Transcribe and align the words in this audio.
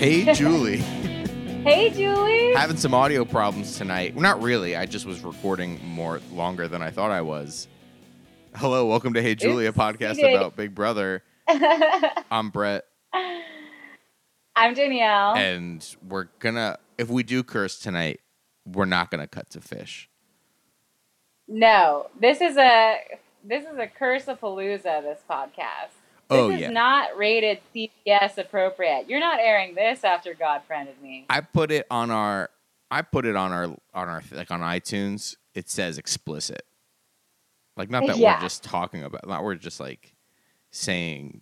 Hey, 0.00 0.32
Julie. 0.34 0.78
Hey, 0.78 1.90
Julie. 1.90 2.54
Having 2.54 2.78
some 2.78 2.94
audio 2.94 3.22
problems 3.26 3.76
tonight. 3.76 4.14
Well, 4.14 4.22
not 4.22 4.40
really. 4.40 4.74
I 4.74 4.86
just 4.86 5.04
was 5.04 5.20
recording 5.20 5.78
more 5.86 6.20
longer 6.32 6.68
than 6.68 6.80
I 6.80 6.90
thought 6.90 7.10
I 7.10 7.20
was. 7.20 7.68
Hello, 8.54 8.86
welcome 8.86 9.12
to 9.12 9.20
Hey 9.22 9.34
Julie, 9.34 9.66
a 9.66 9.72
podcast 9.72 10.16
you 10.16 10.22
did. 10.28 10.36
about 10.36 10.56
Big 10.56 10.74
Brother. 10.74 11.22
I'm 12.30 12.48
Brett, 12.48 12.84
I'm 14.56 14.72
Danielle. 14.74 15.36
and 15.36 15.86
we're 16.08 16.28
gonna. 16.38 16.78
If 16.96 17.10
we 17.10 17.22
do 17.22 17.42
curse 17.42 17.78
tonight, 17.78 18.20
we're 18.66 18.86
not 18.86 19.10
gonna 19.10 19.26
cut 19.28 19.50
to 19.50 19.60
fish. 19.60 20.08
no, 21.46 22.06
this 22.18 22.40
is 22.40 22.56
a 22.56 22.96
this 23.44 23.64
is 23.64 23.76
a 23.78 23.86
curse 23.86 24.26
of 24.28 24.40
palooza. 24.40 25.02
This 25.02 25.20
podcast. 25.30 25.90
Oh, 26.30 26.48
this 26.48 26.52
Oh 26.52 26.54
is 26.56 26.60
yeah, 26.60 26.70
not 26.70 27.16
rated 27.16 27.58
CBS 27.74 28.38
appropriate. 28.38 29.08
You're 29.08 29.20
not 29.20 29.40
airing 29.40 29.74
this 29.74 30.04
after 30.04 30.34
God 30.34 30.62
friended 30.66 31.00
me. 31.02 31.26
I 31.28 31.40
put 31.40 31.70
it 31.70 31.86
on 31.90 32.10
our. 32.10 32.50
I 32.90 33.02
put 33.02 33.24
it 33.26 33.36
on 33.36 33.52
our 33.52 33.64
on 33.94 34.08
our 34.08 34.22
like 34.32 34.50
on 34.50 34.60
iTunes. 34.60 35.36
It 35.54 35.68
says 35.68 35.98
explicit. 35.98 36.62
Like 37.76 37.90
not 37.90 38.06
that 38.06 38.16
Yeah. 38.18 38.36
we're 38.36 38.42
just 38.42 38.62
talking 38.64 39.02
about. 39.02 39.26
Not 39.28 39.42
we're 39.44 39.54
just 39.56 39.80
like 39.80 40.14
saying 40.70 41.40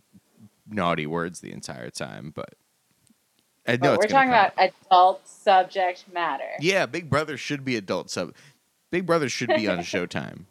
naughty 0.69 1.07
words 1.07 1.41
the 1.41 1.53
entire 1.53 1.91
time, 1.91 2.33
but. 2.35 2.55
I 3.67 3.73
know 3.73 3.93
But 3.93 3.99
we're 3.99 4.07
talking 4.07 4.31
about 4.31 4.53
adult 4.57 5.29
subject 5.29 6.07
matter. 6.11 6.49
Yeah, 6.59 6.87
Big 6.87 7.11
Brother 7.11 7.37
should 7.37 7.67
be 7.67 7.77
adult 7.77 8.09
sub. 8.09 8.33
Big 8.91 9.05
Brother 9.05 9.29
should 9.29 9.49
be 9.49 9.69
on 9.69 9.79
Showtime 9.81 10.45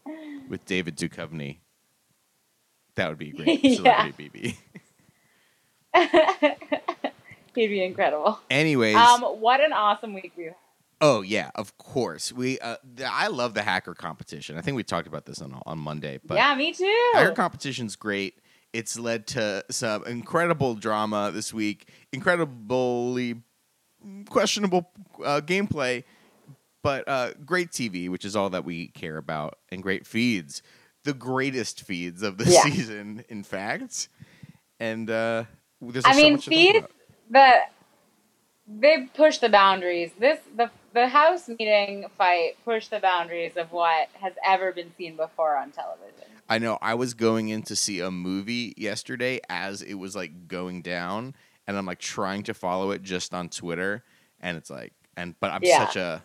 with 0.47 0.65
David 0.65 0.95
Duchovny. 0.95 1.57
That 2.97 3.07
would 3.09 3.17
be 3.17 3.31
great. 3.31 3.63
Yeah. 3.63 3.75
Celebrity 4.11 4.29
BB. 4.33 4.57
He'd 7.55 7.67
be 7.69 7.83
incredible. 7.83 8.39
Anyways, 8.51 8.95
Um, 8.95 9.21
what 9.21 9.61
an 9.61 9.73
awesome 9.73 10.13
week 10.13 10.31
we've 10.37 10.47
had. 10.47 10.55
oh 11.01 11.21
yeah, 11.21 11.49
of 11.55 11.75
course. 11.77 12.31
We 12.31 12.59
uh, 12.59 12.75
th- 12.95 13.09
I 13.11 13.27
love 13.27 13.53
the 13.55 13.63
hacker 13.63 13.95
competition. 13.95 14.57
I 14.57 14.61
think 14.61 14.75
we 14.77 14.83
talked 14.83 15.07
about 15.07 15.25
this 15.25 15.41
on 15.41 15.59
on 15.65 15.79
Monday, 15.79 16.19
but 16.23 16.35
yeah, 16.35 16.53
me 16.55 16.71
too. 16.73 17.11
hacker 17.13 17.31
competition's 17.33 17.95
great. 17.95 18.35
It's 18.73 18.99
led 18.99 19.25
to 19.27 19.63
some 19.71 20.05
incredible 20.05 20.75
drama 20.75 21.31
this 21.33 21.51
week, 21.53 21.89
incredibly 22.11 23.41
questionable 24.29 24.91
uh, 25.25 25.41
gameplay, 25.43 26.03
but 26.83 27.07
uh, 27.07 27.31
great 27.45 27.71
TV, 27.71 28.07
which 28.09 28.23
is 28.25 28.35
all 28.35 28.51
that 28.51 28.65
we 28.65 28.89
care 28.89 29.17
about, 29.17 29.57
and 29.71 29.81
great 29.81 30.05
feeds, 30.05 30.61
the 31.07 31.13
greatest 31.13 31.81
feeds 31.83 32.21
of 32.21 32.37
the 32.37 32.45
Yeah. 32.51 32.63
season, 32.63 33.23
in 33.29 33.43
fact. 33.43 34.09
And 34.79 35.09
uh, 35.09 35.45
there's 35.81 36.05
I 36.05 36.13
so 36.13 36.21
mean, 36.21 36.33
much 36.33 36.45
to 36.45 36.51
talk 36.51 36.59
feeds 36.59 36.87
the 37.29 37.59
they 38.67 39.07
push 39.15 39.37
the 39.37 39.49
boundaries. 39.49 40.11
This 40.19 40.39
the 40.55 40.69
the 40.93 41.07
house 41.07 41.47
meeting 41.47 42.05
fight 42.17 42.57
pushed 42.65 42.89
the 42.89 42.99
boundaries 42.99 43.55
of 43.55 43.71
what 43.71 44.09
has 44.21 44.33
ever 44.45 44.71
been 44.73 44.91
seen 44.97 45.15
before 45.15 45.55
on 45.55 45.71
television. 45.71 46.25
I 46.49 46.59
know 46.59 46.77
I 46.81 46.93
was 46.95 47.13
going 47.13 47.49
in 47.49 47.61
to 47.63 47.75
see 47.75 47.99
a 48.01 48.11
movie 48.11 48.73
yesterday 48.77 49.39
as 49.49 49.81
it 49.81 49.95
was 49.95 50.15
like 50.15 50.47
going 50.47 50.81
down, 50.81 51.35
and 51.65 51.77
I'm 51.77 51.85
like 51.85 51.99
trying 51.99 52.43
to 52.43 52.53
follow 52.53 52.91
it 52.91 53.01
just 53.03 53.33
on 53.33 53.47
Twitter, 53.49 54.03
and 54.41 54.57
it's 54.57 54.69
like, 54.69 54.93
and 55.15 55.35
but 55.39 55.51
I'm 55.51 55.63
Yeah. 55.63 55.85
such 55.85 55.95
a, 55.95 56.23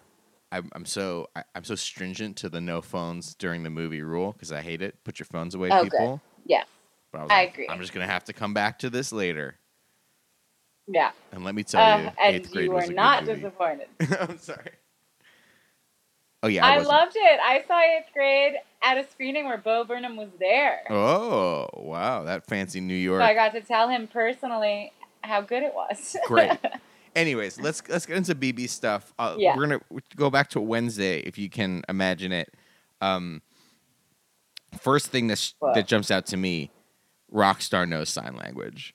I'm, 0.52 0.68
I'm 0.74 0.84
so 0.84 1.28
I, 1.34 1.42
I'm 1.54 1.64
so 1.64 1.74
stringent 1.74 2.36
to 2.38 2.48
the 2.48 2.60
no 2.60 2.82
phones 2.82 3.34
during 3.34 3.62
the 3.62 3.70
movie 3.70 4.02
rule 4.02 4.32
because 4.32 4.52
I 4.52 4.60
hate 4.60 4.82
it. 4.82 5.02
Put 5.02 5.18
your 5.18 5.26
phones 5.26 5.54
away, 5.54 5.70
Oh, 5.72 5.82
good. 5.82 5.90
people. 5.92 6.20
Yes. 6.44 6.66
But 7.10 7.18
I, 7.18 7.22
was 7.24 7.32
I 7.32 7.34
like, 7.40 7.52
agree. 7.54 7.68
I'm 7.68 7.80
just 7.80 7.92
gonna 7.92 8.06
have 8.06 8.24
to 8.24 8.32
come 8.32 8.52
back 8.54 8.78
to 8.80 8.90
this 8.90 9.12
later, 9.12 9.56
Yeah. 10.86 11.10
and 11.32 11.42
let 11.44 11.54
me 11.54 11.62
tell 11.62 11.82
Uh, 11.82 11.96
you, 12.02 12.10
and 12.20 12.36
eighth 12.36 12.52
grade 12.52 12.64
you 12.66 12.70
was 12.72 12.84
were 12.84 12.84
a 12.84 12.88
good 12.88 12.96
not 12.96 13.24
movie. 13.24 13.40
disappointed. 13.40 13.88
I'm 14.20 14.38
sorry. 14.38 14.70
Oh 16.44 16.48
yeah, 16.48 16.66
I, 16.66 16.74
I, 16.74 16.78
loved 16.78 17.12
it. 17.14 17.40
I 17.42 17.62
saw 17.68 17.80
eighth 17.80 18.12
grade 18.12 18.54
at 18.82 18.98
a 18.98 19.08
screening 19.08 19.44
where 19.46 19.58
Bo 19.58 19.84
Burnham 19.84 20.16
was 20.16 20.28
there. 20.40 20.82
Oh 20.90 21.68
wow, 21.74 22.24
that 22.24 22.46
fancy 22.46 22.80
New 22.80 22.94
York. 22.94 23.20
So 23.22 23.24
I 23.24 23.34
got 23.34 23.52
to 23.52 23.60
tell 23.60 23.88
him 23.88 24.06
personally 24.08 24.92
how 25.22 25.40
good 25.40 25.62
it 25.62 25.72
was. 25.74 26.16
Great. 26.26 26.50
Anyways, 27.14 27.60
let's 27.60 27.82
let's 27.88 28.06
get 28.06 28.16
into 28.16 28.34
BB 28.34 28.68
stuff. 28.68 29.12
Uh, 29.18 29.36
Yeah. 29.38 29.56
We're 29.56 29.66
gonna 29.66 29.80
go 30.16 30.30
back 30.30 30.48
to 30.50 30.60
Wednesday 30.60 31.20
if 31.20 31.36
you 31.38 31.50
can 31.50 31.82
imagine 31.88 32.32
it. 32.32 32.52
Um, 33.00 33.42
first 34.80 35.08
thing 35.08 35.26
that 35.26 35.38
sh- 35.38 35.52
that 35.74 35.86
jumps 35.86 36.10
out 36.10 36.24
to 36.26 36.36
me, 36.36 36.70
Rockstar 37.32 37.86
knows 37.88 38.08
sign 38.08 38.34
language. 38.36 38.94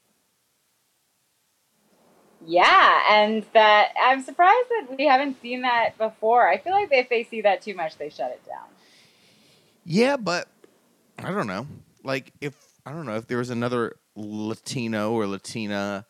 yeah, 2.45 3.01
and 3.09 3.43
that 3.53 3.89
I'm 4.01 4.21
surprised 4.23 4.69
that 4.69 4.95
we 4.97 5.05
haven't 5.05 5.41
seen 5.41 5.61
that 5.63 5.97
before. 5.97 6.47
I 6.47 6.57
feel 6.59 6.73
like 6.73 6.89
if 6.91 7.09
they 7.09 7.23
see 7.23 7.41
that 7.41 7.61
too 7.61 7.73
much, 7.75 7.97
they 7.97 8.09
shut 8.09 8.31
it 8.31 8.45
down. 8.45 8.65
Yeah, 9.83 10.17
but 10.17 10.47
I 11.19 11.31
don't 11.31 11.47
know. 11.47 11.67
Like 12.03 12.31
if 12.41 12.55
I 12.85 12.91
don't 12.91 13.05
know 13.05 13.15
if 13.15 13.27
there 13.27 13.37
was 13.39 13.49
another 13.49 13.97
Latino 14.15 15.11
or 15.13 15.27
Latina 15.27 16.05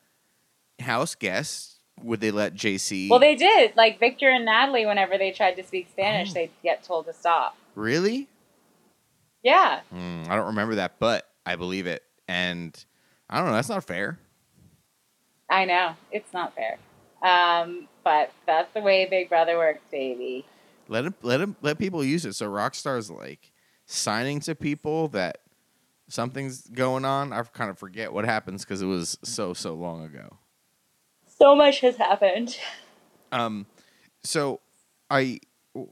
house 0.79 1.16
guest, 1.16 1.76
would 2.03 2.19
they 2.22 2.31
let 2.31 2.53
JC? 2.53 3.09
Well, 3.09 3.19
they 3.19 3.35
did. 3.35 3.75
Like 3.75 4.00
Victor 4.00 4.30
and 4.30 4.46
Natalie, 4.46 4.85
whenever 4.85 5.18
they 5.18 5.31
tried 5.31 5.56
to 5.56 5.63
speak 5.63 5.88
Spanish, 5.91 6.31
Oh. 6.31 6.34
they'd 6.34 6.52
get 6.63 6.84
told 6.84 7.06
to 7.08 7.13
stop. 7.13 7.56
really? 7.75 8.28
Yeah. 9.44 9.81
Hmm, 9.91 10.24
I 10.28 10.36
don't 10.36 10.47
remember 10.47 10.75
that, 10.75 11.00
but 11.00 11.28
I 11.46 11.56
believe 11.56 11.88
it. 11.88 12.03
And 12.28 12.75
I 13.30 13.38
don't 13.38 13.47
know. 13.47 13.53
That's 13.53 13.69
not 13.69 13.84
fair. 13.84 14.19
I 15.50 15.63
know. 15.66 15.96
It's 16.12 16.34
not 16.34 16.53
fair. 16.56 16.78
Um, 17.22 17.88
but 18.03 18.31
that's 18.46 18.74
the 18.74 18.81
way 18.81 19.06
Big 19.09 19.30
Brother 19.30 19.57
works, 19.57 19.81
baby. 19.90 20.46
Let 20.90 21.06
him 21.06 21.16
let 21.22 21.40
him 21.41 21.56
let 21.62 21.78
people 21.78 22.03
use 22.03 22.25
it. 22.25 22.34
So 22.34 22.50
Rockstar's 22.50 23.09
like 23.12 23.52
signing 23.86 24.40
to 24.41 24.56
people 24.56 25.07
that 25.09 25.40
something's 26.09 26.68
going 26.68 27.06
on. 27.06 27.31
I 27.34 27.41
kind 27.44 27.69
of 27.69 27.78
forget 27.78 28.12
what 28.13 28.25
happens 28.25 28.63
because 28.66 28.81
it 28.81 28.86
was 28.86 29.18
so 29.24 29.53
so 29.53 29.74
long 29.75 30.03
ago. 30.03 30.38
So 31.40 31.56
much 31.56 31.81
has 31.81 31.98
happened. 31.98 32.58
Um, 33.31 33.66
so 34.24 34.59
I 35.09 35.40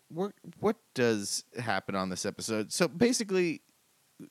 what 0.09 0.33
what 0.59 0.77
does 0.93 1.43
happen 1.59 1.95
on 1.95 2.09
this 2.09 2.25
episode? 2.25 2.71
So 2.71 2.87
basically, 2.87 3.61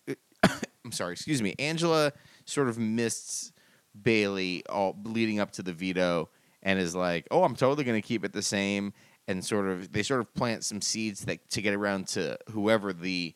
I'm 0.42 0.92
sorry, 0.92 1.12
excuse 1.12 1.42
me. 1.42 1.54
Angela 1.58 2.12
sort 2.44 2.68
of 2.68 2.78
mists 2.78 3.52
Bayleigh 4.00 4.62
all 4.68 4.96
leading 5.04 5.38
up 5.38 5.52
to 5.52 5.62
the 5.62 5.72
veto 5.72 6.28
and 6.62 6.78
is 6.78 6.94
like, 6.94 7.28
"Oh, 7.30 7.44
I'm 7.44 7.54
totally 7.54 7.84
going 7.84 8.00
to 8.00 8.06
keep 8.06 8.24
it 8.24 8.32
the 8.32 8.42
same." 8.42 8.92
And 9.28 9.44
sort 9.44 9.66
of 9.68 9.92
they 9.92 10.02
sort 10.02 10.20
of 10.20 10.34
plant 10.34 10.64
some 10.64 10.82
seeds 10.82 11.24
that 11.26 11.48
to 11.50 11.62
get 11.62 11.74
around 11.74 12.08
to 12.08 12.36
whoever 12.50 12.92
the 12.92 13.34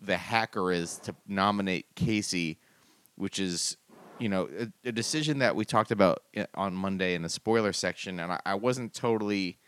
the 0.00 0.16
hacker 0.16 0.72
is 0.72 0.98
to 0.98 1.14
nominate 1.26 1.94
Kaycee, 1.94 2.56
which 3.14 3.38
is 3.38 3.76
you 4.18 4.28
know 4.28 4.48
a, 4.58 4.88
a 4.88 4.92
decision 4.92 5.38
that 5.40 5.56
we 5.56 5.64
talked 5.64 5.90
about 5.90 6.22
on 6.54 6.74
Monday 6.74 7.14
in 7.14 7.22
the 7.22 7.28
spoiler 7.28 7.72
section, 7.72 8.20
and 8.20 8.32
I, 8.32 8.40
I 8.44 8.54
wasn't 8.54 8.94
totally 8.94 9.58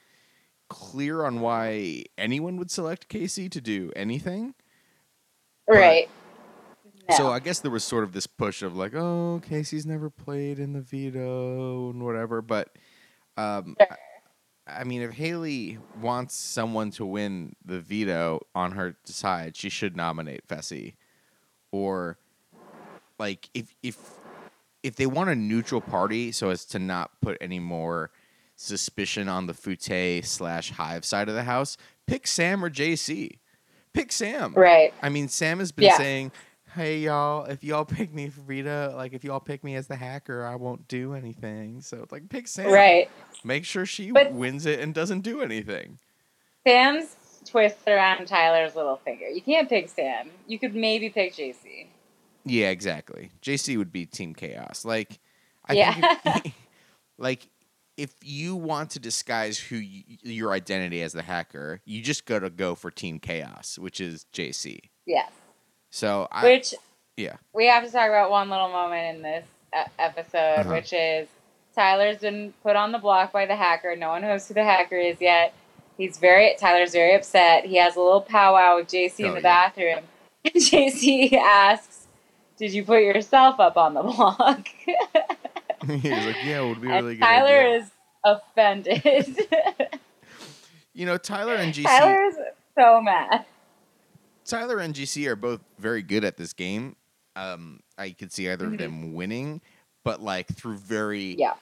clear 0.68 1.24
on 1.24 1.40
why 1.40 2.04
anyone 2.16 2.56
would 2.56 2.70
select 2.70 3.08
Kaycee 3.08 3.50
to 3.50 3.60
do 3.60 3.92
anything. 3.96 4.54
Right. 5.66 6.08
No. 7.08 7.16
So 7.16 7.30
I 7.30 7.40
guess 7.40 7.60
there 7.60 7.70
was 7.70 7.84
sort 7.84 8.04
of 8.04 8.12
this 8.12 8.26
push 8.26 8.62
of 8.62 8.76
like, 8.76 8.94
oh, 8.94 9.40
Kaycee's 9.48 9.86
never 9.86 10.10
played 10.10 10.58
in 10.58 10.74
the 10.74 10.80
veto 10.80 11.90
and 11.90 12.04
whatever. 12.04 12.42
But 12.42 12.70
um, 13.36 13.76
Sure. 13.80 13.96
I, 14.66 14.80
I 14.80 14.84
mean, 14.84 15.00
if 15.00 15.12
Haleigh 15.12 15.78
wants 16.00 16.34
someone 16.34 16.90
to 16.92 17.06
win 17.06 17.56
the 17.64 17.80
veto 17.80 18.40
on 18.54 18.72
her 18.72 18.96
side, 19.04 19.56
she 19.56 19.70
should 19.70 19.96
nominate 19.96 20.46
Fessy. 20.46 20.94
Or 21.72 22.18
like 23.18 23.48
if 23.54 23.74
if 23.82 23.96
if 24.82 24.96
they 24.96 25.06
want 25.06 25.30
a 25.30 25.34
neutral 25.34 25.80
party 25.80 26.32
so 26.32 26.50
as 26.50 26.64
to 26.66 26.78
not 26.78 27.10
put 27.20 27.36
any 27.40 27.58
more 27.58 28.10
suspicion 28.56 29.28
on 29.28 29.46
the 29.46 29.52
Foutte 29.52 30.24
slash 30.24 30.70
Hive 30.72 31.04
side 31.04 31.28
of 31.28 31.34
the 31.34 31.44
house, 31.44 31.76
pick 32.06 32.26
Sam 32.26 32.64
or 32.64 32.70
JC. 32.70 33.38
Pick 33.92 34.12
Sam. 34.12 34.52
right. 34.54 34.92
I 35.02 35.08
mean, 35.08 35.28
Sam 35.28 35.58
has 35.58 35.72
been 35.72 35.86
Yeah. 35.86 35.96
saying, 35.96 36.32
"Hey 36.74 36.98
y'all, 36.98 37.44
if 37.46 37.64
y'all 37.64 37.84
pick 37.84 38.12
me 38.12 38.28
for 38.28 38.42
Rita, 38.42 38.92
like 38.96 39.12
if 39.12 39.24
y'all 39.24 39.40
pick 39.40 39.64
me 39.64 39.74
as 39.74 39.86
the 39.88 39.96
hacker, 39.96 40.44
I 40.44 40.54
won't 40.56 40.86
do 40.88 41.14
anything." 41.14 41.80
So 41.80 42.06
like, 42.10 42.28
pick 42.28 42.46
Sam. 42.46 42.70
Right. 42.70 43.10
Make 43.44 43.64
sure 43.64 43.86
she 43.86 44.10
But- 44.12 44.32
wins 44.32 44.66
it 44.66 44.78
and 44.80 44.94
doesn't 44.94 45.20
do 45.20 45.40
anything. 45.40 45.98
Sam's 46.66 47.16
twists 47.46 47.82
around 47.86 48.26
Tyler's 48.26 48.76
little 48.76 48.96
finger. 48.96 49.28
You 49.28 49.40
can't 49.40 49.68
pick 49.68 49.88
Sam. 49.88 50.30
You 50.46 50.58
could 50.58 50.74
maybe 50.74 51.08
pick 51.08 51.34
JC. 51.34 51.86
Yeah, 52.48 52.70
exactly. 52.70 53.30
JC 53.42 53.76
would 53.78 53.92
be 53.92 54.06
Team 54.06 54.34
Chaos. 54.34 54.84
Like, 54.84 55.18
I 55.66 55.74
Yeah. 55.74 55.92
think, 56.22 56.44
if, 56.46 56.52
like, 57.18 57.48
if 57.96 58.14
you 58.22 58.54
want 58.56 58.90
to 58.90 58.98
disguise 59.00 59.58
who 59.58 59.76
y- 59.76 60.04
your 60.22 60.52
identity 60.52 61.02
as 61.02 61.12
the 61.12 61.22
hacker, 61.22 61.80
you 61.84 62.00
just 62.02 62.26
got 62.26 62.40
to 62.40 62.50
go 62.50 62.74
for 62.74 62.90
Team 62.90 63.18
Chaos, 63.18 63.78
which 63.78 64.00
is 64.00 64.26
JC. 64.32 64.78
Yes. 65.06 65.30
So 65.90 66.28
I, 66.30 66.44
Which 66.44 66.74
yeah, 67.16 67.36
we 67.54 67.66
have 67.66 67.84
to 67.84 67.90
talk 67.90 68.08
about 68.08 68.30
one 68.30 68.50
little 68.50 68.68
moment 68.68 69.16
in 69.16 69.22
this 69.22 69.44
uh, 69.72 69.84
episode, 69.98 70.60
Uh-huh. 70.60 70.70
which 70.74 70.92
is 70.92 71.26
Tyler's 71.74 72.18
been 72.18 72.52
put 72.62 72.76
on 72.76 72.92
the 72.92 72.98
block 72.98 73.32
by 73.32 73.46
the 73.46 73.56
hacker. 73.56 73.96
No 73.96 74.10
one 74.10 74.22
knows 74.22 74.46
who 74.46 74.54
the 74.54 74.64
hacker 74.64 74.96
is 74.96 75.20
yet. 75.20 75.52
He's 75.96 76.18
very 76.18 76.54
Tyler's 76.60 76.92
very 76.92 77.14
upset. 77.14 77.64
He 77.64 77.76
has 77.76 77.96
a 77.96 78.00
little 78.00 78.20
powwow 78.20 78.76
with 78.76 78.86
JC 78.88 79.24
Oh, 79.24 79.28
in 79.28 79.34
the 79.34 79.40
yeah. 79.40 79.40
bathroom. 79.42 80.04
And 80.44 80.54
JC 80.54 81.32
asks, 81.32 81.97
"Did 82.58 82.72
you 82.72 82.84
put 82.84 83.02
yourself 83.02 83.58
up 83.60 83.76
on 83.76 83.94
the 83.94 84.02
block?" 84.10 84.68
he 85.86 86.10
was 86.10 86.26
like, 86.26 86.36
"Yeah, 86.44 86.62
it 86.62 86.68
would 86.68 86.80
be 86.82 86.88
and 86.90 87.04
really 87.04 87.16
good." 87.16 87.22
Tyler 87.24 87.46
idea." 87.58 87.76
is 87.78 87.90
offended. 88.24 89.46
You 90.94 91.06
know, 91.06 91.16
Tyler 91.16 91.54
and 91.54 91.72
JC. 91.72 91.84
Tyler 91.84 92.22
is 92.24 92.36
so 92.76 93.00
mad. 93.00 93.44
Tyler 94.44 94.78
and 94.78 94.92
JC 94.92 95.26
are 95.28 95.36
both 95.36 95.60
very 95.78 96.02
good 96.02 96.24
at 96.24 96.36
this 96.36 96.52
game. 96.52 96.96
Um, 97.36 97.78
I 97.96 98.10
could 98.10 98.32
see 98.32 98.50
either 98.50 98.66
Mhm. 98.66 98.72
of 98.72 98.78
them 98.78 99.14
winning, 99.14 99.60
but 100.04 100.20
like 100.20 100.48
through 100.48 100.78
very, 100.78 101.36
Yeah. 101.38 101.54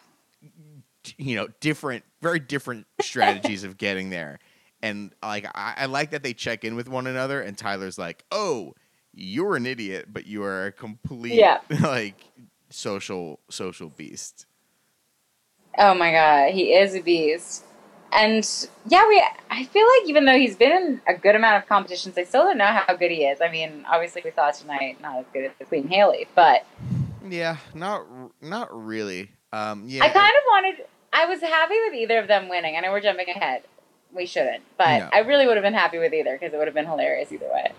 you 1.18 1.36
know, 1.36 1.48
different, 1.60 2.04
very 2.22 2.38
different 2.40 2.86
strategies 3.02 3.62
of 3.62 3.76
getting 3.76 4.08
there. 4.08 4.38
And 4.82 5.12
like, 5.22 5.44
I, 5.54 5.74
I 5.78 5.86
like 5.86 6.12
that 6.12 6.22
they 6.22 6.32
check 6.32 6.64
in 6.64 6.74
with 6.74 6.88
one 6.88 7.06
another. 7.06 7.42
And 7.42 7.58
Tyler's 7.58 7.98
like, 7.98 8.24
"Oh, 8.32 8.72
you're 9.16 9.56
an 9.56 9.66
idiot, 9.66 10.06
but 10.12 10.26
you 10.26 10.44
are 10.44 10.66
a 10.66 10.72
complete, 10.72 11.34
Yeah. 11.34 11.60
like, 11.82 12.30
social 12.70 13.40
social 13.50 13.88
beast." 13.88 14.46
Oh 15.78 15.94
my 15.94 16.12
god, 16.12 16.52
he 16.52 16.72
is 16.74 16.94
a 16.94 17.00
beast. 17.00 17.64
And 18.12 18.48
yeah, 18.86 19.06
we 19.08 19.22
I 19.50 19.64
feel 19.64 19.84
like 19.86 20.08
even 20.08 20.24
though 20.24 20.36
he's 20.38 20.56
been 20.56 20.72
in 20.72 21.00
a 21.06 21.14
good 21.14 21.34
amount 21.34 21.62
of 21.62 21.68
competitions, 21.68 22.16
I 22.16 22.24
still 22.24 22.44
don't 22.44 22.56
know 22.58 22.64
how 22.66 22.94
good 22.94 23.10
he 23.10 23.24
is. 23.24 23.40
I 23.40 23.50
mean, 23.50 23.84
obviously 23.88 24.22
we 24.24 24.30
thought 24.30 24.54
tonight 24.54 25.00
not 25.02 25.18
as 25.18 25.26
good 25.32 25.44
as 25.44 25.52
the 25.58 25.64
Queen 25.64 25.88
Haleigh, 25.88 26.26
but 26.34 26.64
Yeah, 27.28 27.56
not 27.74 28.06
not 28.40 28.68
really. 28.72 29.30
Um, 29.52 29.84
yeah, 29.86 30.04
I 30.04 30.08
kind 30.08 30.32
of 30.32 30.42
wanted 30.46 30.86
I 31.12 31.26
was 31.26 31.40
happy 31.40 31.74
with 31.84 31.94
either 31.94 32.18
of 32.18 32.28
them 32.28 32.48
winning. 32.48 32.76
I 32.76 32.80
know 32.80 32.90
we're 32.92 33.00
jumping 33.00 33.28
ahead. 33.28 33.62
We 34.14 34.24
shouldn't, 34.24 34.62
but 34.78 34.98
No. 35.00 35.10
I 35.12 35.18
really 35.18 35.46
would 35.46 35.56
have 35.56 35.64
been 35.64 35.74
happy 35.74 35.98
with 35.98 36.14
either 36.14 36.38
because 36.38 36.54
it 36.54 36.56
would 36.56 36.68
have 36.68 36.74
been 36.74 36.86
hilarious 36.86 37.32
either 37.32 37.48
way. 37.52 37.72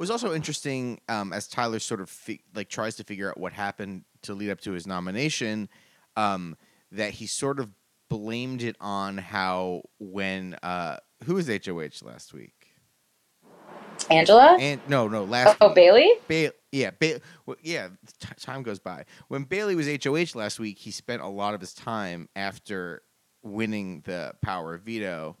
It 0.00 0.04
was 0.04 0.10
also 0.10 0.32
interesting 0.32 0.98
um, 1.10 1.30
as 1.34 1.46
Tyler 1.46 1.78
sort 1.78 2.00
of 2.00 2.08
fi- 2.08 2.40
like 2.54 2.70
tries 2.70 2.96
to 2.96 3.04
figure 3.04 3.28
out 3.28 3.38
what 3.38 3.52
happened 3.52 4.06
to 4.22 4.32
lead 4.32 4.48
up 4.48 4.58
to 4.62 4.72
his 4.72 4.86
nomination. 4.86 5.68
Um, 6.16 6.56
that 6.90 7.10
he 7.12 7.26
sort 7.26 7.60
of 7.60 7.68
blamed 8.08 8.62
it 8.62 8.76
on 8.80 9.18
how 9.18 9.82
when 9.98 10.54
uh, 10.62 10.96
who 11.26 11.34
was 11.34 11.48
HOH 11.48 12.02
last 12.02 12.32
week? 12.32 12.68
Angela? 14.10 14.56
And 14.58 14.80
no, 14.88 15.06
no, 15.06 15.24
last 15.24 15.58
Oh, 15.60 15.68
week. 15.68 15.76
Bayleigh? 15.76 16.18
Ba- 16.28 16.54
yeah, 16.72 16.92
ba- 16.98 17.20
well, 17.44 17.58
yeah. 17.62 17.88
T- 18.20 18.28
time 18.40 18.62
goes 18.62 18.78
by. 18.78 19.04
When 19.28 19.44
Bayleigh 19.44 19.76
was 19.76 19.86
HOH 20.02 20.34
last 20.34 20.58
week, 20.58 20.78
he 20.78 20.92
spent 20.92 21.20
a 21.20 21.28
lot 21.28 21.52
of 21.52 21.60
his 21.60 21.74
time 21.74 22.26
after 22.34 23.02
winning 23.42 24.00
the 24.06 24.32
power 24.40 24.72
of 24.72 24.80
veto. 24.80 25.36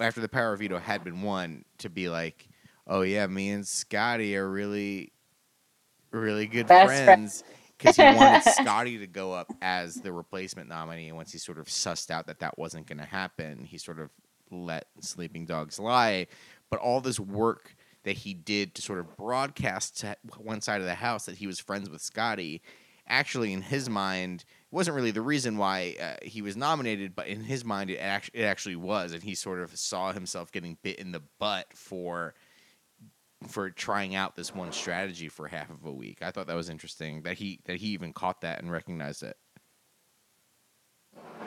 After 0.00 0.20
the 0.20 0.28
power 0.28 0.54
of 0.54 0.58
veto 0.58 0.78
had 0.78 1.04
been 1.04 1.22
won, 1.22 1.64
to 1.78 1.88
be 1.88 2.08
like, 2.08 2.48
"Oh 2.88 3.02
yeah, 3.02 3.26
me 3.26 3.50
and 3.50 3.66
Scottie 3.66 4.36
are 4.36 4.48
really, 4.48 5.12
really 6.10 6.46
good 6.46 6.66
Best 6.66 6.86
friends." 6.86 7.44
Because 7.76 7.94
he 7.94 8.02
wanted 8.02 8.42
Scottie 8.54 8.98
to 8.98 9.06
go 9.06 9.32
up 9.32 9.52
as 9.62 9.94
the 9.94 10.12
replacement 10.12 10.68
nominee, 10.68 11.08
and 11.08 11.16
once 11.16 11.30
he 11.30 11.38
sort 11.38 11.58
of 11.58 11.66
sussed 11.66 12.10
out 12.10 12.26
that 12.26 12.40
that 12.40 12.58
wasn't 12.58 12.86
going 12.86 12.98
to 12.98 13.04
happen, 13.04 13.64
he 13.64 13.78
sort 13.78 14.00
of 14.00 14.10
let 14.50 14.86
sleeping 15.00 15.46
dogs 15.46 15.78
lie. 15.78 16.26
But 16.70 16.80
all 16.80 17.00
this 17.00 17.20
work 17.20 17.76
that 18.02 18.16
he 18.16 18.34
did 18.34 18.74
to 18.74 18.82
sort 18.82 18.98
of 18.98 19.16
broadcast 19.16 19.98
to 19.98 20.16
one 20.38 20.60
side 20.60 20.80
of 20.80 20.86
the 20.86 20.94
house 20.94 21.26
that 21.26 21.36
he 21.36 21.46
was 21.46 21.60
friends 21.60 21.88
with 21.88 22.00
Scottie, 22.00 22.62
actually 23.08 23.52
in 23.52 23.62
his 23.62 23.88
mind 23.88 24.44
wasn't 24.70 24.94
really 24.94 25.10
the 25.10 25.22
reason 25.22 25.56
why 25.56 25.96
uh, 26.00 26.14
he 26.22 26.42
was 26.42 26.56
nominated, 26.56 27.14
but 27.16 27.26
in 27.26 27.42
his 27.44 27.64
mind 27.64 27.90
it 27.90 27.96
actually, 27.96 28.40
it 28.40 28.44
actually 28.44 28.76
was, 28.76 29.12
and 29.12 29.22
he 29.22 29.34
sort 29.34 29.60
of 29.60 29.76
saw 29.76 30.12
himself 30.12 30.52
getting 30.52 30.76
bit 30.82 30.98
in 30.98 31.12
the 31.12 31.22
butt 31.38 31.66
for 31.74 32.34
for 33.46 33.70
trying 33.70 34.14
out 34.14 34.34
this 34.34 34.54
one 34.54 34.72
strategy 34.72 35.28
for 35.28 35.46
half 35.46 35.70
of 35.70 35.84
a 35.84 35.92
week. 35.92 36.18
I 36.22 36.30
thought 36.30 36.48
that 36.48 36.56
was 36.56 36.68
interesting 36.68 37.22
that 37.22 37.38
he 37.38 37.60
that 37.66 37.76
he 37.76 37.88
even 37.88 38.12
caught 38.12 38.40
that 38.40 38.60
and 38.60 38.70
recognized 38.70 39.22
it. 39.22 39.36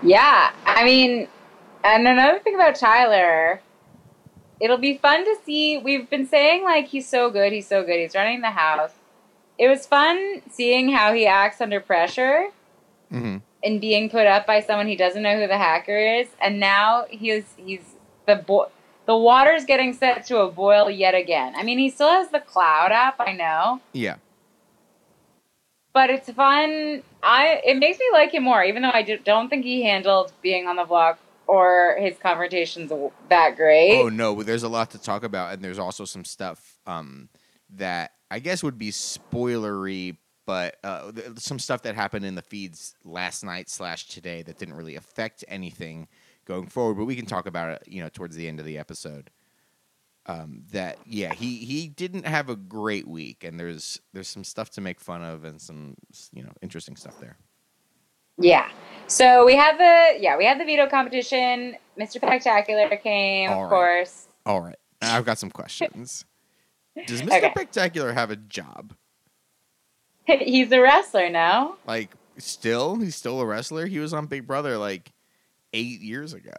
Yeah, 0.03 0.51
I 0.65 0.83
mean, 0.83 1.27
and 1.83 2.07
another 2.07 2.39
thing 2.39 2.55
about 2.55 2.75
Tyler, 2.75 3.61
it'll 4.59 4.77
be 4.77 4.97
fun 4.97 5.25
to 5.25 5.35
see. 5.45 5.77
We've 5.77 6.09
been 6.09 6.25
saying 6.25 6.63
like 6.63 6.87
he's 6.87 7.07
so 7.07 7.29
good, 7.29 7.51
he's 7.51 7.67
so 7.67 7.83
good, 7.83 7.99
he's 7.99 8.15
running 8.15 8.41
the 8.41 8.51
house. 8.51 8.91
It 9.57 9.67
was 9.67 9.85
fun 9.85 10.41
seeing 10.49 10.91
how 10.91 11.13
he 11.13 11.25
acts 11.27 11.61
under 11.61 11.79
pressure 11.79 12.47
Mm-hmm. 13.11 13.37
and 13.61 13.81
being 13.81 14.09
put 14.09 14.25
up 14.25 14.47
by 14.47 14.61
someone 14.61 14.87
he 14.87 14.95
doesn't 14.95 15.21
know 15.21 15.37
who 15.37 15.45
the 15.45 15.57
hacker 15.57 15.97
is, 15.97 16.29
and 16.41 16.61
now 16.61 17.03
he's 17.09 17.43
he's 17.57 17.83
the 18.25 18.37
bo- 18.37 18.71
the 19.05 19.17
water's 19.17 19.65
getting 19.65 19.93
set 19.93 20.25
to 20.27 20.39
a 20.39 20.51
boil 20.51 20.89
yet 20.89 21.15
again. 21.15 21.53
I 21.55 21.63
mean, 21.63 21.79
he 21.79 21.89
still 21.89 22.09
has 22.09 22.29
the 22.29 22.39
cloud 22.39 22.91
app, 22.91 23.19
I 23.19 23.33
know, 23.33 23.81
Yeah, 23.93 24.15
but 25.93 26.09
it's 26.09 26.29
fun. 26.31 27.03
I 27.23 27.61
it 27.65 27.77
makes 27.77 27.99
me 27.99 28.05
like 28.13 28.33
him 28.33 28.43
more, 28.43 28.63
even 28.63 28.81
though 28.81 28.91
I 28.91 29.03
do, 29.03 29.17
don't 29.17 29.49
think 29.49 29.65
he 29.65 29.83
handled 29.83 30.31
being 30.41 30.67
on 30.67 30.75
the 30.77 30.85
block 30.85 31.19
or 31.47 31.97
his 31.99 32.17
confrontations 32.17 32.91
that 33.29 33.55
great. 33.57 34.01
Oh 34.01 34.09
no, 34.09 34.41
there's 34.43 34.63
a 34.63 34.69
lot 34.69 34.91
to 34.91 35.01
talk 35.01 35.23
about, 35.23 35.53
and 35.53 35.63
there's 35.63 35.79
also 35.79 36.05
some 36.05 36.23
stuff 36.23 36.77
um, 36.85 37.29
that 37.75 38.11
I 38.29 38.39
guess 38.39 38.63
would 38.63 38.77
be 38.77 38.91
spoilery, 38.91 40.17
but 40.45 40.77
uh, 40.83 41.11
th- 41.11 41.39
some 41.39 41.59
stuff 41.59 41.81
that 41.83 41.95
happened 41.95 42.25
in 42.25 42.35
the 42.35 42.41
feeds 42.41 42.95
last 43.03 43.43
night 43.43 43.69
slash 43.69 44.07
today 44.07 44.41
that 44.43 44.57
didn't 44.57 44.75
really 44.75 44.95
affect 44.95 45.43
anything 45.47 46.07
going 46.45 46.67
forward. 46.67 46.95
But 46.95 47.05
we 47.05 47.15
can 47.15 47.25
talk 47.25 47.45
about 47.45 47.69
it, 47.69 47.83
you 47.87 48.01
know, 48.01 48.09
towards 48.09 48.35
the 48.35 48.47
end 48.47 48.59
of 48.59 48.65
the 48.65 48.77
episode. 48.77 49.29
Um, 50.27 50.63
that 50.71 50.97
yeah, 51.05 51.33
he 51.33 51.57
he 51.57 51.87
didn't 51.87 52.25
have 52.25 52.49
a 52.49 52.55
great 52.55 53.07
week, 53.07 53.43
and 53.43 53.59
there's 53.59 53.99
there's 54.13 54.27
some 54.27 54.43
stuff 54.43 54.69
to 54.71 54.81
make 54.81 54.99
fun 54.99 55.23
of 55.23 55.43
and 55.45 55.59
some 55.59 55.95
you 56.31 56.43
know 56.43 56.51
interesting 56.61 56.95
stuff 56.95 57.19
there. 57.19 57.37
Yeah. 58.37 58.69
So 59.07 59.45
we 59.45 59.55
have 59.55 59.77
the 59.77 60.17
yeah 60.19 60.37
we 60.37 60.45
have 60.45 60.59
the 60.59 60.65
veto 60.65 60.87
competition. 60.87 61.75
Mr. 61.99 62.17
Spectacular 62.17 62.87
came, 62.97 63.49
All 63.49 63.57
of 63.57 63.63
right. 63.63 63.69
course. 63.69 64.27
All 64.45 64.61
right, 64.61 64.77
I've 65.01 65.25
got 65.25 65.37
some 65.37 65.51
questions. 65.51 66.25
Does 67.07 67.21
Mr. 67.21 67.37
Okay. 67.37 67.51
Spectacular 67.55 68.13
have 68.13 68.31
a 68.31 68.35
job? 68.35 68.93
He's 70.25 70.71
a 70.71 70.79
wrestler 70.81 71.29
now. 71.29 71.75
Like, 71.87 72.11
still, 72.37 72.97
he's 72.97 73.15
still 73.15 73.39
a 73.41 73.45
wrestler. 73.45 73.85
He 73.85 73.99
was 73.99 74.13
on 74.13 74.25
Big 74.27 74.45
Brother 74.45 74.77
like 74.77 75.11
eight 75.73 76.01
years 76.01 76.33
ago. 76.33 76.51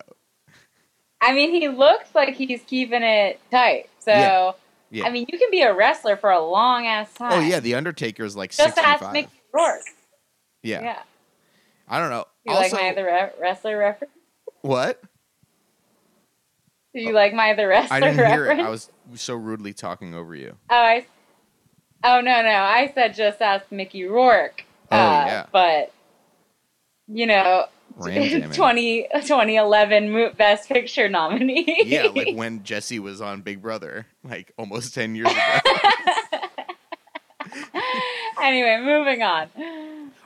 I 1.20 1.32
mean, 1.32 1.50
he 1.52 1.68
looks 1.68 2.14
like 2.14 2.34
he's 2.34 2.62
keeping 2.66 3.02
it 3.02 3.40
tight. 3.50 3.88
So 4.00 4.10
Yeah. 4.12 4.52
Yeah. 4.90 5.04
I 5.06 5.10
mean, 5.10 5.26
you 5.30 5.38
can 5.38 5.50
be 5.50 5.62
a 5.62 5.72
wrestler 5.74 6.16
for 6.16 6.30
a 6.30 6.40
long 6.44 6.86
ass 6.86 7.12
time. 7.14 7.32
Oh 7.32 7.40
yeah, 7.40 7.60
the 7.60 7.74
Undertaker 7.76 8.24
is 8.24 8.36
like 8.36 8.50
Just 8.50 8.76
ask 8.76 8.88
sixty-five. 9.00 9.12
Mickey 9.12 9.30
Rourke. 9.52 9.80
yeah. 10.62 10.82
Yeah. 10.82 11.02
I 11.88 11.98
don't 11.98 12.10
know. 12.10 12.24
You 12.44 12.54
also, 12.54 12.76
like 12.76 12.82
my 12.84 12.90
other 12.90 13.04
re- 13.04 13.30
wrestler 13.40 13.78
reference? 13.78 14.12
what? 14.62 15.00
Did 16.94 17.04
you 17.04 17.12
like 17.12 17.32
my 17.32 17.52
other 17.52 17.68
wrestler 17.68 17.96
I 17.96 18.00
didn't 18.00 18.16
hear 18.16 18.24
reference? 18.48 18.60
it. 18.60 18.66
I 18.66 18.68
was 18.70 18.90
so 19.14 19.34
rudely 19.34 19.72
talking 19.72 20.14
over 20.14 20.34
you. 20.34 20.56
Oh, 20.68 20.76
I. 20.76 21.06
Oh 22.04 22.20
no, 22.20 22.42
no! 22.42 22.50
I 22.50 22.90
said 22.94 23.14
just 23.14 23.40
ask 23.40 23.70
Mickey 23.70 24.04
Rourke. 24.04 24.64
Oh, 24.90 24.96
Uh, 24.96 25.24
yeah. 25.26 25.46
But 25.52 25.92
you 27.08 27.26
know, 27.26 27.66
Ram 27.96 28.22
jamming. 28.28 28.50
20, 28.52 29.08
2011 29.14 30.10
Mo- 30.10 30.32
Best 30.32 30.68
Picture 30.68 31.08
nominee. 31.08 31.82
yeah, 31.84 32.08
like 32.14 32.28
when 32.34 32.62
Jesse 32.64 32.98
was 32.98 33.20
on 33.20 33.42
Big 33.42 33.60
Brother, 33.62 34.06
like 34.24 34.52
almost 34.58 34.94
ten 34.94 35.14
years 35.14 35.30
ago. 35.30 35.40
anyway, 38.42 38.80
moving 38.82 39.22
on. 39.22 39.48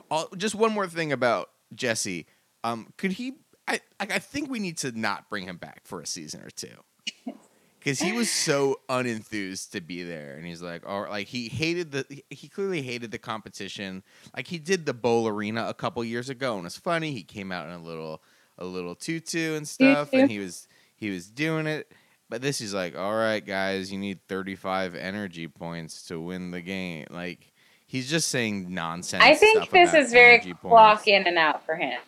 All, 0.09 0.27
just 0.37 0.55
one 0.55 0.71
more 0.73 0.87
thing 0.87 1.11
about 1.11 1.49
Jesse. 1.73 2.25
Um, 2.63 2.93
could 2.97 3.13
he? 3.13 3.33
I. 3.67 3.81
I 3.99 4.19
think 4.19 4.49
we 4.49 4.59
need 4.59 4.77
to 4.79 4.97
not 4.97 5.29
bring 5.29 5.45
him 5.45 5.57
back 5.57 5.81
for 5.85 5.99
a 6.01 6.07
season 6.07 6.41
or 6.41 6.49
two. 6.49 7.33
Because 7.79 7.99
he 7.99 8.11
was 8.11 8.29
so 8.29 8.79
unenthused 8.89 9.71
to 9.71 9.81
be 9.81 10.03
there, 10.03 10.35
and 10.35 10.45
he's 10.45 10.61
like, 10.61 10.83
or 10.85 11.07
like 11.07 11.27
he 11.27 11.47
hated 11.47 11.91
the. 11.91 12.23
He 12.29 12.49
clearly 12.49 12.81
hated 12.81 13.11
the 13.11 13.17
competition. 13.17 14.03
Like 14.35 14.47
he 14.47 14.57
did 14.57 14.85
the 14.85 14.93
bowl 14.93 15.27
arena 15.27 15.67
a 15.67 15.73
couple 15.73 16.03
years 16.03 16.29
ago, 16.29 16.57
and 16.57 16.65
it's 16.65 16.77
funny. 16.77 17.11
He 17.11 17.23
came 17.23 17.51
out 17.51 17.67
in 17.67 17.73
a 17.73 17.81
little, 17.81 18.21
a 18.57 18.65
little 18.65 18.95
tutu 18.95 19.55
and 19.55 19.67
stuff, 19.67 20.09
and 20.11 20.29
he 20.29 20.39
was 20.39 20.67
he 20.95 21.09
was 21.09 21.29
doing 21.29 21.67
it. 21.67 21.91
But 22.29 22.41
this 22.41 22.59
is 22.59 22.73
like, 22.73 22.97
all 22.97 23.15
right, 23.15 23.45
guys, 23.45 23.91
you 23.91 23.97
need 23.97 24.19
thirty 24.27 24.55
five 24.55 24.93
energy 24.95 25.47
points 25.47 26.03
to 26.07 26.19
win 26.19 26.51
the 26.51 26.61
game. 26.61 27.05
Like 27.09 27.53
he's 27.85 28.09
just 28.09 28.27
saying 28.27 28.73
nonsense. 28.73 29.23
I 29.23 29.33
think 29.33 29.69
this 29.69 29.93
is 29.93 30.11
very 30.11 30.39
points. 30.39 30.61
clock 30.61 31.07
in 31.07 31.25
and 31.25 31.37
out 31.37 31.65
for 31.65 31.75
him. 31.75 31.99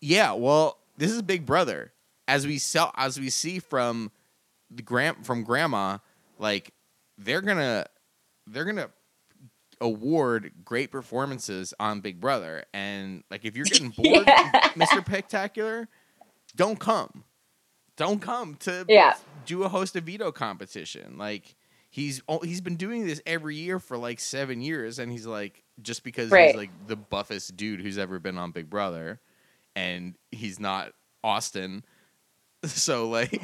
Yeah, 0.00 0.32
well, 0.32 0.78
this 0.96 1.10
is 1.10 1.22
Big 1.22 1.44
Brother. 1.44 1.92
As 2.28 2.46
we 2.46 2.58
sell, 2.58 2.92
as 2.96 3.18
we 3.18 3.28
see 3.28 3.58
from 3.58 4.10
the 4.74 4.82
gram 4.82 5.22
from 5.22 5.42
Grandma, 5.44 5.98
like 6.38 6.72
they're 7.18 7.40
gonna 7.42 7.86
they're 8.46 8.64
gonna 8.64 8.90
award 9.80 10.52
great 10.64 10.90
performances 10.90 11.74
on 11.80 12.00
Big 12.00 12.20
Brother. 12.20 12.64
And 12.72 13.22
like 13.30 13.44
if 13.44 13.56
you're 13.56 13.64
getting 13.66 13.88
bored, 13.96 14.24
Yeah. 14.26 14.50
Mr. 14.74 15.04
Spectacular, 15.04 15.88
don't 16.56 16.78
come. 16.78 17.24
Don't 17.96 18.20
come 18.20 18.56
to 18.60 18.84
Yeah. 18.88 19.14
do 19.46 19.62
a 19.64 19.68
host 19.68 19.96
of 19.96 20.04
veto 20.04 20.32
competition. 20.32 21.18
Like 21.18 21.54
he's 21.90 22.22
he's 22.42 22.60
been 22.60 22.76
doing 22.76 23.06
this 23.06 23.20
every 23.26 23.56
year 23.56 23.78
for 23.78 23.96
like 23.96 24.20
seven 24.20 24.60
years, 24.60 24.98
and 24.98 25.10
he's 25.12 25.26
like 25.26 25.62
just 25.82 26.02
because 26.04 26.30
Right. 26.30 26.48
he's 26.48 26.56
like 26.56 26.70
the 26.86 26.96
buffest 26.96 27.56
dude 27.56 27.80
who's 27.80 27.98
ever 27.98 28.18
been 28.18 28.38
on 28.38 28.50
Big 28.52 28.68
Brother, 28.70 29.20
and 29.76 30.14
he's 30.30 30.58
not 30.60 30.92
Austin. 31.22 31.84
So 32.66 33.10
like, 33.10 33.42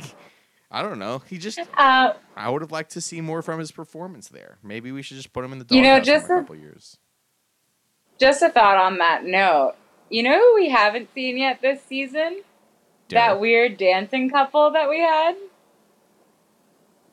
I 0.71 0.83
don't 0.83 0.99
know. 0.99 1.23
He 1.29 1.37
just 1.39 1.59
Uh, 1.77 2.13
I 2.37 2.49
would 2.49 2.63
have 2.63 2.71
liked 2.73 2.93
to 2.93 3.01
see 3.01 3.21
more 3.21 3.43
from 3.43 3.59
his 3.59 3.73
performance 3.73 4.29
there. 4.29 4.59
Maybe 4.63 4.93
we 4.93 5.03
should 5.03 5.17
just 5.17 5.33
put 5.33 5.45
him 5.45 5.53
in 5.53 5.59
the 5.59 5.67
You 5.75 5.83
know, 5.83 5.99
just 6.01 6.27
for 6.27 6.35
a 6.35 6.39
a- 6.39 6.41
couple 6.43 6.57
years. 6.57 6.97
just 8.19 8.41
a 8.43 8.51
thought 8.51 8.77
on 8.77 8.99
that 8.99 9.25
note. 9.25 9.75
You 10.11 10.23
know 10.23 10.39
who 10.39 10.55
we 10.55 10.69
haven't 10.69 11.13
seen 11.15 11.39
yet 11.39 11.61
this 11.63 11.83
season? 11.83 12.43
That 13.09 13.41
weird 13.41 13.77
dancing 13.77 14.31
couple 14.31 14.71
that 14.71 14.89
we 14.89 15.01
had. 15.01 15.35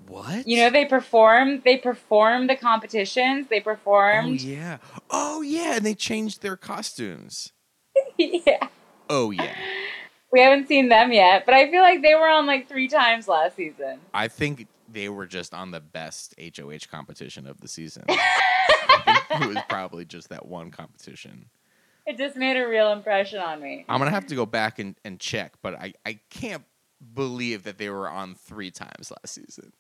what? 0.08 0.48
You 0.48 0.58
know, 0.58 0.70
they 0.70 0.86
performed. 0.86 1.64
They 1.64 1.78
performed 1.78 2.50
the 2.50 2.56
competitions. 2.56 3.48
They 3.50 3.60
Oh 3.60 3.64
performed. 3.64 4.42
yeah. 4.42 4.78
Oh 5.10 5.42
yeah, 5.42 5.76
and 5.78 5.86
they 5.86 5.96
changed 5.96 6.42
their 6.42 6.56
costumes. 6.56 7.52
yeah. 8.18 8.68
Oh 9.10 9.32
yeah. 9.32 9.56
We 10.32 10.42
haven't 10.42 10.68
seen 10.68 10.90
them 10.90 11.12
yet, 11.14 11.46
but 11.46 11.56
I 11.56 11.72
feel 11.72 11.82
like 11.82 12.02
they 12.02 12.14
were 12.16 12.28
on 12.28 12.46
like 12.46 12.68
three 12.68 12.88
times 12.88 13.28
last 13.28 13.56
season. 13.56 14.00
I 14.14 14.28
think 14.28 14.68
they 14.92 15.10
were 15.10 15.26
just 15.26 15.54
on 15.54 15.72
the 15.72 15.80
best 15.80 16.36
HOH 16.40 16.88
competition 16.92 17.48
of 17.48 17.60
the 17.62 17.68
season. 17.68 18.04
It 19.30 19.48
was 19.48 19.58
probably 19.70 20.04
just 20.06 20.30
that 20.30 20.46
one 20.48 20.72
competition. 20.72 21.46
It 22.06 22.18
just 22.18 22.36
made 22.36 22.58
a 22.58 22.68
real 22.68 22.92
impression 22.92 23.40
on 23.40 23.62
me. 23.62 23.86
I'm 23.88 24.00
gonna 24.00 24.12
have 24.12 24.26
to 24.28 24.36
go 24.36 24.46
back 24.46 24.80
and, 24.80 24.96
and 25.06 25.20
check, 25.20 25.54
but 25.62 25.76
I, 25.76 25.94
I 26.06 26.20
can't 26.30 26.64
believe 27.14 27.64
that 27.64 27.78
they 27.78 27.90
were 27.90 28.10
on 28.10 28.36
three 28.36 28.72
times 28.72 29.12
last 29.12 29.34
season. 29.36 29.72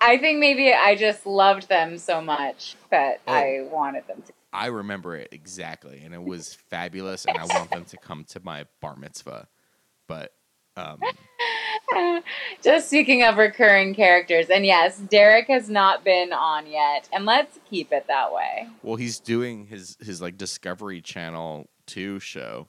I 0.00 0.18
think 0.18 0.38
maybe 0.38 0.72
I 0.72 0.96
just 0.96 1.24
loved 1.26 1.68
them 1.68 1.96
so 1.98 2.20
much 2.20 2.76
that 2.90 3.20
Oh. 3.26 3.32
I 3.32 3.66
wanted 3.70 4.06
them 4.06 4.22
to. 4.26 4.32
I 4.54 4.66
remember 4.66 5.16
it 5.16 5.28
exactly, 5.32 6.02
and 6.04 6.14
it 6.14 6.22
was 6.22 6.54
fabulous, 6.54 7.24
and 7.24 7.36
I 7.36 7.44
want 7.44 7.70
them 7.70 7.84
to 7.86 7.96
come 7.96 8.24
to 8.30 8.40
my 8.44 8.66
bar 8.80 8.96
mitzvah. 8.96 9.48
But 10.06 10.32
um, 10.76 11.00
Just 12.62 12.88
speaking 12.88 13.22
of 13.22 13.36
recurring 13.36 13.94
characters, 13.94 14.50
and 14.50 14.64
yes, 14.64 14.98
Derrick 14.98 15.46
has 15.48 15.68
not 15.68 16.04
been 16.04 16.32
on 16.32 16.66
yet, 16.66 17.08
and 17.12 17.26
let's 17.26 17.58
keep 17.68 17.92
it 17.92 18.06
that 18.08 18.32
way. 18.32 18.68
well, 18.82 18.96
he's 18.96 19.20
doing 19.20 19.66
his 19.66 19.96
his 20.00 20.20
like 20.20 20.36
Discovery 20.36 21.00
Channel 21.00 21.68
two 21.86 22.18
show. 22.20 22.68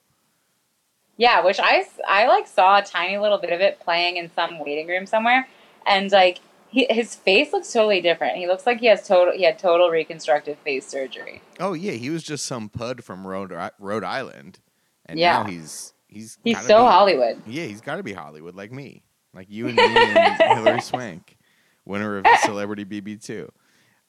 Yeah, 1.18 1.44
which 1.44 1.60
I 1.60 1.86
I 2.08 2.28
like 2.28 2.48
saw 2.48 2.80
a 2.80 2.84
tiny 2.84 3.18
little 3.18 3.38
bit 3.38 3.52
of 3.52 3.62
it 3.62 3.80
playing 3.80 4.18
in 4.18 4.32
some 4.34 4.60
waiting 4.60 4.88
room 4.88 5.06
somewhere, 5.06 5.48
and 5.86 6.12
like 6.12 6.40
he, 6.76 6.86
his 6.90 7.16
face 7.16 7.54
looks 7.54 7.72
totally 7.72 8.02
different. 8.02 8.36
He 8.38 8.48
looks 8.48 8.66
like 8.66 8.80
he 8.82 8.88
has 8.88 9.08
total 9.08 9.34
he 9.34 9.44
had 9.44 9.58
total 9.58 9.90
reconstructive 9.90 10.58
face 10.60 10.86
surgery. 10.86 11.42
Oh 11.60 11.72
yeah, 11.74 11.94
he 11.94 12.10
was 12.10 12.22
just 12.24 12.46
some 12.46 12.68
pud 12.70 13.04
from 13.04 13.26
Rhode 13.26 13.54
Rhode 13.80 14.04
Island, 14.04 14.60
and 15.06 15.18
Yeah. 15.18 15.44
now 15.44 15.50
he's 15.50 15.94
he's 16.08 16.38
He's 16.44 16.60
so 16.62 16.68
be- 16.80 16.84
Hollywood. 16.84 17.42
Yeah, 17.48 17.64
he's 17.66 17.82
got 17.82 17.96
to 17.96 18.04
be 18.04 18.14
Hollywood 18.14 18.56
like 18.56 18.72
me, 18.72 19.04
like 19.34 19.48
you 19.50 19.68
and 19.68 19.76
me 19.78 19.84
and 19.84 20.36
Hilary 20.58 20.82
Swank, 20.82 21.38
winner 21.86 22.18
of 22.18 22.26
Celebrity 22.42 22.84
BB 22.86 23.24
two. 23.24 23.50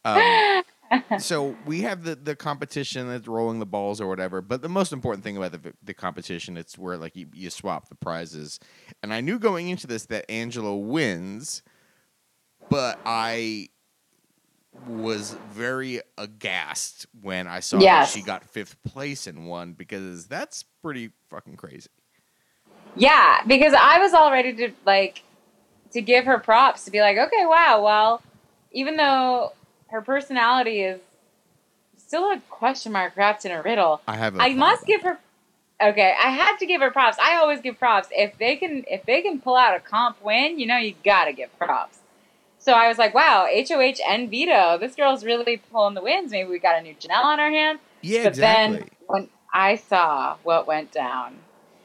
Um, 0.04 0.62
so 1.18 1.56
we 1.66 1.82
have 1.82 2.04
the 2.04 2.14
the 2.16 2.36
competition 2.36 3.08
that's 3.08 3.26
rolling 3.28 3.58
the 3.58 3.66
balls 3.66 4.00
or 4.00 4.06
whatever. 4.08 4.40
But 4.42 4.62
the 4.62 4.68
most 4.68 4.92
important 4.92 5.24
thing 5.24 5.36
about 5.36 5.52
the 5.52 5.72
the 5.82 5.94
competition, 5.94 6.56
it's 6.56 6.76
where 6.78 6.96
like 6.96 7.16
you, 7.16 7.26
you 7.32 7.50
swap 7.50 7.88
the 7.88 7.94
prizes. 7.96 8.58
And 9.02 9.12
I 9.14 9.20
knew 9.20 9.38
going 9.38 9.68
into 9.68 9.86
this 9.86 10.06
that 10.06 10.30
Angela 10.30 10.76
wins, 10.76 11.62
but 12.70 12.98
I 13.06 13.68
was 14.88 15.32
very 15.32 16.00
aghast 16.18 17.06
when 17.22 17.46
I 17.46 17.60
saw 17.60 17.80
Yes. 17.80 18.12
that 18.12 18.18
she 18.18 18.24
got 18.24 18.44
fifth 18.44 18.82
place 18.84 19.26
in 19.26 19.46
one 19.46 19.72
because 19.72 20.26
that's 20.26 20.64
pretty 20.82 21.10
fucking 21.30 21.56
crazy. 21.56 21.88
Yeah, 22.94 23.40
because 23.46 23.74
I 23.74 23.98
was 23.98 24.14
all 24.14 24.30
ready 24.30 24.52
to 24.54 24.72
like 24.84 25.22
to 25.92 26.00
give 26.00 26.24
her 26.26 26.38
props 26.38 26.84
to 26.84 26.90
be 26.90 27.00
like, 27.00 27.16
okay, 27.18 27.44
wow, 27.46 27.82
well, 27.82 28.22
even 28.72 28.96
though 28.96 29.52
her 29.88 30.00
personality 30.02 30.82
is 30.82 31.00
still 31.96 32.30
a 32.30 32.40
question 32.48 32.92
mark 32.92 33.16
wrapped 33.16 33.44
in 33.44 33.52
a 33.52 33.62
riddle, 33.62 34.00
I 34.06 34.16
have. 34.16 34.36
a 34.36 34.42
I 34.42 34.54
must 34.54 34.86
give 34.86 35.02
her. 35.02 35.18
Okay, 35.82 36.14
I 36.22 36.30
had 36.30 36.56
to 36.58 36.66
give 36.66 36.80
her 36.80 36.90
props. 36.90 37.18
I 37.20 37.36
always 37.36 37.60
give 37.60 37.78
props 37.78 38.08
if 38.10 38.38
they 38.38 38.56
can 38.56 38.84
if 38.88 39.04
they 39.04 39.20
can 39.20 39.40
pull 39.40 39.56
out 39.56 39.76
a 39.76 39.80
comp 39.80 40.22
win. 40.24 40.58
You 40.58 40.66
know, 40.66 40.78
you 40.78 40.94
gotta 41.04 41.32
give 41.32 41.56
props. 41.58 41.98
So 42.66 42.72
I 42.72 42.88
was 42.88 42.98
like, 42.98 43.14
wow, 43.14 43.46
HOH 43.46 44.02
and 44.08 44.28
veto. 44.28 44.76
This 44.76 44.96
girl's 44.96 45.24
really 45.24 45.58
pulling 45.70 45.94
the 45.94 46.02
wins. 46.02 46.32
Maybe 46.32 46.50
we 46.50 46.58
got 46.58 46.76
a 46.76 46.82
new 46.82 46.96
Janelle 46.96 47.22
on 47.22 47.38
our 47.38 47.48
hands. 47.48 47.78
Yeah, 48.02 48.24
but 48.24 48.28
exactly. 48.30 48.78
then 48.78 48.90
when 49.06 49.28
I 49.54 49.76
saw 49.76 50.36
what 50.42 50.66
went 50.66 50.90
down, 50.90 51.36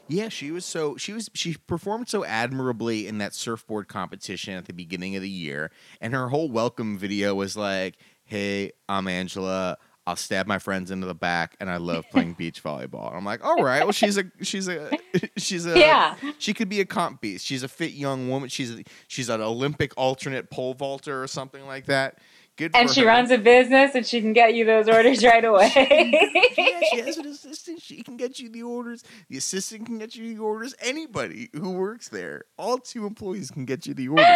Yeah, 0.08 0.28
she 0.28 0.50
was 0.50 0.64
so 0.64 0.96
she 0.96 1.12
was 1.12 1.30
she 1.34 1.54
performed 1.68 2.08
so 2.08 2.24
admirably 2.24 3.06
in 3.06 3.18
that 3.18 3.32
surfboard 3.32 3.86
competition 3.86 4.54
at 4.54 4.64
the 4.64 4.72
beginning 4.72 5.14
of 5.14 5.22
the 5.22 5.30
year, 5.30 5.70
and 6.00 6.12
her 6.14 6.30
whole 6.30 6.50
welcome 6.50 6.98
video 6.98 7.32
was 7.36 7.56
like, 7.56 7.96
"Hey, 8.24 8.72
I'm 8.88 9.06
Angela. 9.06 9.78
I'll 10.06 10.16
stab 10.16 10.46
my 10.46 10.58
friends 10.58 10.90
into 10.90 11.06
the 11.06 11.14
back, 11.14 11.56
and 11.60 11.70
I 11.70 11.76
love 11.76 12.04
playing 12.10 12.34
beach 12.34 12.62
volleyball." 12.62 13.08
And 13.08 13.16
I'm 13.16 13.24
like, 13.24 13.44
"All 13.44 13.62
right, 13.62 13.82
well, 13.82 13.92
she's 13.92 14.18
a 14.18 14.24
she's 14.42 14.68
a 14.68 14.90
she's 15.36 15.66
a 15.66 15.78
yeah, 15.78 16.16
she 16.38 16.54
could 16.54 16.68
be 16.68 16.80
a 16.80 16.84
comp 16.84 17.20
beast. 17.20 17.46
She's 17.46 17.62
a 17.62 17.68
fit 17.68 17.92
young 17.92 18.28
woman. 18.28 18.48
She's 18.48 18.74
a, 18.74 18.84
she's 19.08 19.28
an 19.28 19.40
Olympic 19.40 19.92
alternate 19.96 20.50
pole 20.50 20.74
vaulter 20.74 21.22
or 21.22 21.26
something 21.26 21.66
like 21.66 21.86
that. 21.86 22.18
Good, 22.56 22.72
and 22.74 22.90
she 22.90 23.00
her. 23.00 23.06
runs 23.06 23.30
a 23.30 23.38
business 23.38 23.94
and 23.94 24.04
she 24.04 24.20
can 24.20 24.34
get 24.34 24.54
you 24.54 24.66
those 24.66 24.86
orders 24.86 25.24
right 25.24 25.42
away. 25.42 25.72
yeah, 26.56 26.80
she 26.90 27.00
has 27.00 27.16
an 27.16 27.26
assistant. 27.26 27.80
She 27.80 28.02
can 28.02 28.18
get 28.18 28.38
you 28.38 28.50
the 28.50 28.62
orders. 28.62 29.02
The 29.30 29.38
assistant 29.38 29.86
can 29.86 29.98
get 29.98 30.14
you 30.14 30.34
the 30.34 30.42
orders. 30.42 30.74
Anybody 30.80 31.48
who 31.54 31.70
works 31.70 32.10
there, 32.10 32.44
all 32.58 32.76
two 32.76 33.06
employees 33.06 33.50
can 33.50 33.64
get 33.64 33.86
you 33.86 33.94
the 33.94 34.08
orders. 34.08 34.26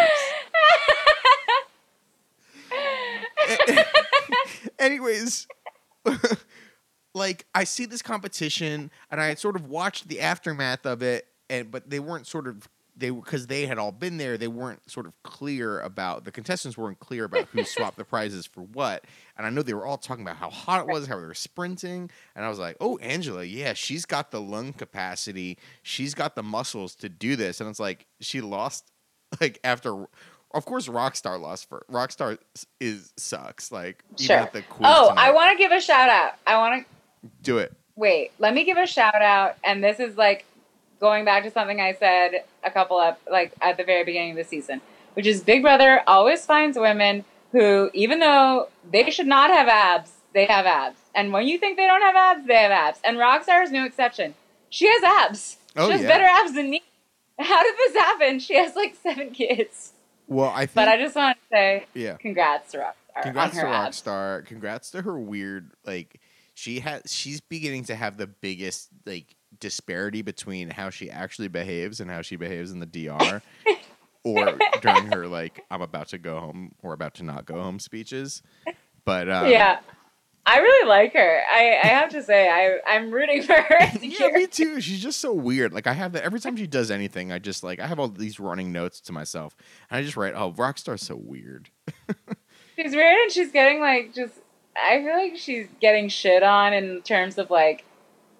Anyways, 4.87 5.47
like 7.13 7.45
I 7.53 7.65
see 7.65 7.85
this 7.85 8.01
competition, 8.01 8.89
and 9.11 9.19
I 9.19 9.27
had 9.27 9.37
sort 9.37 9.57
of 9.57 9.67
watched 9.67 10.07
the 10.07 10.21
aftermath 10.21 10.85
of 10.85 11.01
it, 11.01 11.27
and 11.49 11.69
but 11.69 11.89
they 11.89 11.99
weren't 11.99 12.25
sort 12.25 12.47
of 12.47 12.69
they 12.95 13.09
because 13.09 13.47
they 13.47 13.65
had 13.65 13.77
all 13.77 13.91
been 13.91 14.15
there. 14.15 14.37
They 14.37 14.47
weren't 14.47 14.89
sort 14.89 15.07
of 15.07 15.13
clear 15.23 15.81
about 15.81 16.23
the 16.23 16.31
contestants 16.31 16.77
weren't 16.77 16.99
clear 16.99 17.25
about 17.25 17.49
who 17.51 17.63
swapped 17.65 17.97
the 17.97 18.05
prizes 18.05 18.45
for 18.45 18.61
what. 18.61 19.03
And 19.37 19.45
I 19.45 19.49
know 19.49 19.61
they 19.61 19.73
were 19.73 19.85
all 19.85 19.97
talking 19.97 20.23
about 20.23 20.37
how 20.37 20.49
hot 20.49 20.79
it 20.79 20.87
was, 20.87 21.05
how 21.05 21.19
they 21.19 21.25
were 21.25 21.33
sprinting, 21.33 22.09
and 22.33 22.45
I 22.45 22.49
was 22.49 22.59
like, 22.59 22.77
"Oh, 22.79 22.97
Angela, 22.99 23.43
yeah, 23.43 23.73
she's 23.73 24.05
got 24.05 24.31
the 24.31 24.39
lung 24.39 24.71
capacity, 24.71 25.57
she's 25.83 26.13
got 26.13 26.35
the 26.35 26.43
muscles 26.43 26.95
to 26.95 27.09
do 27.09 27.35
this." 27.35 27.59
And 27.59 27.69
it's 27.69 27.79
like 27.81 28.07
she 28.21 28.39
lost, 28.39 28.89
like 29.41 29.59
after. 29.65 30.07
Of 30.57 30.65
course, 30.65 30.87
Rockstar 30.87 31.39
lost 31.39 31.69
for 31.69 31.85
Rockstar 31.91 32.39
is 32.79 33.13
sucks. 33.15 33.71
Like 33.71 34.03
even 34.15 34.25
Sure. 34.25 34.37
at 34.37 34.53
the 34.53 34.63
quiz 34.63 34.89
oh, 34.91 35.09
tonight. 35.09 35.27
I 35.27 35.31
want 35.31 35.51
to 35.51 35.57
give 35.63 35.71
a 35.71 35.79
shout 35.79 36.09
out. 36.09 36.33
I 36.47 36.57
want 36.57 36.83
to 36.83 37.29
do 37.43 37.59
it. 37.59 37.73
wait. 37.95 38.31
Let 38.39 38.55
me 38.55 38.63
give 38.63 38.75
a 38.75 38.87
shout 38.87 39.21
out, 39.21 39.57
and 39.63 39.83
this 39.83 39.99
is 39.99 40.17
like 40.17 40.45
going 40.99 41.25
back 41.25 41.43
to 41.43 41.51
something 41.51 41.79
I 41.79 41.93
said 41.93 42.43
a 42.63 42.71
couple 42.71 42.99
of 42.99 43.17
like 43.29 43.53
at 43.61 43.77
the 43.77 43.83
very 43.83 44.03
beginning 44.03 44.31
of 44.31 44.37
the 44.37 44.45
season, 44.45 44.81
which 45.13 45.27
is 45.27 45.43
Big 45.43 45.61
Brother 45.61 46.01
always 46.07 46.43
finds 46.43 46.75
women 46.75 47.23
who, 47.51 47.91
even 47.93 48.19
though 48.19 48.69
they 48.89 49.11
should 49.11 49.27
not 49.27 49.51
have 49.51 49.67
abs, 49.67 50.11
they 50.33 50.45
have 50.45 50.65
abs. 50.65 50.97
And 51.13 51.31
when 51.33 51.47
you 51.47 51.59
think 51.59 51.77
they 51.77 51.85
don't 51.85 52.01
have 52.01 52.15
abs, 52.15 52.47
they 52.47 52.55
have 52.55 52.71
abs. 52.71 52.99
And 53.03 53.17
Rockstar 53.17 53.63
is 53.63 53.71
no 53.71 53.85
exception. 53.85 54.33
She 54.71 54.87
has 54.87 55.03
abs. 55.03 55.57
Oh, 55.75 55.85
she 55.85 55.91
has 55.91 56.01
yeah. 56.01 56.07
better 56.07 56.25
abs 56.25 56.53
than 56.55 56.71
me. 56.71 56.81
How 57.39 57.61
did 57.61 57.75
this 57.77 57.93
happen? 57.93 58.39
She 58.39 58.55
has 58.55 58.75
like 58.75 58.95
seven 59.03 59.29
kids. 59.29 59.93
Well, 60.27 60.51
I 60.53 60.65
think 60.65 60.75
But 60.75 60.87
I 60.89 60.97
just 60.97 61.15
want 61.15 61.37
to 61.37 61.55
say 61.55 61.85
yeah. 61.93 62.15
congrats 62.17 62.71
to 62.71 62.79
Rockstar 62.79 63.23
Congrats 63.23 63.57
on 63.57 63.63
to. 63.63 63.69
Rockstar. 63.71 64.45
Congrats 64.45 64.91
to 64.91 65.01
her 65.01 65.19
weird 65.19 65.71
like 65.85 66.19
she 66.53 66.79
has 66.81 67.03
she's 67.07 67.39
beginning 67.41 67.83
to 67.85 67.95
have 67.95 68.17
the 68.17 68.27
biggest 68.27 68.89
like 69.05 69.35
disparity 69.59 70.21
between 70.21 70.69
how 70.69 70.89
she 70.89 71.09
actually 71.09 71.47
behaves 71.47 71.99
and 71.99 72.11
how 72.11 72.21
she 72.21 72.35
behaves 72.35 72.71
in 72.71 72.79
the 72.79 72.85
DR 72.85 73.41
or 74.23 74.57
during 74.81 75.11
her 75.11 75.27
like 75.27 75.63
I'm 75.71 75.81
about 75.81 76.09
to 76.09 76.17
go 76.17 76.39
home 76.39 76.73
or 76.83 76.93
about 76.93 77.15
to 77.15 77.23
not 77.23 77.45
go 77.45 77.61
home 77.61 77.79
speeches. 77.79 78.41
But 79.05 79.29
um, 79.29 79.49
yeah. 79.49 79.79
I 80.49 80.59
really 80.59 80.87
like 80.87 81.13
her. 81.13 81.41
I, 81.51 81.77
I 81.83 81.87
have 81.87 82.09
to 82.11 82.23
say, 82.23 82.49
I, 82.49 82.79
I'm 82.87 83.11
rooting 83.11 83.43
for 83.43 83.53
her. 83.53 83.91
yeah, 84.01 84.27
me 84.29 84.47
too. 84.47 84.79
She's 84.79 85.01
just 85.01 85.19
so 85.19 85.33
weird. 85.33 85.73
Like 85.73 85.87
I 85.87 85.93
have 85.93 86.13
that 86.13 86.23
every 86.23 86.39
time 86.39 86.55
she 86.55 86.65
does 86.67 86.89
anything, 86.89 87.33
I 87.33 87.39
just 87.39 87.63
like 87.63 87.81
I 87.81 87.87
have 87.87 87.99
all 87.99 88.07
these 88.07 88.39
running 88.39 88.71
notes 88.71 89.01
to 89.01 89.11
myself, 89.11 89.55
and 89.89 89.99
I 89.99 90.03
just 90.03 90.15
write, 90.15 90.33
"Oh, 90.35 90.53
Rockstar's 90.53 91.01
so 91.05 91.17
weird." 91.17 91.69
She's 92.77 92.93
weird 92.93 93.17
and 93.23 93.31
she's 93.31 93.51
getting 93.51 93.79
like 93.79 94.13
just 94.13 94.33
I 94.79 95.01
feel 95.01 95.15
like 95.15 95.35
she's 95.35 95.67
getting 95.81 96.09
shit 96.09 96.43
on 96.43 96.73
in 96.73 97.01
terms 97.01 97.39
of 97.39 97.49
like 97.49 97.83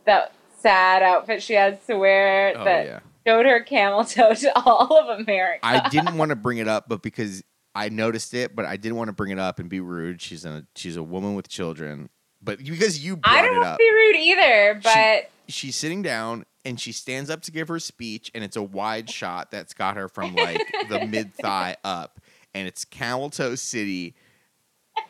that 0.05 0.31
sad 0.59 1.01
outfit 1.01 1.41
she 1.41 1.53
has 1.53 1.77
to 1.87 1.97
wear 1.97 2.53
Oh 2.55 2.63
that 2.63 2.85
yeah. 2.85 2.99
showed 3.25 3.47
her 3.47 3.61
camel 3.61 4.05
toe 4.05 4.35
to 4.35 4.59
all 4.59 4.95
of 4.99 5.19
America. 5.19 5.59
I 5.65 5.89
didn't 5.89 6.17
want 6.19 6.29
to 6.29 6.35
bring 6.35 6.59
it 6.59 6.67
up, 6.67 6.87
but 6.87 7.01
because 7.01 7.43
I 7.77 7.89
noticed 7.89 8.33
it, 8.33 8.55
but 8.55 8.65
I 8.65 8.75
didn't 8.75 8.97
want 8.97 9.09
to 9.09 9.13
bring 9.13 9.31
it 9.31 9.37
up 9.37 9.59
and 9.59 9.69
be 9.69 9.79
rude. 9.79 10.19
She's 10.19 10.45
a 10.45 10.65
she's 10.75 10.95
a 10.95 11.03
woman 11.03 11.35
with 11.35 11.47
children, 11.47 12.09
but 12.41 12.57
because 12.57 13.03
you 13.05 13.17
brought 13.17 13.35
I 13.37 13.41
don't 13.43 13.53
it 13.53 13.57
want 13.59 13.65
to 13.65 13.69
up, 13.73 13.77
be 13.77 13.91
rude 13.91 14.15
either, 14.15 14.79
but 14.83 15.29
she's 15.47 15.75
sitting 15.75 16.01
down 16.01 16.45
and 16.65 16.79
she 16.79 16.91
stands 16.91 17.29
up 17.29 17.43
to 17.43 17.51
give 17.51 17.67
her 17.67 17.77
speech, 17.79 18.31
and 18.33 18.43
it's 18.43 18.55
a 18.57 18.63
wide 18.63 19.09
shot 19.11 19.51
that's 19.51 19.73
got 19.75 19.95
her 19.95 20.09
from 20.09 20.33
like 20.35 20.59
the 20.89 21.05
mid 21.09 21.33
thigh 21.35 21.75
up, 21.83 22.19
and 22.55 22.67
it's 22.67 22.83
Camel 22.83 23.29
Toe 23.29 23.53
City, 23.53 24.15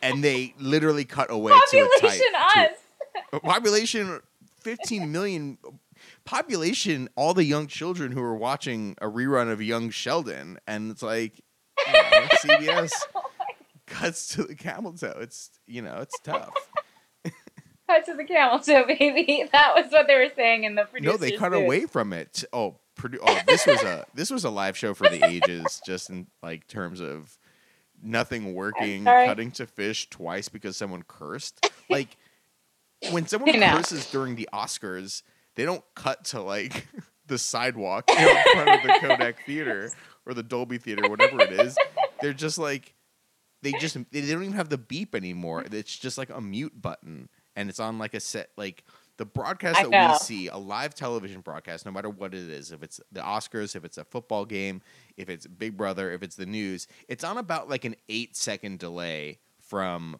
and 0.01 0.21
they 0.23 0.53
literally 0.59 1.05
cut 1.05 1.31
away 1.31 1.53
to 1.71 1.77
a 1.79 1.89
population 2.01 2.27
us. 2.35 2.69
to- 3.31 3.39
population 3.43 4.19
fifteen 4.59 5.11
million. 5.11 5.57
Population, 6.25 7.09
all 7.15 7.33
the 7.33 7.43
young 7.43 7.67
children 7.67 8.11
who 8.11 8.21
are 8.21 8.35
watching 8.35 8.95
a 9.01 9.07
rerun 9.07 9.49
of 9.51 9.61
Young 9.61 9.89
Sheldon, 9.89 10.59
and 10.67 10.91
it's 10.91 11.01
like, 11.01 11.41
you 11.85 11.93
know, 11.93 12.27
CBS 12.43 12.91
cuts 13.85 14.27
to 14.29 14.43
the 14.43 14.55
camel 14.55 14.93
toe. 14.93 15.17
It's 15.19 15.49
you 15.65 15.81
know, 15.81 15.97
it's 16.01 16.19
tough. 16.19 16.53
Cut 17.87 18.05
to 18.05 18.15
the 18.15 18.25
camel 18.25 18.59
toe, 18.59 18.85
baby. 18.85 19.47
That 19.53 19.73
was 19.73 19.91
what 19.91 20.07
they 20.07 20.15
were 20.15 20.31
saying 20.35 20.65
in 20.65 20.75
the 20.75 20.85
No, 20.99 21.15
they 21.15 21.31
cut 21.31 21.53
away 21.53 21.85
from 21.85 22.11
it. 22.11 22.43
Oh, 22.51 22.75
produ- 22.97 23.19
oh, 23.25 23.39
this 23.47 23.65
was 23.65 23.81
a 23.81 24.05
this 24.13 24.29
was 24.29 24.43
a 24.43 24.49
live 24.49 24.77
show 24.77 24.93
for 24.93 25.07
the 25.09 25.25
ages, 25.25 25.81
just 25.85 26.09
in 26.09 26.27
like 26.43 26.67
terms 26.67 26.99
of 26.99 27.37
nothing 28.03 28.53
working, 28.53 29.05
cutting 29.05 29.51
to 29.51 29.65
fish 29.65 30.09
twice 30.09 30.49
because 30.49 30.75
someone 30.75 31.03
cursed. 31.07 31.69
Like 31.89 32.17
when 33.11 33.25
someone 33.25 33.55
I 33.55 33.59
know. 33.59 33.77
curses 33.77 34.11
during 34.11 34.35
the 34.35 34.49
Oscars, 34.53 35.23
they 35.55 35.63
don't 35.63 35.83
cut 35.95 36.25
to 36.25 36.41
like 36.41 36.87
the 37.27 37.37
sidewalk 37.37 38.09
you 38.09 38.15
know, 38.19 38.29
in 38.31 38.43
front 38.53 38.69
of 38.69 38.81
the 38.83 39.07
Kodak 39.07 39.45
Theater 39.45 39.91
or 40.27 40.33
the 40.33 40.43
Dolby 40.43 40.77
Theater, 40.77 41.09
whatever 41.09 41.41
it 41.41 41.51
is. 41.51 41.77
They're 42.21 42.33
just 42.33 42.57
like 42.57 42.95
they 43.61 43.71
just 43.73 43.97
they 44.11 44.21
don't 44.21 44.43
even 44.43 44.53
have 44.53 44.69
the 44.69 44.77
beep 44.77 45.15
anymore. 45.15 45.65
It's 45.71 45.97
just 45.97 46.17
like 46.17 46.29
a 46.29 46.41
mute 46.41 46.79
button, 46.79 47.29
and 47.55 47.69
it's 47.69 47.79
on 47.79 47.97
like 47.97 48.13
a 48.13 48.19
set 48.19 48.49
like 48.57 48.83
the 49.17 49.25
broadcast 49.25 49.79
I 49.79 49.83
that 49.83 49.89
know. 49.89 50.11
we 50.11 50.17
see, 50.19 50.47
a 50.47 50.57
live 50.57 50.93
television 50.93 51.41
broadcast, 51.41 51.85
no 51.85 51.91
matter 51.91 52.09
what 52.09 52.33
it 52.33 52.49
is, 52.49 52.71
if 52.71 52.83
it's 52.83 53.01
the 53.11 53.21
Oscars, 53.21 53.75
if 53.75 53.83
it's 53.83 53.97
a 53.97 54.03
football 54.03 54.45
game, 54.45 54.81
if 55.17 55.27
it's 55.29 55.47
Big 55.47 55.75
Brother, 55.75 56.11
if 56.11 56.21
it's 56.21 56.35
the 56.35 56.45
news, 56.45 56.87
it's 57.07 57.23
on 57.23 57.37
about 57.37 57.69
like 57.69 57.83
an 57.83 57.95
eight 58.09 58.35
second 58.35 58.79
delay 58.79 59.39
from 59.59 60.17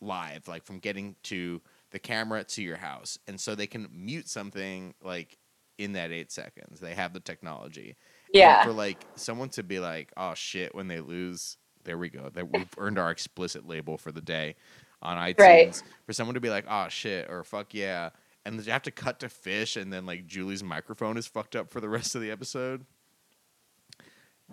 live, 0.00 0.48
like 0.48 0.64
from 0.64 0.80
getting 0.80 1.14
to 1.24 1.60
the 1.92 1.98
camera 1.98 2.42
to 2.42 2.62
your 2.62 2.76
house, 2.76 3.18
and 3.28 3.40
so 3.40 3.54
they 3.54 3.66
can 3.66 3.88
mute 3.92 4.28
something 4.28 4.94
like 5.02 5.38
in 5.78 5.92
that 5.92 6.10
eight 6.10 6.32
seconds. 6.32 6.80
They 6.80 6.94
have 6.94 7.12
the 7.12 7.20
technology. 7.20 7.96
Yeah. 8.32 8.64
for 8.64 8.72
like 8.72 8.98
someone 9.14 9.48
to 9.50 9.62
be 9.62 9.78
like, 9.78 10.12
"Oh 10.16 10.34
shit," 10.34 10.74
when 10.74 10.88
they 10.88 11.00
lose, 11.00 11.56
there 11.84 11.98
we 11.98 12.08
go. 12.08 12.30
That 12.32 12.52
we've 12.52 12.68
earned 12.78 12.98
our 12.98 13.10
explicit 13.10 13.66
label 13.66 13.98
for 13.98 14.12
the 14.12 14.20
day 14.20 14.56
on 15.02 15.16
iTunes. 15.16 15.38
Right. 15.38 15.82
For 16.06 16.12
someone 16.12 16.34
to 16.34 16.40
be 16.40 16.50
like, 16.50 16.64
"Oh 16.68 16.88
shit," 16.88 17.28
or 17.30 17.44
"Fuck 17.44 17.74
yeah," 17.74 18.10
and 18.44 18.58
they 18.58 18.70
have 18.70 18.82
to 18.82 18.90
cut 18.90 19.20
to 19.20 19.28
fish, 19.28 19.76
and 19.76 19.92
then 19.92 20.06
like 20.06 20.26
Julie's 20.26 20.62
microphone 20.62 21.16
is 21.16 21.26
fucked 21.26 21.56
up 21.56 21.70
for 21.70 21.80
the 21.80 21.88
rest 21.88 22.14
of 22.14 22.20
the 22.20 22.30
episode. 22.30 22.84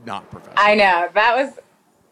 Not 0.06 0.30
professional. 0.30 0.56
I 0.58 0.76
know 0.76 1.10
that 1.14 1.36
was 1.36 1.60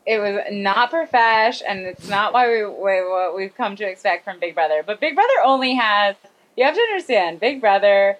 it 0.05 0.19
was 0.19 0.39
not 0.51 0.89
profesh, 0.89 1.61
and 1.67 1.79
it's 1.81 2.07
not 2.07 2.33
why 2.33 2.47
we, 2.49 2.65
we 2.65 2.71
what 3.09 3.35
we've 3.35 3.55
come 3.55 3.75
to 3.75 3.85
expect 3.87 4.23
from 4.23 4.39
Big 4.39 4.55
Brother. 4.55 4.83
But 4.85 4.99
Big 4.99 5.15
Brother 5.15 5.33
only 5.43 5.75
has 5.75 6.15
you 6.55 6.63
have 6.65 6.75
to 6.75 6.81
understand 6.81 7.39
Big 7.39 7.61
Brother 7.61 8.17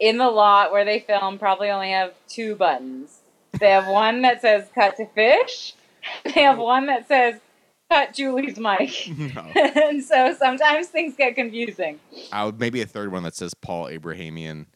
in 0.00 0.18
the 0.18 0.28
lot 0.30 0.72
where 0.72 0.84
they 0.84 0.98
film 1.00 1.38
probably 1.38 1.70
only 1.70 1.90
have 1.90 2.14
two 2.28 2.56
buttons. 2.56 3.18
They 3.60 3.70
have 3.70 3.86
one 3.86 4.22
that 4.22 4.40
says 4.40 4.68
"cut 4.74 4.96
to 4.96 5.06
fish." 5.06 5.74
They 6.24 6.42
have 6.42 6.56
one 6.58 6.86
that 6.86 7.06
says 7.08 7.40
"cut 7.90 8.14
Julie's 8.14 8.58
mic." 8.58 8.90
no. 9.34 9.42
and 9.54 10.02
so 10.02 10.34
sometimes 10.38 10.88
things 10.88 11.14
get 11.16 11.34
confusing. 11.34 12.00
I 12.32 12.44
would 12.44 12.58
maybe 12.58 12.80
a 12.80 12.86
third 12.86 13.12
one 13.12 13.22
that 13.24 13.34
says 13.34 13.52
Paul 13.54 13.88
Abrahamian. 13.88 14.66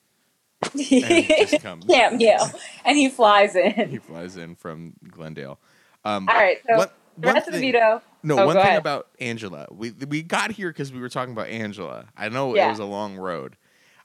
And 0.73 0.81
he 0.81 1.01
just 1.49 1.63
comes. 1.63 1.85
Cameo, 1.87 2.37
and 2.85 2.97
he 2.97 3.09
flies 3.09 3.55
in. 3.57 3.89
He 3.91 3.99
flies 3.99 4.37
in 4.37 4.55
from 4.55 4.95
Glendale. 5.11 5.59
Um, 6.05 6.29
All 6.29 6.35
right, 6.35 6.59
so 6.69 6.77
one- 6.79 6.89
the 7.19 7.27
rest 7.33 7.47
of 7.49 7.55
the 7.55 7.61
thing- 7.61 7.73
veto. 7.73 8.03
No, 8.23 8.39
Oh, 8.39 8.47
one 8.47 8.57
thing 8.57 8.65
ahead. 8.65 8.79
about 8.79 9.09
Angela. 9.21 9.67
We 9.71 9.93
we 10.09 10.23
got 10.23 10.51
here 10.53 10.71
because 10.71 10.91
we 10.93 11.01
were 11.01 11.11
talking 11.11 11.33
about 11.33 11.49
Angela. 11.49 12.07
I 12.17 12.29
know 12.31 12.55
Yeah. 12.57 12.67
it 12.67 12.71
was 12.71 12.79
a 12.79 12.85
long 12.87 13.17
road. 13.17 13.57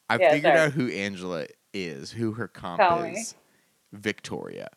I 0.10 0.19
Yeah, 0.19 0.32
figured 0.32 0.56
sorry. 0.56 0.58
out 0.58 0.74
who 0.74 0.89
Angela 0.89 1.48
is, 1.74 2.12
who 2.13 2.34
her 2.34 2.48
comp 2.48 2.86
Tell 2.88 3.04
me. 3.04 3.12
is. 3.13 3.36
Victoria. 3.93 4.69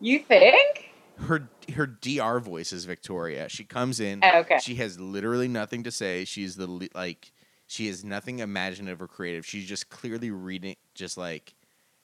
You 0.00 0.20
think? 0.20 0.90
Her 1.18 1.50
her 1.74 1.86
DR 1.86 2.40
voice 2.40 2.72
is 2.72 2.84
Victoria. 2.86 3.48
She 3.48 3.64
comes 3.64 4.00
in. 4.00 4.24
Oh, 4.24 4.40
okay. 4.40 4.56
She 4.56 4.76
has 4.76 5.00
literally 5.00 5.48
nothing 5.48 5.84
to 5.84 5.92
say. 5.92 6.24
She's 6.24 6.56
the 6.56 6.90
like 6.94 7.32
she 7.66 7.88
has 7.88 8.04
nothing 8.04 8.40
imaginative 8.40 9.02
or 9.02 9.08
creative. 9.08 9.46
She's 9.46 9.66
just 9.66 9.90
clearly 9.90 10.30
reading 10.30 10.76
just 10.94 11.18
like 11.18 11.54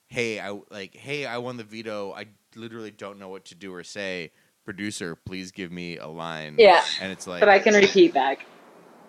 hey, 0.08 0.40
I 0.40 0.58
like 0.70 0.96
hey, 0.96 1.26
I 1.26 1.38
won 1.38 1.56
the 1.58 1.64
veto. 1.64 2.12
I 2.14 2.26
literally 2.56 2.92
don't 2.92 3.18
know 3.18 3.28
what 3.30 3.46
to 3.46 3.54
do 3.56 3.74
or 3.74 3.84
say. 3.84 4.32
Producer, 4.64 5.16
please 5.16 5.52
give 5.52 5.72
me 5.72 5.98
a 5.98 6.08
line. 6.08 6.54
Yeah, 6.58 6.84
And 6.98 7.12
it's 7.12 7.26
like 7.26 7.40
but 7.40 7.48
I 7.50 7.58
can 7.60 7.74
repeat 7.74 8.14
back. 8.14 8.46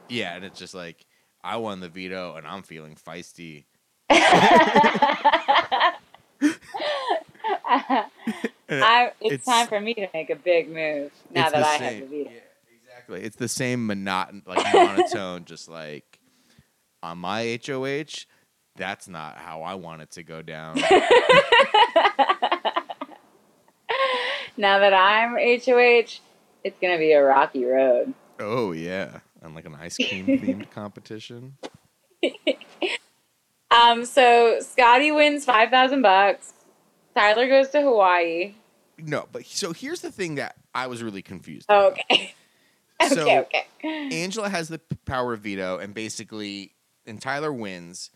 Yeah, 0.09 0.35
and 0.35 0.45
it's 0.45 0.59
just 0.59 0.73
like 0.73 1.05
I 1.43 1.57
won 1.57 1.79
the 1.79 1.89
veto 1.89 2.35
and 2.35 2.45
I'm 2.47 2.63
feeling 2.63 2.95
feisty. 2.95 3.65
I, 8.71 9.11
it's, 9.19 9.33
It's- 9.33 9.45
time 9.45 9.67
for 9.67 9.79
me 9.79 9.93
to 9.95 10.07
make 10.13 10.29
a 10.29 10.35
big 10.35 10.69
move 10.69 11.11
now 11.31 11.49
that 11.49 11.63
I 11.63 11.77
same- 11.77 12.01
have 12.01 12.09
the 12.09 12.17
veto. 12.23 12.29
Yeah, 12.31 12.39
exactly. 12.83 13.21
It's 13.23 13.35
the 13.35 13.47
same 13.47 13.87
monoton 13.87 14.45
like 14.47 14.73
monotone, 14.73 15.45
just 15.45 15.67
like 15.69 16.19
on 17.01 17.17
my 17.19 17.59
HOH, 17.65 18.25
that's 18.75 19.07
not 19.07 19.37
how 19.37 19.61
I 19.63 19.75
want 19.75 20.01
it 20.01 20.11
to 20.11 20.23
go 20.23 20.41
down. 20.41 20.75
now 24.57 24.79
that 24.79 24.93
I'm 24.93 25.33
HOH, 25.35 26.19
it's 26.63 26.77
gonna 26.81 26.97
be 26.97 27.13
a 27.13 27.23
rocky 27.23 27.65
road. 27.65 28.13
oh 28.39 28.71
yeah. 28.73 29.19
On 29.43 29.53
like 29.55 29.65
an 29.65 29.75
ice 29.75 29.95
cream 29.95 30.25
themed 30.27 30.69
competition. 30.71 31.57
Um, 33.71 34.03
so 34.03 34.59
Scottie 34.61 35.11
wins 35.11 35.45
five 35.45 35.69
thousand 35.69 36.01
bucks. 36.01 36.53
Tyler 37.15 37.47
goes 37.47 37.69
to 37.69 37.81
Hawaii. 37.81 38.55
No, 38.97 39.27
but 39.31 39.45
so 39.45 39.73
here's 39.73 40.01
the 40.01 40.11
thing 40.11 40.35
that 40.35 40.55
I 40.73 40.87
was 40.87 41.03
really 41.03 41.21
confused. 41.21 41.67
Oh, 41.69 41.87
about. 41.89 41.99
okay. 42.11 42.33
So- 43.09 43.21
okay, 43.21 43.65
okay. 43.77 44.23
Angela 44.23 44.49
has 44.49 44.67
the 44.67 44.81
power 45.05 45.33
of 45.33 45.39
veto, 45.41 45.77
and 45.77 45.93
basically, 45.93 46.73
and 47.05 47.21
Tyler 47.21 47.53
wins. 47.53 48.09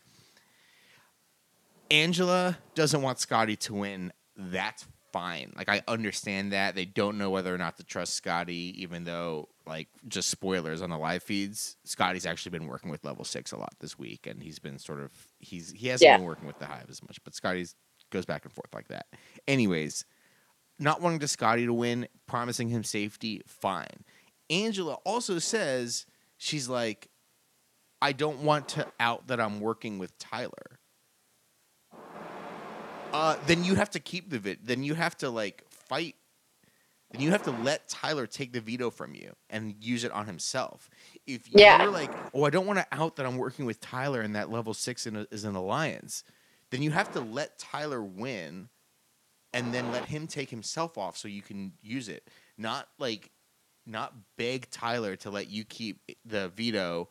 Angela 1.90 2.58
doesn't 2.74 3.00
want 3.00 3.18
Scottie 3.18 3.56
to 3.56 3.74
win. 3.74 4.12
That's 4.36 4.86
fine. 5.14 5.52
Like 5.56 5.68
I 5.68 5.80
understand 5.86 6.52
that 6.52 6.74
they 6.74 6.84
don't 6.84 7.16
know 7.18 7.30
whether 7.30 7.54
or 7.54 7.58
not 7.58 7.76
to 7.76 7.84
trust 7.84 8.14
Scottie, 8.14 8.74
even 8.82 9.04
though, 9.04 9.48
like, 9.64 9.88
just 10.08 10.28
spoilers 10.28 10.82
on 10.82 10.90
the 10.90 10.98
live 10.98 11.22
feeds. 11.22 11.76
Scottie's 11.84 12.26
actually 12.26 12.50
been 12.50 12.66
working 12.66 12.90
with 12.90 13.04
Level 13.04 13.24
Six 13.24 13.52
a 13.52 13.56
lot 13.56 13.72
this 13.78 13.96
week, 13.96 14.26
and 14.26 14.42
he's 14.42 14.58
been 14.58 14.78
sort 14.78 15.00
of 15.00 15.12
he's 15.38 15.70
he 15.70 15.86
hasn't 15.88 16.06
Yeah. 16.08 16.16
been 16.16 16.26
working 16.26 16.48
with 16.48 16.58
the 16.58 16.66
Hive 16.66 16.90
as 16.90 17.00
much, 17.02 17.22
but 17.22 17.34
Scottie's 17.34 17.76
goes 18.10 18.26
back 18.26 18.44
and 18.44 18.52
forth 18.52 18.74
like 18.74 18.88
that. 18.88 19.06
Anyways, 19.46 20.04
not 20.80 21.00
wanting 21.00 21.20
to 21.20 21.28
Scottie 21.28 21.66
to 21.66 21.72
win, 21.72 22.08
promising 22.26 22.68
him 22.68 22.82
safety, 22.82 23.40
fine. 23.46 24.04
Angela 24.50 24.94
also 25.04 25.38
says 25.38 26.06
she's 26.36 26.68
like, 26.68 27.08
I 28.02 28.10
don't 28.12 28.40
want 28.40 28.68
to 28.70 28.86
out 28.98 29.28
that 29.28 29.40
I'm 29.40 29.60
working 29.60 29.98
with 29.98 30.18
Tyler. 30.18 30.80
Uh, 33.14 33.36
then 33.46 33.62
you 33.62 33.76
have 33.76 33.90
to 33.90 34.00
keep 34.00 34.28
the 34.28 34.38
vid. 34.40 34.58
Then 34.64 34.82
you 34.82 34.94
have 34.94 35.16
to 35.18 35.30
like 35.30 35.64
fight. 35.70 36.16
Then 37.12 37.22
you 37.22 37.30
have 37.30 37.44
to 37.44 37.52
let 37.52 37.88
Tyler 37.88 38.26
take 38.26 38.52
the 38.52 38.60
veto 38.60 38.90
from 38.90 39.14
you 39.14 39.34
and 39.48 39.76
use 39.78 40.02
it 40.02 40.10
on 40.10 40.26
himself. 40.26 40.90
If 41.26 41.48
you're 41.48 41.90
like, 41.92 42.10
oh, 42.34 42.44
I 42.44 42.50
don't 42.50 42.66
want 42.66 42.80
to 42.80 42.86
out 42.90 43.14
that 43.16 43.24
I'm 43.26 43.36
working 43.36 43.66
with 43.66 43.80
Tyler 43.80 44.20
and 44.20 44.34
that 44.34 44.50
level 44.50 44.74
six 44.74 45.06
in 45.06 45.14
a, 45.14 45.26
is 45.30 45.44
an 45.44 45.54
alliance, 45.54 46.24
then 46.70 46.82
you 46.82 46.90
have 46.90 47.12
to 47.12 47.20
let 47.20 47.56
Tyler 47.56 48.02
win 48.02 48.68
and 49.52 49.72
then 49.72 49.92
let 49.92 50.06
him 50.06 50.26
take 50.26 50.50
himself 50.50 50.98
off 50.98 51.16
so 51.16 51.28
you 51.28 51.42
can 51.42 51.72
use 51.80 52.08
it. 52.08 52.28
Not 52.58 52.88
like 52.98 53.30
not 53.86 54.12
beg 54.36 54.68
Tyler 54.70 55.14
to 55.16 55.30
let 55.30 55.48
you 55.48 55.64
keep 55.64 56.00
the 56.24 56.48
veto 56.48 57.08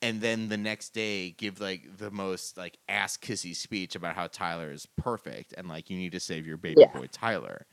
and 0.00 0.20
then 0.20 0.48
the 0.48 0.56
next 0.56 0.90
day 0.90 1.30
give 1.30 1.60
like 1.60 1.96
the 1.98 2.10
most 2.10 2.56
like 2.56 2.78
ass 2.88 3.16
kissy 3.16 3.54
speech 3.54 3.94
about 3.96 4.14
how 4.14 4.26
Tyler 4.28 4.70
is 4.70 4.86
perfect 4.96 5.52
and 5.56 5.68
like 5.68 5.90
you 5.90 5.96
need 5.98 6.12
to 6.12 6.20
save 6.20 6.46
your 6.46 6.56
baby 6.56 6.76
Yeah. 6.80 6.92
boy 6.98 7.06
Tyler. 7.10 7.66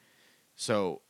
So 0.55 1.01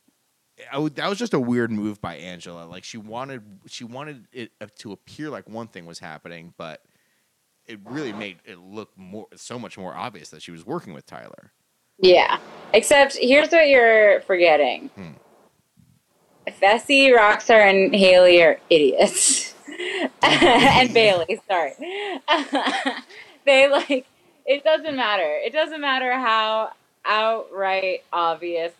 I 0.72 0.78
would- 0.78 0.96
that 0.96 1.08
was 1.08 1.18
just 1.18 1.34
a 1.34 1.40
weird 1.40 1.70
move 1.70 2.00
by 2.00 2.16
Angela. 2.16 2.64
Like 2.64 2.84
she 2.84 2.98
wanted 2.98 3.42
she 3.66 3.84
wanted 3.84 4.26
it 4.32 4.52
uh, 4.60 4.66
to 4.78 4.92
appear 4.92 5.30
like 5.30 5.48
one 5.48 5.68
thing 5.68 5.86
was 5.86 5.98
happening, 5.98 6.52
but 6.56 6.82
it 7.66 7.80
really 7.84 8.12
made 8.12 8.38
it 8.44 8.58
look 8.58 8.96
more 8.96 9.26
so 9.36 9.58
much 9.58 9.76
more 9.76 9.94
obvious 9.94 10.28
that 10.30 10.40
she 10.42 10.50
was 10.52 10.64
working 10.64 10.92
with 10.92 11.04
Tyler. 11.06 11.52
Yeah. 11.98 12.38
Except 12.74 13.16
here's 13.16 13.50
what 13.50 13.68
you're 13.68 14.20
forgetting. 14.22 14.88
Hmm. 14.94 15.12
Fessy, 16.62 17.10
Rockstar, 17.12 17.68
and 17.68 17.92
Haleigh 17.92 18.40
are 18.44 18.60
idiots. 18.70 19.52
and 20.22 20.90
Bayleigh, 20.94 21.40
sorry. 21.48 21.72
they 23.44 23.68
like 23.68 24.06
it 24.46 24.64
doesn't 24.64 24.96
matter. 24.96 25.38
It 25.44 25.52
doesn't 25.52 25.80
matter 25.80 26.12
how 26.12 26.70
outright 27.04 28.04
obvious 28.12 28.72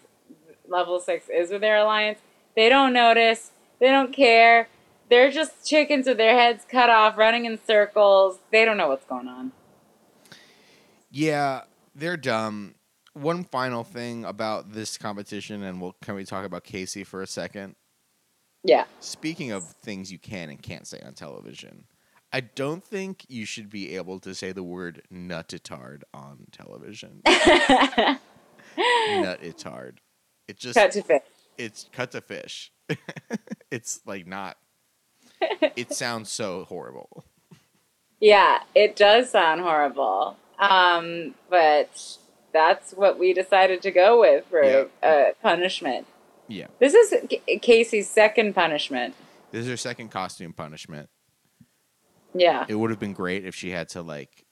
level 0.69 1.01
six 1.01 1.29
is 1.29 1.51
with 1.51 1.61
their 1.61 1.79
alliance. 1.79 2.19
They 2.55 2.69
don't 2.69 2.93
notice. 2.93 3.51
They 3.81 3.89
don't 3.89 4.13
care. 4.13 4.69
They're 5.09 5.31
just 5.31 5.67
chickens 5.67 6.07
with 6.07 6.17
their 6.17 6.37
heads 6.37 6.65
cut 6.69 6.91
off, 6.91 7.17
running 7.17 7.45
in 7.45 7.59
circles. 7.65 8.39
They 8.51 8.65
don't 8.65 8.77
know 8.77 8.89
what's 8.89 9.05
going 9.05 9.29
on. 9.29 9.53
Yeah, 11.11 11.63
they're 11.95 12.17
dumb. 12.17 12.75
One 13.13 13.45
final 13.45 13.85
thing 13.85 14.25
about 14.25 14.73
this 14.73 14.99
competition, 14.99 15.63
and 15.63 15.81
we'll 15.81 15.97
can 16.03 16.15
we 16.15 16.25
talk 16.25 16.45
about 16.45 16.65
Kaycee 16.65 17.07
for 17.07 17.23
a 17.23 17.27
second? 17.27 17.77
Yeah. 18.67 18.85
Speaking 19.01 19.53
of 19.53 19.65
things 19.65 20.11
you 20.11 20.19
can 20.19 20.51
and 20.51 20.61
can't 20.61 20.87
say 20.87 21.01
on 21.05 21.15
television, 21.15 21.85
I 22.33 22.41
don't 22.41 22.83
think 22.85 23.25
you 23.29 23.47
should 23.47 23.71
be 23.71 23.95
able 23.97 24.19
to 24.21 24.35
say 24.35 24.51
the 24.53 24.63
word 24.65 25.03
nutitard 25.13 26.03
on 26.13 26.47
television. 26.51 27.23
nutitard. 28.77 29.99
It 30.49 30.59
just 30.59 30.77
Cut 30.77 30.93
to 30.93 31.03
fish. 31.03 31.23
it's 31.59 31.89
cut 31.93 32.11
to 32.13 32.21
fish. 32.21 32.73
it's 33.71 34.01
like 34.07 34.27
not. 34.27 34.57
It 35.77 35.93
sounds 35.93 36.31
so 36.31 36.65
horrible. 36.65 37.25
Yeah, 38.21 38.61
it 38.75 38.97
does 38.97 39.31
sound 39.31 39.61
horrible. 39.61 40.37
Um, 40.59 41.35
but 41.51 42.17
that's 42.55 42.93
what 42.93 43.19
we 43.19 43.35
decided 43.35 43.83
to 43.83 43.91
go 43.91 44.19
with 44.21 44.47
for 44.47 44.65
Yeah. 44.65 44.85
uh, 45.03 45.33
punishment. 45.43 46.07
Yeah, 46.49 46.67
This 46.79 46.95
is 46.95 47.15
K- 47.29 47.59
Kaycee's 47.59 48.09
second 48.09 48.55
punishment. 48.55 49.15
this 49.51 49.63
is 49.65 49.69
her 49.71 49.77
second 49.77 50.11
costume 50.11 50.53
punishment. 50.53 51.09
Yeah. 52.35 52.65
It 52.69 52.75
would 52.75 52.91
have 52.91 53.01
been 53.01 53.15
great 53.15 53.45
if 53.45 53.55
she 53.55 53.71
had 53.71 53.89
to 53.91 54.03
like 54.03 54.45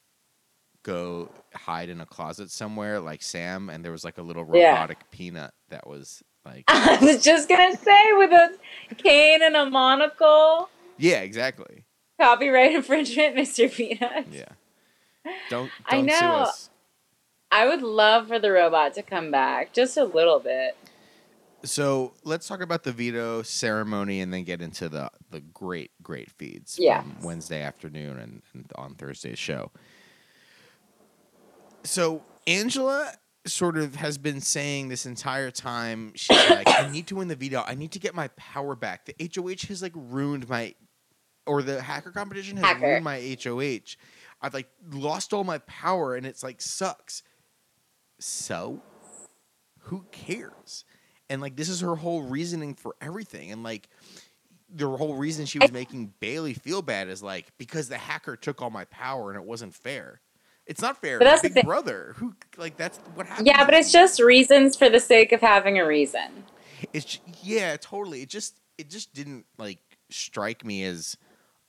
go 0.82 1.30
hide 1.54 1.88
in 1.88 2.00
a 2.00 2.06
closet 2.06 2.50
somewhere 2.50 3.00
like 3.00 3.22
Sam 3.22 3.70
and 3.70 3.84
there 3.84 3.92
was 3.92 4.04
like 4.04 4.18
a 4.18 4.22
little 4.22 4.46
Yeah. 4.52 4.70
robotic 4.72 5.10
peanut 5.10 5.52
that 5.70 5.86
was 5.86 6.22
like 6.44 6.64
I 6.68 6.98
was 7.00 7.22
just 7.22 7.48
gonna 7.48 7.76
say 7.76 8.12
with 8.12 8.32
a 8.32 8.94
cane 8.96 9.40
and 9.42 9.54
a 9.56 9.66
monocle, 9.70 10.68
Yeah, 10.98 11.20
exactly. 11.20 11.84
copyright 12.20 12.74
infringement, 12.74 13.36
Mr. 13.38 13.72
Peanut. 13.72 14.26
Yeah. 14.32 14.44
Don't 15.48 15.70
I 15.86 15.96
don't 16.02 16.10
sue 16.10 16.20
know. 16.26 16.32
us. 16.34 16.70
I 17.50 17.66
would 17.68 17.82
love 17.82 18.28
for 18.28 18.38
the 18.38 18.50
robot 18.50 18.94
to 18.94 19.02
come 19.02 19.30
back 19.30 19.72
just 19.72 19.96
a 19.96 20.04
little 20.04 20.40
bit. 20.40 20.76
So 21.64 22.14
let's 22.24 22.46
talk 22.46 22.60
about 22.60 22.82
the 22.84 22.92
veto 22.92 23.42
ceremony 23.42 24.20
and 24.20 24.32
then 24.32 24.44
get 24.44 24.60
into 24.60 24.88
the 24.88 25.10
the 25.30 25.40
great 25.40 25.90
great 26.02 26.30
feeds 26.30 26.76
Yeah. 26.78 27.02
Wednesday 27.22 27.62
afternoon 27.62 28.18
and, 28.18 28.42
and 28.52 28.70
on 28.76 28.94
Thursday's 28.94 29.38
show. 29.38 29.70
So 31.82 32.22
Angela 32.46 33.12
sort 33.46 33.76
of 33.76 33.94
has 33.96 34.16
been 34.16 34.40
saying 34.40 34.88
this 34.88 35.04
entire 35.06 35.50
time 35.50 36.12
she's 36.14 36.36
like 36.50 36.68
I 36.68 36.90
need 36.90 37.06
to 37.08 37.16
win 37.16 37.28
the 37.28 37.36
veto. 37.36 37.62
I 37.66 37.74
need 37.74 37.92
to 37.92 37.98
get 37.98 38.14
my 38.14 38.28
power 38.36 38.74
back. 38.76 39.06
The 39.06 39.14
HOH 39.34 39.68
has 39.68 39.82
like 39.82 39.92
ruined 39.94 40.48
my 40.48 40.74
or 41.46 41.62
the 41.62 41.80
hacker 41.82 42.10
competition 42.10 42.56
has 42.58 42.66
Hacker. 42.66 42.86
ruined 42.86 43.04
my 43.04 43.36
HOH. 43.42 43.96
I've 44.40 44.54
like 44.54 44.68
lost 44.90 45.32
all 45.32 45.44
my 45.44 45.58
power 45.58 46.14
and 46.14 46.26
it's 46.26 46.42
like 46.42 46.60
sucks. 46.60 47.22
So 48.18 48.80
who 49.80 50.04
cares? 50.10 50.84
And 51.30 51.40
like 51.40 51.56
this 51.56 51.68
is 51.68 51.80
her 51.80 51.96
whole 51.96 52.22
reasoning 52.22 52.74
for 52.74 52.94
everything. 53.00 53.50
And 53.50 53.62
like 53.62 53.88
the 54.74 54.88
whole 54.88 55.14
reason 55.14 55.46
she 55.46 55.58
was 55.58 55.72
making 55.72 56.12
Bayleigh 56.20 56.54
feel 56.56 56.82
bad 56.82 57.08
is 57.08 57.22
like 57.22 57.52
because 57.58 57.88
the 57.88 57.98
hacker 57.98 58.36
took 58.36 58.60
all 58.60 58.70
my 58.70 58.84
power 58.86 59.30
and 59.30 59.40
it 59.40 59.46
wasn't 59.46 59.74
fair. 59.74 60.20
It's 60.66 60.80
not 60.80 61.00
fair. 61.00 61.18
But 61.18 61.26
that's 61.26 61.42
the 61.42 61.48
Big 61.48 61.54
thing. 61.54 61.64
brother. 61.64 62.14
Who 62.16 62.34
like 62.56 62.76
that's 62.76 62.98
what 63.14 63.26
happened. 63.26 63.46
Yeah, 63.46 63.64
but 63.64 63.74
it's 63.74 63.92
just 63.92 64.20
reasons 64.20 64.76
for 64.76 64.88
the 64.88 65.00
sake 65.00 65.32
of 65.32 65.40
having 65.40 65.78
a 65.78 65.86
reason. 65.86 66.44
it's 66.92 67.18
yeah, 67.42 67.76
totally. 67.76 68.22
It 68.22 68.28
just 68.28 68.60
it 68.78 68.90
just 68.90 69.12
didn't 69.14 69.44
like 69.58 69.78
strike 70.10 70.64
me 70.64 70.84
as 70.84 71.16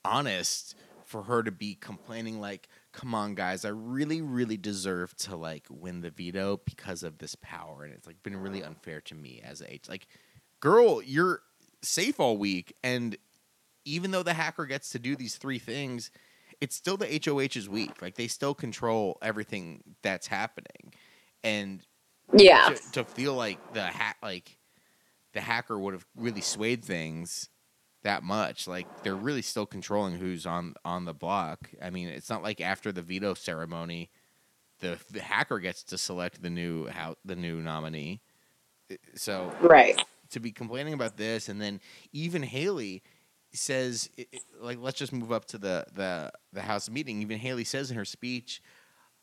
honest 0.04 0.76
for 1.04 1.24
her 1.24 1.44
to 1.44 1.52
be 1.52 1.76
complaining 1.76 2.40
like, 2.42 2.68
"Come 2.96 3.14
on, 3.14 3.36
guys, 3.36 3.66
I 3.66 3.70
really, 3.70 4.22
really 4.22 4.56
deserve 4.58 5.16
to 5.18 5.36
like 5.36 5.68
win 5.70 6.00
the 6.02 6.10
veto 6.10 6.62
because 6.66 7.04
of 7.04 7.18
this 7.18 7.36
power," 7.36 7.84
and 7.84 7.94
it's 7.94 8.08
like 8.08 8.24
been 8.24 8.38
really 8.38 8.64
unfair 8.64 9.02
to 9.02 9.16
me 9.16 9.42
as 9.44 9.62
a 9.62 9.74
H. 9.74 9.90
Like, 9.90 10.08
girl, 10.62 11.02
you're 11.02 11.42
safe 11.82 12.20
all 12.22 12.38
week, 12.38 12.74
and 12.84 13.18
even 13.84 14.12
though 14.12 14.24
the 14.24 14.34
hacker 14.34 14.66
gets 14.66 14.90
to 14.92 15.00
do 15.00 15.16
these 15.16 15.36
three 15.36 15.60
things, 15.60 16.10
it's 16.62 16.76
still 16.76 16.96
the 16.98 17.06
HOH's 17.24 17.68
week. 17.68 18.02
Like 18.02 18.16
they 18.16 18.28
still 18.28 18.54
control 18.56 19.18
everything 19.22 19.84
that's 20.02 20.28
happening, 20.28 20.94
and 21.44 21.86
Yeah. 22.34 22.70
to, 22.70 22.92
to 22.94 23.04
feel 23.04 23.36
like 23.36 23.60
the 23.74 23.84
hack 23.84 24.18
like 24.24 24.58
the 25.34 25.42
hacker 25.42 25.78
would 25.78 25.94
have 25.94 26.06
really 26.16 26.42
swayed 26.42 26.84
things 26.86 27.50
that 28.06 28.24
much 28.24 28.68
like 28.70 28.90
they're 29.04 29.18
really 29.18 29.44
still 29.44 29.68
controlling 29.68 30.16
who's 30.18 30.48
on 30.48 30.76
on 30.86 31.06
the 31.06 31.16
block. 31.16 31.72
I 31.84 31.92
mean 31.92 32.10
it's 32.10 32.32
not 32.32 32.44
like 32.44 32.62
after 32.62 32.94
the 32.94 33.04
veto 33.04 33.36
ceremony 33.36 34.12
the, 34.82 35.00
the 35.12 35.22
hacker 35.22 35.60
gets 35.60 35.84
to 35.86 35.98
select 36.00 36.42
the 36.44 36.52
new 36.52 36.88
how 36.88 37.18
the 37.26 37.36
new 37.38 37.62
nominee. 37.62 38.22
So 39.16 39.56
Right. 39.62 40.00
to 40.32 40.42
be 40.42 40.52
complaining 40.54 40.94
about 40.96 41.18
this 41.18 41.50
and 41.50 41.62
then 41.62 41.82
even 42.14 42.44
haley 42.44 43.04
says 43.54 44.10
it, 44.18 44.30
it- 44.34 44.44
like 44.62 44.80
let's 44.82 45.00
just 45.00 45.14
move 45.14 45.32
up 45.34 45.46
to 45.48 45.60
the 45.60 45.86
the 45.94 46.32
the 46.54 46.64
house 46.64 46.90
meeting. 46.90 47.22
Even 47.22 47.40
haley 47.40 47.66
says 47.66 47.92
in 47.92 47.98
her 47.98 48.06
speech 48.06 48.62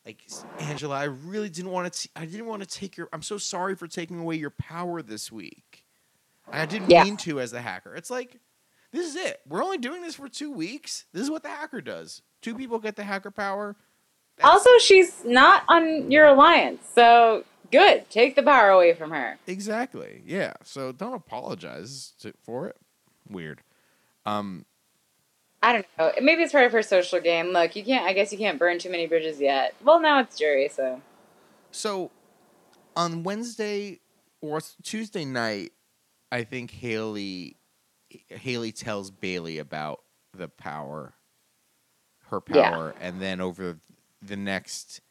like 0.05 0.23
angela 0.59 0.97
i 0.97 1.05
really 1.05 1.49
didn't 1.49 1.71
want 1.71 1.93
to 1.93 2.09
i 2.15 2.25
didn't 2.25 2.47
want 2.47 2.61
to 2.63 2.69
take 2.69 2.97
your 2.97 3.09
i'm 3.13 3.21
so 3.23 3.37
sorry 3.37 3.75
for 3.75 3.87
taking 3.87 4.19
away 4.19 4.35
your 4.35 4.51
power 4.51 5.01
this 5.03 5.31
week. 5.31 5.85
I 6.51 6.65
didn't 6.67 6.89
Yeah. 6.89 7.05
mean 7.05 7.17
to 7.19 7.41
as 7.41 7.51
the 7.51 7.61
hacker. 7.61 7.95
It's 7.95 8.11
like 8.11 8.39
this 8.93 9.05
is 9.07 9.15
it 9.17 9.41
we're 9.47 9.61
only 9.63 9.77
doing 9.77 10.01
this 10.01 10.15
for 10.15 10.29
two 10.29 10.51
weeks 10.51 11.03
this 11.11 11.23
is 11.23 11.29
what 11.29 11.43
the 11.43 11.49
hacker 11.49 11.81
does 11.81 12.21
two 12.41 12.55
people 12.55 12.79
get 12.79 12.95
the 12.95 13.03
hacker 13.03 13.31
power 13.31 13.75
That's- 14.37 14.53
Also, 14.55 14.69
she's 14.79 15.25
not 15.25 15.63
on 15.67 16.09
your 16.09 16.25
alliance, 16.27 16.87
so 16.95 17.43
good. 17.71 18.09
Take 18.09 18.35
the 18.35 18.43
power 18.43 18.69
away 18.69 18.93
from 18.93 19.11
her. 19.11 19.37
exactly 19.47 20.21
yeah 20.25 20.53
so 20.63 20.91
don't 20.93 21.13
apologize 21.15 22.13
to, 22.21 22.33
for 22.43 22.67
it 22.67 22.77
weird 23.27 23.61
um 24.25 24.65
I 25.65 25.71
don't 25.71 25.85
know. 25.97 26.11
Maybe 26.21 26.43
it's 26.43 26.51
part 26.51 26.65
of 26.65 26.73
her 26.73 26.81
social 26.83 27.21
game. 27.21 27.51
Look, 27.53 27.77
you 27.77 27.85
can't. 27.85 28.05
I 28.05 28.11
guess 28.11 28.33
you 28.33 28.37
can't 28.37 28.59
burn 28.59 28.79
too 28.79 28.89
many 28.89 29.07
bridges 29.07 29.39
yet. 29.39 29.73
Well, 29.81 30.01
now 30.01 30.19
it's 30.19 30.37
jury, 30.37 30.67
so 30.67 31.01
So 31.71 32.11
on 32.97 33.23
Wednesday 33.23 34.01
or 34.41 34.59
Tuesday 34.83 35.23
night, 35.23 35.71
I 36.33 36.43
think 36.43 36.69
Haleigh 36.71 37.55
Haleigh 38.29 38.71
tells 38.71 39.11
Bayleigh 39.11 39.59
about 39.59 40.01
the 40.35 40.47
power, 40.47 41.13
her 42.27 42.41
Yeah. 42.49 42.71
power, 42.71 42.95
and 42.99 43.21
then 43.21 43.41
over 43.41 43.79
the 44.21 44.37
next 44.37 45.01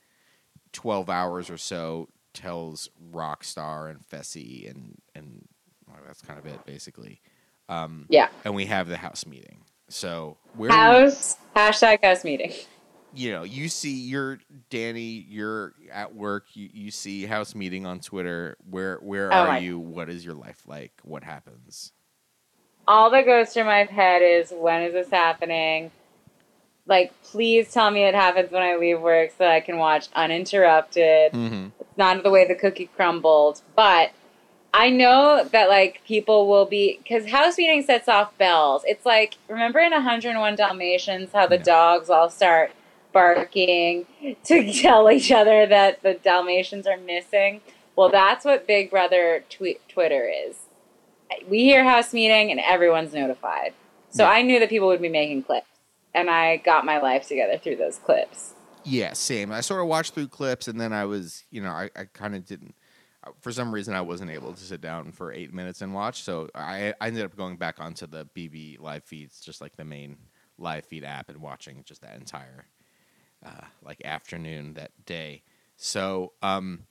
twelve 0.72 1.08
hours 1.10 1.50
or 1.50 1.58
so, 1.58 2.08
tells 2.34 2.88
Rockstar 3.12 3.90
and 3.90 4.00
Fessy 4.00 4.68
and 4.70 5.00
and 5.14 5.46
well, 5.86 5.98
that's 6.06 6.22
kind 6.22 6.38
of 6.38 6.46
it 6.46 6.64
basically. 6.64 7.20
Um, 7.68 8.06
yeah. 8.08 8.28
and 8.44 8.54
we 8.54 8.66
have 8.66 8.88
the 8.88 8.96
house 8.96 9.24
meeting. 9.26 9.64
So 9.88 10.38
where 10.56 10.70
House 10.70 11.36
hashtag 11.54 12.02
house 12.04 12.24
meeting. 12.24 12.52
you 13.14 13.30
know, 13.30 13.42
you 13.42 13.68
see 13.68 13.92
you're 13.94 14.38
Danny, 14.70 15.24
you're 15.28 15.74
at 15.92 16.14
work, 16.14 16.46
you, 16.54 16.68
you 16.72 16.90
see 16.90 17.26
house 17.26 17.54
meeting 17.54 17.84
on 17.86 18.00
Twitter. 18.00 18.56
Where 18.68 18.96
where 19.02 19.32
Oh 19.32 19.36
are 19.36 19.46
my- 19.48 19.58
you? 19.58 19.78
What 19.78 20.08
is 20.08 20.24
your 20.24 20.34
life 20.34 20.62
like? 20.66 20.92
What 21.02 21.22
happens? 21.24 21.92
All 22.86 23.10
that 23.10 23.24
goes 23.26 23.52
through 23.52 23.64
my 23.64 23.84
head 23.84 24.22
is 24.22 24.52
when 24.54 24.82
is 24.82 24.92
this 24.92 25.10
happening? 25.10 25.90
Like, 26.86 27.12
please 27.22 27.72
tell 27.72 27.90
me 27.90 28.02
it 28.02 28.14
happens 28.14 28.50
when 28.50 28.62
I 28.62 28.76
leave 28.76 29.00
work 29.00 29.30
so 29.38 29.46
I 29.46 29.60
can 29.60 29.78
watch 29.78 30.08
uninterrupted. 30.14 31.32
Mm-hmm. 31.32 31.68
It's 31.80 31.96
not 31.98 32.22
the 32.22 32.30
way 32.30 32.46
the 32.46 32.56
cookie 32.56 32.90
crumbled, 32.96 33.62
but 33.76 34.10
I 34.74 34.90
know 34.90 35.44
that 35.52 35.68
like 35.68 36.02
people 36.06 36.48
will 36.48 36.64
be 36.64 36.98
because 37.02 37.30
house 37.30 37.56
meeting 37.58 37.82
sets 37.82 38.08
off 38.08 38.36
bells. 38.38 38.82
It's 38.86 39.06
like 39.06 39.36
remember 39.48 39.78
in 39.78 39.92
101 39.92 40.56
Dalmatians 40.56 41.30
how 41.32 41.46
the 41.46 41.56
Yeah. 41.58 41.62
dogs 41.62 42.10
all 42.10 42.30
start 42.30 42.72
barking 43.12 44.06
to 44.44 44.72
tell 44.82 45.10
each 45.10 45.30
other 45.30 45.66
that 45.66 46.02
the 46.02 46.14
Dalmatians 46.14 46.86
are 46.86 46.96
missing. 46.96 47.60
Well, 47.94 48.08
that's 48.08 48.44
what 48.44 48.66
Big 48.66 48.90
Brother 48.90 49.44
tweet 49.50 49.86
Twitter 49.88 50.26
is. 50.28 50.56
We 51.48 51.60
hear 51.64 51.84
house 51.84 52.12
meeting 52.12 52.50
and 52.50 52.60
everyone's 52.60 53.12
notified. 53.12 53.74
So 54.10 54.24
Yeah. 54.24 54.30
I 54.30 54.42
knew 54.42 54.58
that 54.60 54.68
people 54.68 54.88
would 54.88 55.00
be 55.02 55.08
making 55.08 55.42
clips, 55.44 55.66
and 56.14 56.28
I 56.30 56.58
got 56.58 56.84
my 56.84 56.98
life 57.00 57.26
together 57.28 57.58
through 57.58 57.76
those 57.76 57.98
clips. 57.98 58.54
Yeah, 58.84 59.12
same. 59.12 59.52
I 59.52 59.60
sort 59.60 59.80
of 59.80 59.86
watched 59.86 60.14
through 60.14 60.28
clips, 60.28 60.68
and 60.68 60.80
then 60.80 60.92
I 60.92 61.04
was, 61.04 61.44
you 61.50 61.62
know, 61.62 61.70
I, 61.70 61.88
I 61.96 62.04
kind 62.12 62.34
of 62.34 62.44
didn't. 62.44 62.74
uh, 63.24 63.30
For 63.40 63.52
some 63.52 63.72
reason, 63.72 63.94
I 63.94 64.00
wasn't 64.00 64.30
able 64.32 64.52
to 64.52 64.60
sit 64.60 64.80
down 64.80 65.12
for 65.12 65.32
eight 65.32 65.54
minutes 65.54 65.82
and 65.82 65.94
watch, 65.94 66.22
so 66.24 66.48
I, 66.54 66.92
I 67.00 67.06
ended 67.06 67.24
up 67.24 67.36
going 67.36 67.56
back 67.56 67.76
onto 67.78 68.06
the 68.06 68.26
BB 68.36 68.80
live 68.80 69.04
feeds, 69.04 69.40
just 69.40 69.60
like 69.60 69.76
the 69.76 69.84
main 69.84 70.16
live 70.58 70.84
feed 70.84 71.04
app, 71.04 71.28
and 71.28 71.40
watching 71.40 71.82
just 71.84 72.02
that 72.02 72.16
entire, 72.16 72.66
uh, 73.46 73.64
like 73.82 74.04
afternoon 74.04 74.74
that 74.74 74.90
day. 75.06 75.42
So, 75.76 76.32
um, 76.42 76.86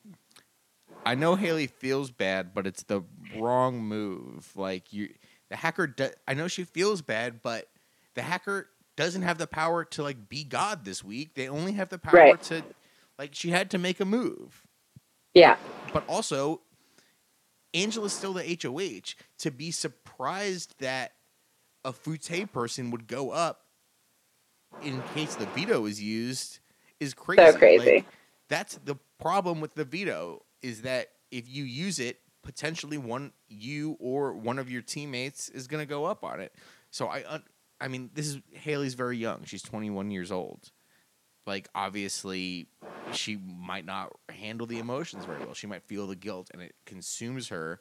I 1.05 1.15
know 1.15 1.35
Haleigh 1.35 1.69
feels 1.69 2.11
bad, 2.11 2.53
but 2.53 2.67
it's 2.67 2.83
the 2.83 3.01
wrong 3.35 3.83
move. 3.83 4.51
Like 4.55 4.93
you, 4.93 5.09
the 5.49 5.55
hacker. 5.55 5.87
Do, 5.87 6.09
I 6.27 6.33
know 6.33 6.47
she 6.47 6.63
feels 6.63 7.01
bad, 7.01 7.41
but 7.41 7.67
the 8.15 8.21
hacker 8.21 8.69
doesn't 8.95 9.21
have 9.21 9.37
the 9.37 9.47
power 9.47 9.83
to 9.85 10.03
like 10.03 10.29
be 10.29 10.43
God 10.43 10.85
this 10.85 11.03
week. 11.03 11.33
They 11.33 11.47
only 11.49 11.73
have 11.73 11.89
the 11.89 11.97
power 11.97 12.13
Right. 12.13 12.41
to, 12.43 12.63
like, 13.17 13.33
she 13.33 13.49
had 13.49 13.71
to 13.71 13.77
make 13.77 13.99
a 13.99 14.05
move. 14.05 14.67
Yeah. 15.33 15.57
But 15.93 16.03
also, 16.07 16.61
Angela's 17.73 18.13
still 18.13 18.33
the 18.33 18.57
HOH. 18.61 19.15
To 19.39 19.51
be 19.51 19.71
surprised 19.71 20.75
that 20.79 21.13
a 21.83 21.91
Foutte 21.91 22.51
person 22.51 22.91
would 22.91 23.07
go 23.07 23.31
up 23.31 23.65
in 24.83 25.01
case 25.15 25.35
the 25.35 25.45
veto 25.47 25.85
is 25.85 26.01
used 26.01 26.59
is 26.99 27.13
crazy. 27.13 27.51
So 27.51 27.57
crazy. 27.57 27.95
Like, 27.95 28.05
that's 28.49 28.75
the 28.85 28.95
problem 29.19 29.61
with 29.61 29.73
the 29.73 29.85
veto 29.85 30.43
is 30.61 30.81
that 30.83 31.09
if 31.31 31.49
you 31.49 31.63
use 31.63 31.99
it, 31.99 32.19
potentially 32.43 32.97
one 32.97 33.31
you 33.49 33.95
or 33.99 34.33
one 34.33 34.59
of 34.59 34.69
your 34.69 34.81
teammates 34.81 35.49
is 35.49 35.67
going 35.67 35.81
to 35.81 35.89
go 35.89 36.05
up 36.05 36.23
on 36.23 36.39
it. 36.39 36.53
So 36.89 37.07
I, 37.07 37.39
I 37.79 37.87
mean, 37.87 38.09
this 38.13 38.27
is 38.27 38.39
Haleigh's 38.53 38.95
very 38.95 39.17
young. 39.17 39.43
She's 39.45 39.61
21 39.61 40.11
years 40.11 40.31
old. 40.31 40.71
Like 41.45 41.69
obviously, 41.73 42.67
she 43.13 43.37
might 43.37 43.85
not 43.85 44.13
handle 44.29 44.67
the 44.67 44.79
emotions 44.79 45.25
very 45.25 45.39
well. 45.39 45.53
She 45.53 45.67
might 45.67 45.83
feel 45.83 46.05
the 46.07 46.15
guilt, 46.15 46.49
and 46.53 46.61
it 46.61 46.75
consumes 46.85 47.49
her, 47.49 47.79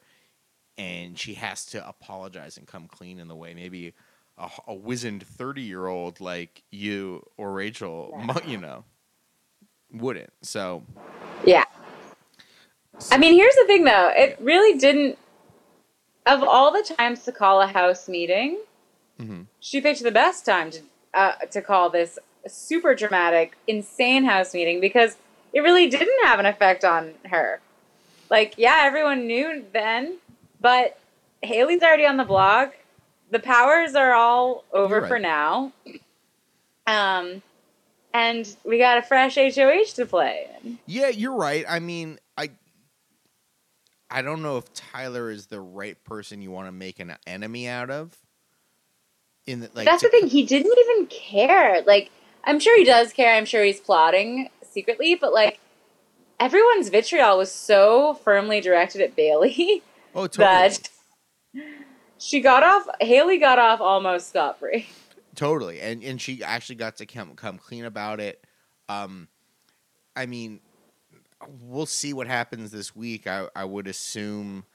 and 0.77 1.17
she 1.17 1.35
has 1.35 1.65
to 1.67 1.87
apologize 1.87 2.57
and 2.57 2.67
come 2.67 2.87
clean 2.87 3.19
in 3.19 3.27
the 3.27 3.35
way 3.35 3.53
maybe 3.53 3.93
a, 4.37 4.49
a 4.67 4.73
wizened 4.73 5.23
30 5.23 5.61
year 5.61 5.85
old 5.87 6.19
like 6.19 6.63
you 6.71 7.23
or 7.37 7.53
Rachel, 7.53 8.11
Yeah. 8.17 8.37
you 8.47 8.57
know, 8.57 8.83
wouldn't. 9.93 10.31
So 10.41 10.83
Yeah. 11.45 11.65
I 13.09 13.17
mean, 13.17 13.33
here's 13.33 13.55
the 13.55 13.65
thing 13.65 13.83
though. 13.85 14.11
It 14.15 14.37
really 14.41 14.77
didn't 14.77 15.17
of 16.25 16.43
all 16.43 16.71
the 16.71 16.83
times 16.97 17.23
to 17.23 17.31
call 17.31 17.61
a 17.61 17.67
house 17.67 18.07
meeting, 18.07 18.59
mhm. 19.19 19.47
she 19.59 19.81
picked 19.81 20.03
the 20.03 20.11
best 20.11 20.45
time 20.45 20.71
to 20.71 20.81
uh, 21.13 21.33
to 21.51 21.61
call 21.61 21.89
this 21.89 22.17
super 22.47 22.95
dramatic, 22.95 23.57
insane 23.67 24.23
house 24.23 24.53
meeting 24.53 24.79
because 24.79 25.17
it 25.53 25.61
really 25.61 25.87
didn't 25.89 26.25
have 26.25 26.39
an 26.39 26.45
effect 26.45 26.83
on 26.83 27.13
her. 27.25 27.59
Like, 28.29 28.53
yeah, 28.57 28.79
everyone 28.83 29.27
knew 29.27 29.65
then, 29.73 30.17
but 30.61 30.97
Haleigh's 31.43 31.81
already 31.81 32.05
on 32.05 32.17
the 32.17 32.23
blog. 32.23 32.69
The 33.29 33.39
powers 33.39 33.95
are 33.95 34.13
all 34.13 34.63
over 34.71 35.01
right. 35.01 35.07
for 35.07 35.19
now. 35.19 35.73
Um, 36.87 37.41
and 38.13 38.55
we 38.63 38.77
got 38.77 38.97
a 38.97 39.01
fresh 39.01 39.35
HOH 39.35 39.95
to 39.95 40.05
play 40.05 40.47
in. 40.63 40.79
Yeah, 40.85 41.09
you're 41.09 41.35
right. 41.35 41.65
I 41.67 41.79
mean, 41.79 42.19
I 44.11 44.21
don't 44.21 44.41
know 44.41 44.57
if 44.57 44.71
Tyler 44.73 45.29
is 45.31 45.47
the 45.47 45.61
right 45.61 46.01
person 46.03 46.41
you 46.41 46.51
want 46.51 46.67
to 46.67 46.71
make 46.71 46.99
an 46.99 47.15
enemy 47.25 47.67
out 47.67 47.89
of. 47.89 48.17
In 49.47 49.61
the, 49.61 49.69
like, 49.73 49.85
That's 49.85 50.01
to- 50.01 50.09
the 50.09 50.19
thing. 50.19 50.27
He 50.29 50.45
didn't 50.45 50.75
even 50.77 51.07
care. 51.07 51.81
Like, 51.81 52.11
I'm 52.43 52.59
sure 52.59 52.77
he 52.77 52.83
does 52.83 53.13
care. 53.13 53.35
I'm 53.35 53.45
sure 53.45 53.63
he's 53.63 53.79
plotting 53.79 54.49
secretly, 54.63 55.15
but 55.15 55.33
like, 55.33 55.59
everyone's 56.39 56.89
vitriol 56.89 57.37
was 57.37 57.51
so 57.51 58.13
firmly 58.15 58.61
directed 58.61 59.01
at 59.01 59.15
Bayleigh 59.15 59.81
Oh, 60.15 60.27
totally, 60.27 60.69
that 60.73 60.89
she 62.17 62.41
got 62.41 62.63
off. 62.63 62.85
Haleigh 62.99 63.39
got 63.39 63.59
off 63.59 63.79
almost 63.79 64.29
scot 64.29 64.59
free. 64.59 64.87
totally, 65.35 65.79
and 65.79 66.03
and 66.03 66.19
she 66.19 66.43
actually 66.43 66.75
got 66.75 66.97
to 66.97 67.05
come 67.05 67.35
come 67.35 67.57
clean 67.57 67.85
about 67.85 68.19
it. 68.19 68.43
Um, 68.89 69.27
I 70.15 70.25
mean, 70.25 70.59
we'll 71.61 71.85
see 71.85 72.13
what 72.13 72.27
happens 72.27 72.71
this 72.71 72.95
week. 72.95 73.27
I 73.27 73.47
I 73.55 73.65
would 73.65 73.87
assume. 73.87 74.65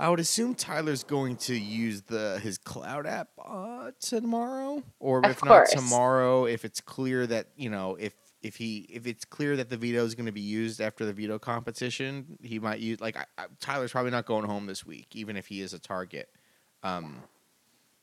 I 0.00 0.08
would 0.08 0.18
assume 0.18 0.56
Tyler's 0.56 1.04
going 1.04 1.36
to 1.36 1.54
use 1.54 2.02
the 2.02 2.40
his 2.42 2.58
cloud 2.58 3.06
app 3.06 3.28
uh, 3.44 3.92
tomorrow, 4.00 4.82
or 4.98 5.18
Of 5.24 5.30
if 5.30 5.44
not 5.44 5.68
tomorrow, 5.68 6.46
if 6.46 6.64
it's 6.64 6.80
clear 6.80 7.26
that 7.28 7.48
you 7.56 7.70
know 7.70 7.96
if 8.00 8.14
if 8.42 8.56
he 8.56 8.86
if 8.90 9.06
it's 9.06 9.24
clear 9.24 9.56
that 9.56 9.68
the 9.70 9.76
veto 9.76 10.04
is 10.04 10.14
going 10.14 10.26
to 10.26 10.32
be 10.32 10.40
used 10.40 10.80
after 10.80 11.04
the 11.04 11.12
veto 11.12 11.38
competition, 11.38 12.38
he 12.42 12.58
might 12.58 12.80
use 12.80 13.00
like 13.00 13.16
I, 13.16 13.24
I, 13.38 13.46
Tyler's 13.60 13.92
probably 13.92 14.10
not 14.10 14.26
going 14.26 14.44
home 14.44 14.66
this 14.66 14.84
week, 14.84 15.14
even 15.14 15.36
if 15.36 15.46
he 15.46 15.60
is 15.60 15.72
a 15.72 15.78
target. 15.78 16.28
Um, 16.82 17.22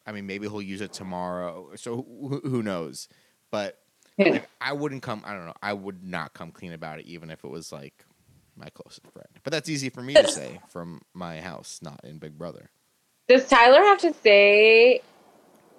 I 0.07 0.11
mean, 0.11 0.25
maybe 0.25 0.47
he'll 0.47 0.61
use 0.61 0.81
it 0.81 0.93
tomorrow. 0.93 1.71
So 1.75 1.97
who, 1.97 2.39
who 2.43 2.63
knows? 2.63 3.09
But 3.51 3.77
I 4.61 4.73
wouldn't 4.73 5.01
come. 5.01 5.23
I 5.25 5.33
don't 5.33 5.45
know. 5.45 5.53
I 5.61 5.73
would 5.73 6.03
not 6.03 6.33
come 6.33 6.51
clean 6.51 6.73
about 6.73 6.99
it, 6.99 7.05
even 7.05 7.29
if 7.29 7.43
it 7.43 7.49
was 7.49 7.71
like 7.71 8.05
my 8.55 8.69
closest 8.69 9.07
friend. 9.13 9.29
But 9.43 9.51
that's 9.51 9.69
easy 9.69 9.89
for 9.89 10.01
me 10.01 10.13
to 10.13 10.27
say 10.27 10.59
from 10.69 11.01
my 11.13 11.39
house, 11.39 11.79
not 11.81 12.01
in 12.03 12.17
Big 12.17 12.37
Brother. 12.37 12.69
Does 13.27 13.47
Tyler 13.47 13.81
have 13.81 13.99
to 13.99 14.13
say 14.13 15.01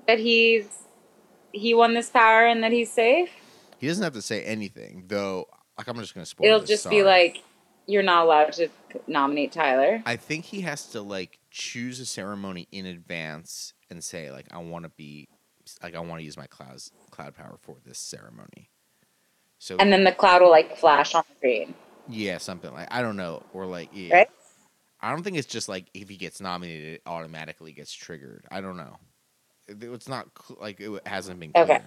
that 0.06 0.18
he's 0.18 0.68
he 1.52 1.74
won 1.74 1.94
this 1.94 2.08
power 2.08 2.46
and 2.46 2.62
that 2.62 2.72
he's 2.72 2.90
safe? 2.92 3.30
He 3.78 3.86
doesn't 3.86 4.04
have 4.04 4.12
to 4.14 4.22
say 4.22 4.44
anything, 4.44 5.04
though. 5.08 5.46
Like 5.76 5.88
I'm 5.88 5.98
just 5.98 6.14
gonna 6.14 6.26
spoil. 6.26 6.46
It'll 6.46 6.64
just 6.64 6.88
be 6.88 7.02
like 7.02 7.42
you're 7.86 8.02
not 8.02 8.24
allowed 8.24 8.52
to 8.52 8.68
nominate 9.06 9.52
Tyler. 9.52 10.02
I 10.06 10.16
think 10.16 10.44
he 10.44 10.60
has 10.62 10.86
to 10.90 11.02
like 11.02 11.38
choose 11.50 11.98
a 12.00 12.06
ceremony 12.06 12.68
in 12.70 12.86
advance 12.86 13.74
and 13.90 14.02
say 14.02 14.30
like 14.30 14.46
I 14.50 14.58
want 14.58 14.84
to 14.84 14.90
be 14.90 15.28
like 15.82 15.94
I 15.94 16.00
want 16.00 16.20
to 16.20 16.24
use 16.24 16.36
my 16.36 16.46
cloud 16.46 16.80
cloud 17.10 17.34
power 17.34 17.56
for 17.60 17.76
this 17.84 17.98
ceremony. 17.98 18.70
So 19.58 19.76
And 19.78 19.92
then 19.92 20.04
the 20.04 20.12
cloud 20.12 20.42
will 20.42 20.50
like 20.50 20.76
flash 20.76 21.14
on 21.14 21.22
the 21.28 21.36
screen, 21.36 21.74
yeah, 22.08 22.38
something 22.38 22.72
like 22.72 22.88
I 22.90 23.02
don't 23.02 23.16
know, 23.16 23.42
or 23.52 23.66
like 23.66 23.90
yeah, 23.92 24.14
right? 24.14 24.30
I 25.00 25.10
don't 25.12 25.22
think 25.22 25.36
it's 25.36 25.46
just 25.46 25.68
like 25.68 25.86
if 25.94 26.08
he 26.08 26.16
gets 26.16 26.40
nominated, 26.40 26.94
it 26.94 27.02
automatically 27.06 27.72
gets 27.72 27.92
triggered. 27.92 28.46
I 28.50 28.60
don't 28.60 28.76
know. 28.76 28.96
It's 29.68 30.08
not 30.08 30.28
like 30.60 30.80
it 30.80 31.06
hasn't 31.06 31.38
been 31.40 31.52
clear. 31.52 31.64
Okay. 31.64 31.82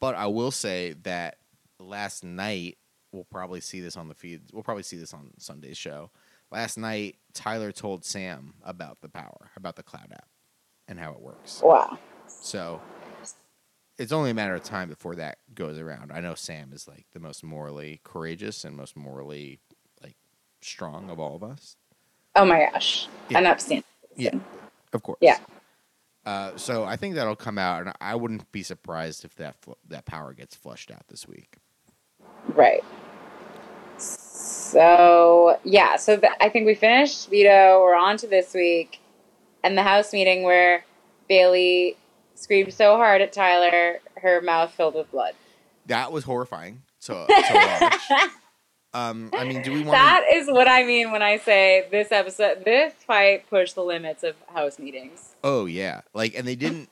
But 0.00 0.14
I 0.14 0.26
will 0.26 0.50
say 0.50 0.94
that 1.02 1.38
last 1.78 2.22
night 2.22 2.78
we'll 3.12 3.24
probably 3.24 3.60
see 3.60 3.80
this 3.80 3.96
on 3.96 4.08
the 4.08 4.14
feed. 4.14 4.42
We'll 4.52 4.62
probably 4.62 4.82
see 4.82 4.96
this 4.96 5.12
on 5.14 5.30
Sunday's 5.38 5.78
show. 5.78 6.10
Last 6.50 6.76
night, 6.78 7.16
Tyler 7.32 7.72
told 7.72 8.04
Sam 8.04 8.54
about 8.64 9.00
the 9.00 9.08
power, 9.08 9.50
about 9.56 9.74
the 9.74 9.82
cloud 9.82 10.12
app, 10.12 10.28
and 10.86 10.98
how 10.98 11.12
it 11.12 11.20
works. 11.20 11.60
Wow. 11.62 11.98
So 12.28 12.80
it's 13.98 14.12
only 14.12 14.30
a 14.30 14.34
matter 14.34 14.54
of 14.54 14.62
time 14.62 14.88
before 14.88 15.14
that 15.16 15.38
goes 15.54 15.78
around. 15.78 16.12
I 16.12 16.20
know 16.20 16.34
Sam 16.34 16.72
is 16.72 16.86
like 16.86 17.06
the 17.12 17.20
most 17.20 17.42
morally 17.42 18.00
courageous 18.04 18.64
and 18.64 18.76
most 18.76 18.96
morally 18.96 19.60
like 20.02 20.16
strong 20.60 21.10
of 21.10 21.18
all 21.18 21.36
of 21.36 21.42
us. 21.42 21.76
Oh 22.34 22.44
my 22.44 22.68
gosh. 22.72 23.08
Yeah. 23.28 23.38
An 23.38 23.46
upstanding. 23.46 23.84
Yeah, 24.14 24.34
of 24.92 25.02
course. 25.02 25.18
Yeah. 25.20 25.38
Uh, 26.24 26.56
so 26.56 26.84
I 26.84 26.96
think 26.96 27.14
that'll 27.14 27.36
come 27.36 27.56
out, 27.56 27.82
and 27.82 27.92
I 28.00 28.16
wouldn't 28.16 28.50
be 28.50 28.62
surprised 28.62 29.24
if 29.24 29.34
that 29.36 29.56
fl- 29.62 29.72
that 29.88 30.04
power 30.06 30.32
gets 30.32 30.56
flushed 30.56 30.90
out 30.90 31.06
this 31.08 31.28
week. 31.28 31.58
Right. 32.48 32.84
So 33.98 35.58
yeah, 35.64 35.96
so 35.96 36.18
th- 36.18 36.32
I 36.40 36.48
think 36.48 36.66
we 36.66 36.74
finished 36.74 37.30
veto. 37.30 37.80
We're 37.80 37.94
on 37.94 38.16
to 38.18 38.26
this 38.26 38.52
week, 38.54 39.00
and 39.62 39.78
the 39.78 39.82
house 39.82 40.12
meeting 40.12 40.42
where 40.42 40.84
Bayleigh 41.30 41.94
screamed 42.36 42.72
so 42.72 42.96
hard 42.96 43.20
at 43.20 43.32
Tyler, 43.32 44.00
her 44.18 44.40
mouth 44.40 44.72
filled 44.72 44.94
with 44.94 45.10
blood. 45.10 45.34
That 45.86 46.12
was 46.12 46.24
horrifying. 46.24 46.82
To, 47.02 47.26
to 47.26 47.78
watch. 48.10 48.30
Um, 48.96 49.30
I 49.34 49.44
mean, 49.44 49.62
do 49.62 49.72
we 49.72 49.80
want? 49.80 49.92
that 49.92 50.24
is 50.32 50.48
what 50.48 50.68
I 50.68 50.82
mean 50.84 51.12
when 51.12 51.22
I 51.22 51.36
say 51.36 51.86
this 51.90 52.10
episode, 52.10 52.64
this 52.64 52.94
fight 52.94 53.48
pushed 53.50 53.74
the 53.74 53.84
limits 53.84 54.22
of 54.22 54.36
house 54.52 54.78
meetings. 54.78 55.34
Oh 55.44 55.66
yeah, 55.66 56.00
like, 56.14 56.34
and 56.34 56.46
they 56.46 56.56
didn't. 56.56 56.88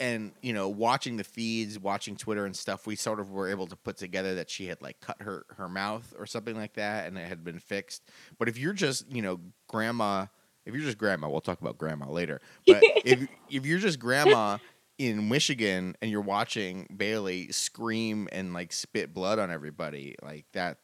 And 0.00 0.32
you 0.40 0.52
know, 0.52 0.68
watching 0.68 1.16
the 1.16 1.24
feeds, 1.24 1.78
watching 1.78 2.16
Twitter 2.16 2.46
and 2.46 2.56
stuff, 2.56 2.86
we 2.86 2.96
sort 2.96 3.20
of 3.20 3.32
were 3.32 3.50
able 3.50 3.66
to 3.66 3.76
put 3.76 3.96
together 3.98 4.34
that 4.36 4.48
she 4.50 4.66
had 4.66 4.80
like 4.80 5.00
cut 5.00 5.20
her 5.20 5.44
her 5.56 5.68
mouth 5.68 6.14
or 6.18 6.26
something 6.26 6.56
like 6.56 6.74
that, 6.74 7.06
and 7.06 7.18
it 7.18 7.26
had 7.26 7.44
been 7.44 7.58
fixed. 7.58 8.02
But 8.38 8.48
if 8.48 8.58
you're 8.58 8.72
just 8.72 9.10
you 9.10 9.20
know 9.22 9.40
grandma, 9.68 10.26
if 10.66 10.74
you're 10.74 10.82
just 10.84 10.98
grandma, 10.98 11.28
we'll 11.30 11.40
talk 11.40 11.60
about 11.60 11.78
grandma 11.78 12.10
later. 12.10 12.40
But 12.66 12.82
if 12.82 13.26
if 13.48 13.64
you're 13.64 13.78
just 13.78 13.98
grandma 13.98 14.58
in 14.98 15.28
Michigan 15.28 15.96
and 16.02 16.10
you're 16.10 16.20
watching 16.20 16.86
Bayleigh 16.94 17.54
scream 17.54 18.28
and 18.32 18.52
like 18.52 18.72
spit 18.72 19.14
blood 19.14 19.38
on 19.38 19.50
everybody, 19.50 20.16
like 20.22 20.44
that, 20.52 20.78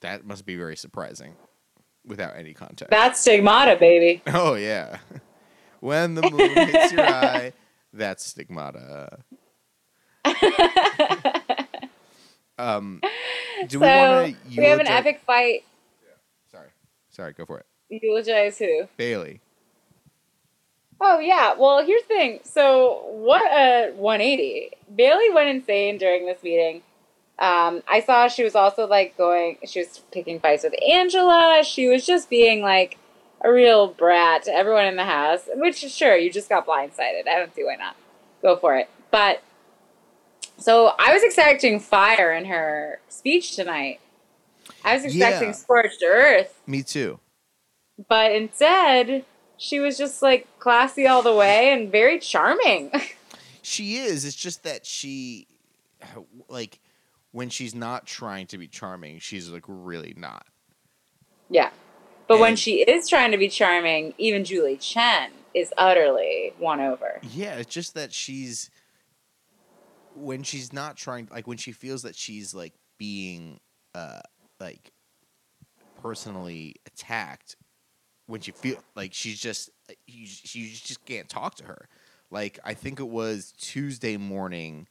that 0.00 0.24
must 0.26 0.44
be 0.46 0.56
very 0.56 0.76
surprising. 0.76 1.34
without 2.04 2.36
any 2.36 2.54
context. 2.54 2.90
That's 2.90 3.18
stigmata, 3.20 3.76
baby. 3.80 4.22
oh 4.32 4.54
yeah. 4.54 4.98
When 5.80 6.14
the 6.14 6.22
moon 6.30 6.50
hits 6.50 6.92
your 6.92 7.04
eye, 7.06 7.52
that's 7.92 8.24
stigmata. 8.24 9.18
Um, 12.58 13.00
do 13.68 13.78
so 13.78 13.80
we 13.80 13.86
want 13.86 14.36
to? 14.50 14.56
we 14.58 14.64
have 14.64 14.80
an 14.80 14.86
epic 14.86 15.20
fight. 15.26 15.64
Yeah. 16.02 16.14
Sorry, 16.50 16.68
sorry. 17.10 17.32
Go 17.34 17.44
for 17.44 17.58
it. 17.58 17.66
Eulogize 17.88 18.58
who? 18.58 18.88
Bayleigh. 18.98 19.40
Oh 21.00 21.18
yeah. 21.18 21.54
Well, 21.58 21.84
here's 21.84 22.02
the 22.02 22.08
thing. 22.08 22.40
So 22.44 23.02
what 23.10 23.42
a 23.42 23.92
180. 23.92 24.70
Bayleigh 24.96 25.34
went 25.34 25.48
insane 25.48 25.98
during 25.98 26.26
this 26.26 26.42
meeting. 26.42 26.82
Um, 27.38 27.82
I 27.86 28.00
saw 28.00 28.28
she 28.28 28.42
was 28.44 28.54
also 28.54 28.86
like 28.86 29.16
going. 29.16 29.58
She 29.66 29.80
was 29.80 30.00
picking 30.10 30.40
fights 30.40 30.64
with 30.64 30.74
Angela. 30.82 31.62
She 31.64 31.86
was 31.86 32.06
just 32.06 32.30
being 32.30 32.62
like 32.62 32.96
a 33.42 33.52
real 33.52 33.88
brat 33.88 34.44
to 34.44 34.50
everyone 34.52 34.86
in 34.86 34.96
the 34.96 35.04
house. 35.04 35.42
Which 35.54 35.76
sure, 35.76 36.16
you 36.16 36.32
just 36.32 36.48
got 36.48 36.66
blindsided. 36.66 37.28
I 37.28 37.38
don't 37.38 37.54
see 37.54 37.62
why 37.64 37.76
not. 37.76 37.94
Go 38.40 38.56
for 38.56 38.74
it. 38.76 38.88
But 39.10 39.42
so 40.56 40.92
I 40.98 41.12
was 41.12 41.22
expecting 41.22 41.78
fire 41.78 42.32
in 42.32 42.46
her 42.46 43.00
speech 43.10 43.54
tonight. 43.54 44.00
I 44.82 44.94
was 44.94 45.04
expecting 45.04 45.48
Yeah. 45.48 45.52
scorched 45.54 46.02
earth. 46.06 46.58
Me 46.66 46.82
too. 46.82 47.20
But 48.08 48.32
instead, 48.32 49.24
she 49.56 49.80
was 49.80 49.96
just 49.96 50.20
like 50.22 50.46
classy 50.58 51.06
all 51.06 51.22
the 51.22 51.34
way 51.34 51.72
and 51.72 51.90
very 51.90 52.18
charming. 52.18 52.90
She 53.62 53.96
is. 53.96 54.24
It's 54.24 54.36
just 54.36 54.62
that 54.62 54.86
she, 54.86 55.48
like, 56.48 56.78
when 57.32 57.48
she's 57.48 57.74
not 57.74 58.06
trying 58.06 58.46
to 58.46 58.58
be 58.58 58.68
charming, 58.68 59.18
she's 59.18 59.48
like 59.50 59.64
really 59.66 60.14
not. 60.16 60.46
yeah. 61.50 61.70
But 62.28 62.38
when 62.38 62.54
she 62.54 62.82
is 62.82 63.08
trying 63.08 63.32
to 63.32 63.38
be 63.38 63.48
charming, 63.48 64.14
even 64.18 64.44
Julie 64.44 64.76
Chen 64.76 65.32
is 65.52 65.72
utterly 65.76 66.52
won 66.60 66.80
over. 66.80 67.18
Yeah, 67.22 67.54
it's 67.54 67.74
just 67.74 67.94
that 67.94 68.12
she's 68.12 68.70
when 70.14 70.44
she's 70.44 70.72
not 70.72 70.96
trying 70.96 71.26
like 71.32 71.48
when 71.48 71.58
she 71.58 71.72
feels 71.72 72.02
that 72.02 72.14
she's 72.14 72.54
like 72.54 72.72
being 72.98 73.58
uh 73.96 74.20
like 74.60 74.92
personally 76.00 76.76
attacked 76.86 77.56
when 78.26 78.40
she 78.40 78.52
feel 78.52 78.76
like 78.94 79.14
she's 79.14 79.40
just 79.40 79.70
you, 80.06 80.26
you 80.52 80.68
just 80.68 81.04
can't 81.04 81.28
talk 81.28 81.54
to 81.56 81.64
her. 81.64 81.88
Like 82.30 82.58
I 82.64 82.74
think 82.74 83.00
it 83.00 83.08
was 83.08 83.52
Tuesday 83.58 84.16
morning 84.16 84.88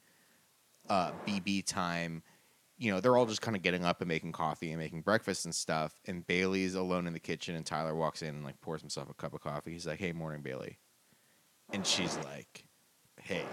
uh 0.89 1.11
BB 1.27 1.65
time 1.65 2.23
you 2.77 2.91
know, 2.91 2.99
they're 2.99 3.15
all 3.15 3.25
just 3.25 3.41
kind 3.41 3.55
of 3.55 3.63
getting 3.63 3.85
up 3.85 4.01
and 4.01 4.07
making 4.07 4.33
coffee 4.33 4.71
and 4.71 4.79
making 4.79 5.01
breakfast 5.01 5.45
and 5.45 5.55
stuff. 5.55 5.93
And 6.05 6.27
Bayleigh's 6.27 6.75
alone 6.75 7.07
in 7.07 7.13
the 7.13 7.19
kitchen, 7.19 7.55
and 7.55 7.65
Tyler 7.65 7.95
walks 7.95 8.21
in 8.21 8.29
and 8.29 8.43
like 8.43 8.59
pours 8.59 8.81
himself 8.81 9.09
a 9.09 9.13
cup 9.13 9.33
of 9.33 9.41
coffee. 9.41 9.71
He's 9.71 9.87
like, 9.87 9.99
"Hey, 9.99 10.11
morning, 10.11 10.41
Bayleigh," 10.41 10.75
and 11.71 11.85
she's 11.87 12.17
like, 12.17 12.65
"Hey," 13.21 13.45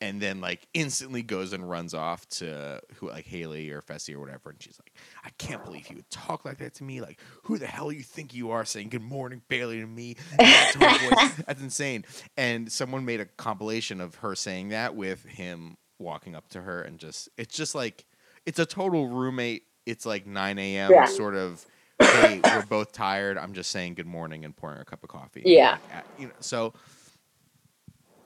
and 0.00 0.20
then 0.20 0.40
like 0.40 0.66
instantly 0.74 1.22
goes 1.22 1.52
and 1.52 1.68
runs 1.68 1.94
off 1.94 2.28
to 2.28 2.80
who 2.96 3.08
like 3.08 3.24
Haleigh 3.26 3.70
or 3.70 3.80
Fessy 3.80 4.14
or 4.14 4.20
whatever, 4.20 4.50
and 4.50 4.62
she's 4.62 4.78
like, 4.78 4.92
"I 5.24 5.30
can't 5.38 5.64
believe 5.64 5.88
you 5.88 5.96
would 5.96 6.10
talk 6.10 6.44
like 6.44 6.58
that 6.58 6.74
to 6.74 6.84
me. 6.84 7.00
Like, 7.00 7.18
who 7.44 7.58
the 7.58 7.66
hell 7.66 7.90
you 7.90 8.02
think 8.02 8.34
you 8.34 8.50
are 8.50 8.64
saying 8.64 8.90
good 8.90 9.02
morning, 9.02 9.42
Bayleigh 9.48 9.80
to 9.80 9.86
me? 9.86 10.10
in 10.32 10.36
that 10.38 10.72
tone 10.74 11.10
of 11.10 11.18
voice? 11.18 11.44
That's 11.46 11.62
insane." 11.62 12.04
And 12.36 12.70
someone 12.70 13.04
made 13.04 13.20
a 13.20 13.24
compilation 13.26 14.00
of 14.00 14.16
her 14.16 14.34
saying 14.34 14.68
that 14.70 14.94
with 14.94 15.24
him 15.24 15.76
walking 15.98 16.34
up 16.34 16.46
to 16.50 16.60
her 16.60 16.82
and 16.82 16.98
just 16.98 17.30
it's 17.38 17.56
just 17.56 17.74
like 17.74 18.04
it's 18.44 18.58
a 18.58 18.66
total 18.66 19.08
roommate. 19.08 19.64
It's 19.86 20.04
like 20.04 20.26
9 20.26 20.58
a.m. 20.58 20.90
Yeah. 20.90 21.04
sort 21.06 21.34
of. 21.34 21.64
Hey, 21.98 22.40
we're 22.44 22.66
both 22.68 22.92
tired. 22.92 23.38
I'm 23.38 23.54
just 23.54 23.70
saying 23.70 23.94
good 23.94 24.06
morning 24.06 24.44
and 24.44 24.54
pouring 24.54 24.78
a 24.78 24.84
cup 24.84 25.02
of 25.02 25.08
coffee. 25.08 25.42
Yeah. 25.46 25.78
Uh, 25.94 26.00
You 26.18 26.26
know, 26.26 26.32
so 26.40 26.74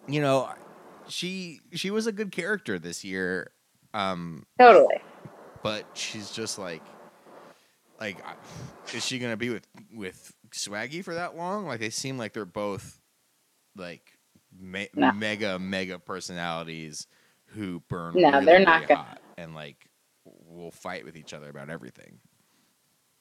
you 0.08 0.20
know, 0.20 0.50
she 1.10 1.60
she 1.72 1.90
was 1.90 2.06
a 2.06 2.12
good 2.12 2.32
character 2.32 2.78
this 2.78 3.04
year, 3.04 3.50
um, 3.94 4.46
Totally. 4.58 5.00
but 5.62 5.84
she's 5.94 6.30
just 6.30 6.58
like, 6.58 6.82
like, 8.00 8.18
is 8.94 9.04
she 9.04 9.18
gonna 9.18 9.36
be 9.36 9.50
with 9.50 9.66
with 9.94 10.32
Swaggy 10.52 11.04
for 11.04 11.14
that 11.14 11.36
long? 11.36 11.66
Like, 11.66 11.80
they 11.80 11.90
seem 11.90 12.18
like 12.18 12.32
they're 12.32 12.44
both 12.44 12.98
like 13.76 14.18
me- 14.58 14.88
No. 14.94 15.12
mega 15.12 15.58
mega 15.58 15.98
personalities 15.98 17.06
who 17.46 17.80
burn. 17.88 18.14
No, 18.16 18.30
really, 18.32 18.44
they're 18.46 18.60
not 18.60 18.82
really 18.82 18.86
gonna. 18.94 19.18
and 19.36 19.54
like 19.54 19.86
will 20.24 20.70
fight 20.70 21.04
with 21.04 21.16
each 21.16 21.32
other 21.32 21.48
about 21.48 21.70
everything. 21.70 22.18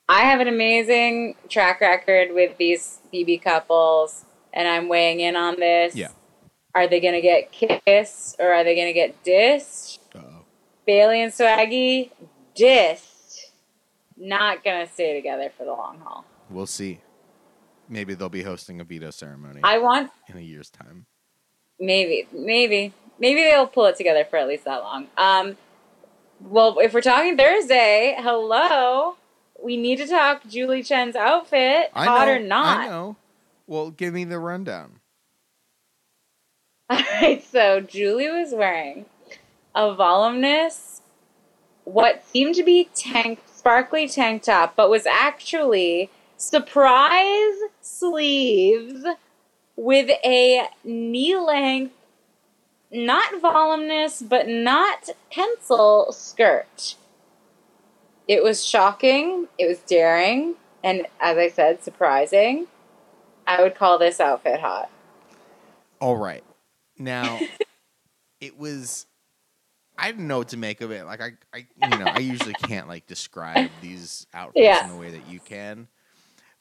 I 0.07 0.21
have 0.21 0.39
an 0.39 0.47
amazing 0.47 1.35
track 1.49 1.81
record 1.81 2.33
with 2.33 2.57
these 2.57 2.99
BB 3.13 3.43
couples, 3.43 4.25
and 4.51 4.67
I'm 4.67 4.87
weighing 4.89 5.19
in 5.19 5.35
on 5.35 5.59
this. 5.59 5.95
Yeah. 5.95 6.07
Are 6.79 6.87
they 6.87 7.01
going 7.01 7.13
to 7.13 7.19
get 7.19 7.51
kissed 7.51 8.37
or 8.39 8.53
are 8.53 8.63
they 8.63 8.73
going 8.73 8.87
to 8.87 8.93
get 8.93 9.21
dissed? 9.21 9.99
Uh-oh. 10.15 10.45
Bayleigh 10.87 11.25
and 11.25 11.33
Swaggy, 11.33 12.09
dissed. 12.57 13.51
Not 14.15 14.63
going 14.63 14.87
to 14.87 14.93
stay 14.93 15.13
together 15.13 15.51
for 15.57 15.65
the 15.65 15.71
long 15.73 15.99
haul. 15.99 16.23
We'll 16.49 16.67
see. 16.67 17.01
Maybe 17.89 18.13
they'll 18.13 18.29
be 18.29 18.43
hosting 18.43 18.79
a 18.79 18.85
veto 18.85 19.11
ceremony 19.11 19.59
I 19.61 19.79
want, 19.79 20.09
in 20.29 20.37
a 20.37 20.39
year's 20.39 20.69
time. 20.69 21.05
maybe, 21.81 22.29
maybe, 22.31 22.93
maybe 23.19 23.41
they'll 23.41 23.67
pull 23.67 23.87
it 23.87 23.97
together 23.97 24.23
for 24.23 24.37
at 24.37 24.47
least 24.47 24.63
that 24.63 24.81
long. 24.81 25.07
Um, 25.17 25.57
well, 26.39 26.79
if 26.79 26.93
we're 26.93 27.01
talking 27.01 27.35
Thursday, 27.35 28.15
hello, 28.17 29.17
we 29.61 29.75
need 29.75 29.97
to 29.97 30.07
talk 30.07 30.47
Julie 30.47 30.83
Chen's 30.83 31.17
outfit, 31.17 31.91
I 31.93 32.05
hot 32.05 32.27
know, 32.29 32.35
or 32.35 32.39
not. 32.39 32.77
I 32.77 32.87
know. 32.87 33.17
Well, 33.67 33.91
give 33.91 34.13
me 34.13 34.23
the 34.23 34.39
rundown. 34.39 34.98
All 36.91 37.03
right, 37.21 37.43
so 37.43 37.81
Julie 37.81 38.29
was 38.29 38.51
wearing 38.51 39.05
a 39.75 39.93
voluminous, 39.93 41.01
what 41.83 42.25
seemed 42.25 42.55
to 42.55 42.63
be 42.63 42.89
tank, 42.95 43.41
sparkly 43.45 44.07
tank 44.07 44.41
top, 44.41 44.75
but 44.75 44.89
was 44.89 45.05
actually 45.05 46.09
surprise 46.35 47.53
sleeves 47.79 49.05
with 49.75 50.09
a 50.25 50.67
knee 50.83 51.37
length, 51.37 51.93
not 52.91 53.39
voluminous, 53.39 54.23
but 54.23 54.47
not 54.47 55.09
pencil 55.31 56.11
skirt. 56.11 56.95
It 58.27 58.41
was 58.41 58.65
shocking, 58.65 59.47
it 59.59 59.67
was 59.67 59.77
daring, 59.79 60.55
and 60.83 61.05
as 61.19 61.37
I 61.37 61.49
said, 61.49 61.83
surprising. 61.83 62.65
I 63.45 63.61
would 63.61 63.75
call 63.75 63.99
this 63.99 64.19
outfit 64.19 64.59
hot. 64.59 64.89
All 65.99 66.17
right. 66.17 66.43
Now, 66.99 67.39
it 68.41 68.57
was. 68.57 69.05
I 69.97 70.11
didn't 70.11 70.27
know 70.27 70.37
what 70.37 70.49
to 70.49 70.57
make 70.57 70.79
of 70.81 70.91
it. 70.91 71.05
Like 71.05 71.21
I, 71.21 71.31
I, 71.53 71.67
you 71.75 71.97
know, 71.97 72.05
I 72.05 72.19
usually 72.19 72.53
can't 72.53 72.87
like 72.87 73.05
describe 73.07 73.69
these 73.81 74.27
outfits 74.33 74.63
Yeah. 74.63 74.85
in 74.85 74.93
the 74.93 74.99
way 74.99 75.11
that 75.11 75.27
you 75.27 75.39
can, 75.41 75.87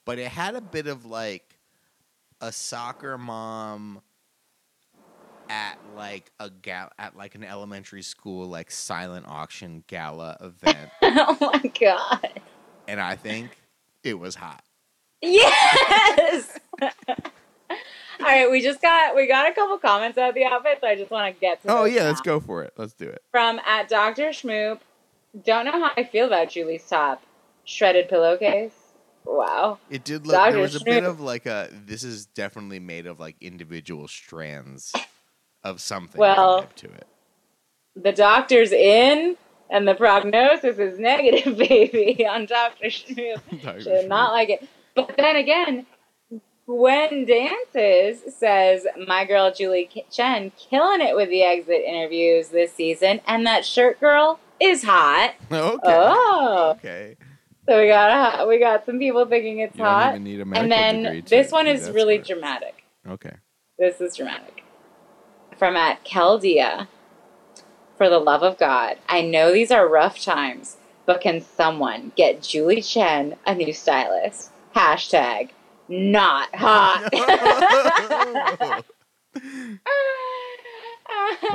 but 0.05 0.19
it 0.19 0.27
had 0.29 0.57
a 0.57 0.61
bit 0.61 0.89
of 0.89 1.05
like 1.07 1.57
a 2.41 2.51
soccer 2.51 3.17
mom 3.17 4.01
at 5.49 5.77
like 5.97 6.33
a 6.41 6.51
gal 6.51 6.91
at 6.99 7.17
like 7.17 7.37
an 7.37 7.45
elementary 7.45 8.03
school 8.03 8.47
like 8.49 8.71
silent 8.73 9.25
auction 9.29 9.85
gala 9.87 10.37
event, 10.41 10.91
oh 11.03 11.37
my 11.41 11.71
god. 11.81 12.41
and 12.89 13.01
I 13.01 13.15
think 13.15 13.57
it 14.03 14.15
was 14.19 14.35
hot. 14.35 14.65
Yes. 15.23 16.59
All 18.21 18.27
right, 18.27 18.51
we 18.51 18.61
just 18.61 18.83
got 18.83 19.15
we 19.15 19.27
got 19.27 19.51
a 19.51 19.55
couple 19.55 19.79
comments 19.79 20.17
about 20.17 20.35
the 20.35 20.45
outfit, 20.45 20.79
so 20.81 20.89
I 20.89 20.97
just 20.97 21.11
want 21.11 21.35
to 21.35 21.41
get 21.41 21.63
to. 21.63 21.69
Oh 21.71 21.85
yeah, 21.85 22.05
let's 22.05 22.21
go 22.21 22.41
for 22.41 22.63
it. 22.63 22.73
Let's 22.77 22.95
do 22.95 23.09
it. 23.09 23.23
From 23.31 23.61
at 23.67 23.89
Doctor 23.89 24.31
Schmoop. 24.31 24.81
Don't 25.45 25.67
know 25.67 25.73
how 25.73 25.91
I 25.97 26.05
feel 26.05 26.27
about 26.27 26.51
Julie's 26.51 26.89
top. 26.89 27.23
Shredded 27.65 28.09
pillowcase. 28.09 28.73
Wow. 29.25 29.79
It 29.91 30.05
did 30.05 30.27
look. 30.27 30.35
Dr. 30.35 30.53
There 30.53 30.61
was 30.63 30.75
a 30.75 30.85
bit 30.85 31.05
of 31.05 31.21
like 31.21 31.47
a. 31.47 31.69
This 31.71 32.03
is 32.03 32.27
definitely 32.27 32.81
made 32.81 33.07
of 33.07 33.21
like 33.21 33.37
individual 33.41 34.09
strands 34.09 34.93
of 35.63 35.81
something. 35.81 36.19
Well, 36.19 36.67
to 36.77 36.87
it. 36.87 37.07
The 37.95 38.13
doctor's 38.13 38.73
in, 38.73 39.37
and 39.71 39.87
the 39.87 39.95
prognosis 39.95 40.79
is 40.79 40.99
negative, 40.99 41.59
baby. 41.69 42.27
On 42.27 42.47
Doctor 42.47 42.87
Schmoop. 42.87 43.41
Dr. 43.63 44.09
Not 44.09 44.33
like 44.33 44.49
it. 44.49 44.69
But 44.95 45.15
then 45.17 45.37
again, 45.37 45.87
Gwen 46.69 47.25
Dances 47.25 48.35
says, 48.37 48.87
My 49.07 49.25
girl 49.25 49.51
Julie 49.51 49.89
Chen 50.11 50.53
killing 50.59 51.01
it 51.01 51.17
with 51.17 51.31
the 51.31 51.43
exit 51.43 51.83
interviews 51.87 52.49
this 52.51 52.75
season, 52.75 53.23
and 53.27 53.47
that 53.47 53.65
shirt 53.65 53.99
girl 54.01 54.39
is 54.61 54.85
hot. 54.85 55.35
Okay. 55.51 55.79
Oh. 55.83 56.75
Okay. 56.77 57.17
So 57.67 57.81
we 57.81 57.89
got 57.89 58.47
we 58.47 58.59
got 58.59 58.85
some 58.85 58.99
people 58.99 59.25
thinking 59.25 59.61
it's 59.61 59.77
You 59.77 59.85
don't 59.85 59.93
hot. 59.93 60.11
even 60.11 60.25
need 60.25 60.41
a 60.41 60.45
medical 60.45 60.63
And 60.63 61.05
then 61.05 61.23
to 61.23 61.31
this 61.31 61.51
one 61.51 61.67
is 61.67 61.91
really 61.91 62.19
dramatic. 62.19 62.85
Okay. 63.09 63.37
This 63.79 64.03
is 64.03 64.15
dramatic. 64.15 64.63
From 65.57 65.75
at 65.75 66.05
Keldia. 66.05 66.87
For 67.97 68.09
the 68.11 68.19
love 68.21 68.43
of 68.45 68.59
God, 68.59 68.99
I 69.09 69.23
know 69.23 69.53
these 69.53 69.73
are 69.73 69.89
rough 69.89 70.23
times, 70.23 70.77
but 71.05 71.21
can 71.21 71.41
someone 71.41 72.13
get 72.15 72.43
Julie 72.43 72.81
Chen 72.83 73.37
a 73.45 73.55
new 73.57 73.73
stylist? 73.73 74.53
Hashtag 74.77 75.51
not 75.89 76.55
hot. 76.55 77.13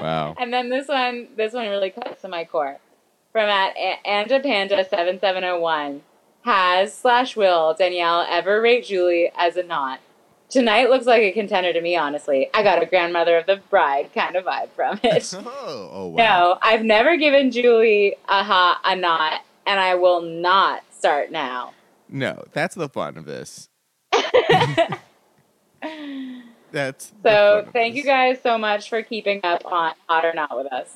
wow. 0.01 0.35
And 0.37 0.53
then 0.53 0.69
this 0.69 0.87
one, 0.87 1.27
this 1.35 1.53
one 1.53 1.67
really 1.67 1.89
cuts 1.89 2.21
to 2.21 2.27
my 2.27 2.45
core. 2.45 2.79
From 3.31 3.49
at 3.49 3.75
Anja 4.05 4.43
Panda 4.43 4.85
seven 4.87 5.19
seven 5.19 5.41
zero 5.41 5.59
one, 5.59 6.01
has 6.43 6.93
slash 6.93 7.35
will 7.35 7.73
Danielle 7.73 8.25
ever 8.29 8.61
rate 8.61 8.85
Julie 8.85 9.31
as 9.35 9.57
a 9.57 9.63
not? 9.63 9.99
Tonight 10.49 10.91
looks 10.91 11.07
like 11.07 11.23
a 11.23 11.31
contender 11.31 11.73
to 11.73 11.81
me, 11.81 11.95
honestly. 11.95 12.47
I 12.53 12.61
got 12.61 12.83
a 12.83 12.85
grandmother 12.85 13.37
of 13.39 13.47
the 13.47 13.55
bride 13.71 14.13
kind 14.13 14.35
of 14.35 14.45
vibe 14.45 14.69
from 14.75 14.99
it. 15.03 15.33
Oh, 15.35 15.89
oh 15.91 16.07
wow. 16.09 16.15
No, 16.17 16.59
I've 16.61 16.83
never 16.83 17.17
given 17.17 17.49
Julie 17.49 18.15
a 18.29 18.43
hot 18.43 18.79
a 18.85 18.95
not, 18.95 19.41
and 19.65 19.79
I 19.79 19.95
will 19.95 20.21
not 20.21 20.83
start 20.91 21.31
now. 21.31 21.73
No, 22.07 22.43
that's 22.51 22.75
the 22.75 22.87
fun 22.87 23.17
of 23.17 23.25
this. 23.25 23.69
That's 26.71 27.11
So 27.23 27.67
thank 27.71 27.95
you 27.95 28.03
guys 28.03 28.41
so 28.41 28.57
much 28.57 28.89
for 28.89 29.03
keeping 29.03 29.41
up 29.43 29.63
on 29.65 29.93
Hot 30.09 30.25
or 30.25 30.33
Not 30.33 30.55
with 30.57 30.71
us. 30.73 30.89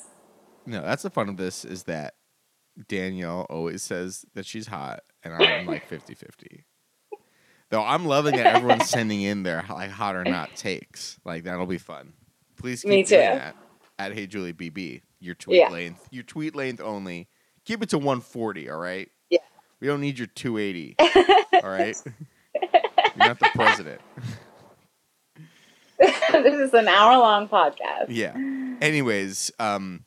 No, 0.66 0.82
that's 0.82 1.04
the 1.04 1.10
fun 1.10 1.30
of 1.30 1.38
this 1.38 1.64
is 1.64 1.84
that 1.84 2.16
Danielle 2.90 3.46
always 3.50 3.82
says 3.84 4.26
that 4.34 4.46
she's 4.46 4.68
hot, 4.68 5.02
and 5.24 5.34
I'm 5.34 5.66
like 5.66 5.86
50 5.88 6.14
50. 6.16 6.66
Though 7.70 7.84
I'm 7.84 8.06
loving 8.06 8.36
that 8.38 8.46
everyone's 8.56 8.90
sending 8.90 9.22
in 9.22 9.44
their 9.44 9.64
like 9.70 9.92
hot 9.92 10.16
or 10.16 10.24
not 10.24 10.56
takes. 10.56 11.20
Like 11.26 11.44
that'll 11.44 11.66
be 11.68 11.78
fun. 11.78 12.14
Please 12.58 12.82
keep 12.82 12.90
Me 12.90 13.04
doing 13.04 13.06
too. 13.06 13.38
that 13.38 13.56
at 14.00 14.14
Hey 14.14 14.26
Julie 14.28 14.54
BB. 14.54 15.02
Your 15.20 15.36
tweet 15.36 15.60
Yeah. 15.60 15.70
length, 15.70 16.08
your 16.12 16.24
tweet 16.24 16.56
length 16.56 16.82
only. 16.82 17.28
Keep 17.66 17.84
it 17.84 17.90
to 17.90 17.98
140. 17.98 18.70
All 18.70 18.78
right. 18.80 19.10
Yeah. 19.30 19.40
We 19.80 19.88
don't 19.88 20.02
need 20.02 20.18
your 20.18 20.28
280. 20.28 20.96
all 21.64 21.70
right. 21.70 21.96
Not 23.28 23.40
the 23.40 23.50
president. 23.54 24.02
this 26.00 26.56
is 26.56 26.74
an 26.74 26.88
hour 26.88 27.18
long 27.18 27.50
podcast. 27.50 28.06
Yeah. 28.10 28.34
Anyways, 28.82 29.52
um, 29.60 30.04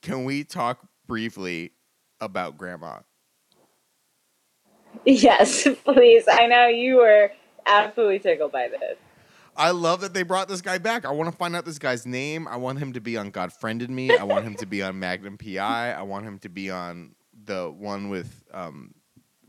can 0.00 0.24
we 0.24 0.44
talk 0.44 0.86
briefly 1.06 1.72
about 2.20 2.56
Grandma? 2.56 3.00
Yes, 5.04 5.66
please. 5.84 6.24
I 6.30 6.46
know 6.46 6.68
you 6.68 6.96
were 6.96 7.32
absolutely 7.66 8.20
tickled 8.20 8.52
by 8.52 8.68
this. 8.68 8.96
I 9.54 9.72
love 9.72 10.00
that 10.00 10.14
they 10.14 10.22
brought 10.22 10.48
this 10.48 10.62
guy 10.62 10.78
back. 10.78 11.04
I 11.04 11.10
want 11.10 11.30
to 11.30 11.36
find 11.36 11.54
out 11.54 11.66
this 11.66 11.78
guy's 11.78 12.06
name. 12.06 12.48
I 12.48 12.56
want 12.56 12.78
him 12.78 12.94
to 12.94 13.00
be 13.00 13.18
on 13.18 13.30
God 13.30 13.52
Friended 13.52 13.90
Me. 13.90 14.16
I 14.16 14.22
want 14.22 14.46
him 14.46 14.54
to 14.56 14.66
be 14.66 14.82
on 14.82 14.98
Magnum 14.98 15.36
PI. 15.36 15.92
I 15.92 16.02
want 16.02 16.24
him 16.24 16.38
to 16.38 16.48
be 16.48 16.70
on 16.70 17.14
the 17.44 17.70
one 17.70 18.08
with 18.08 18.44
um, 18.54 18.94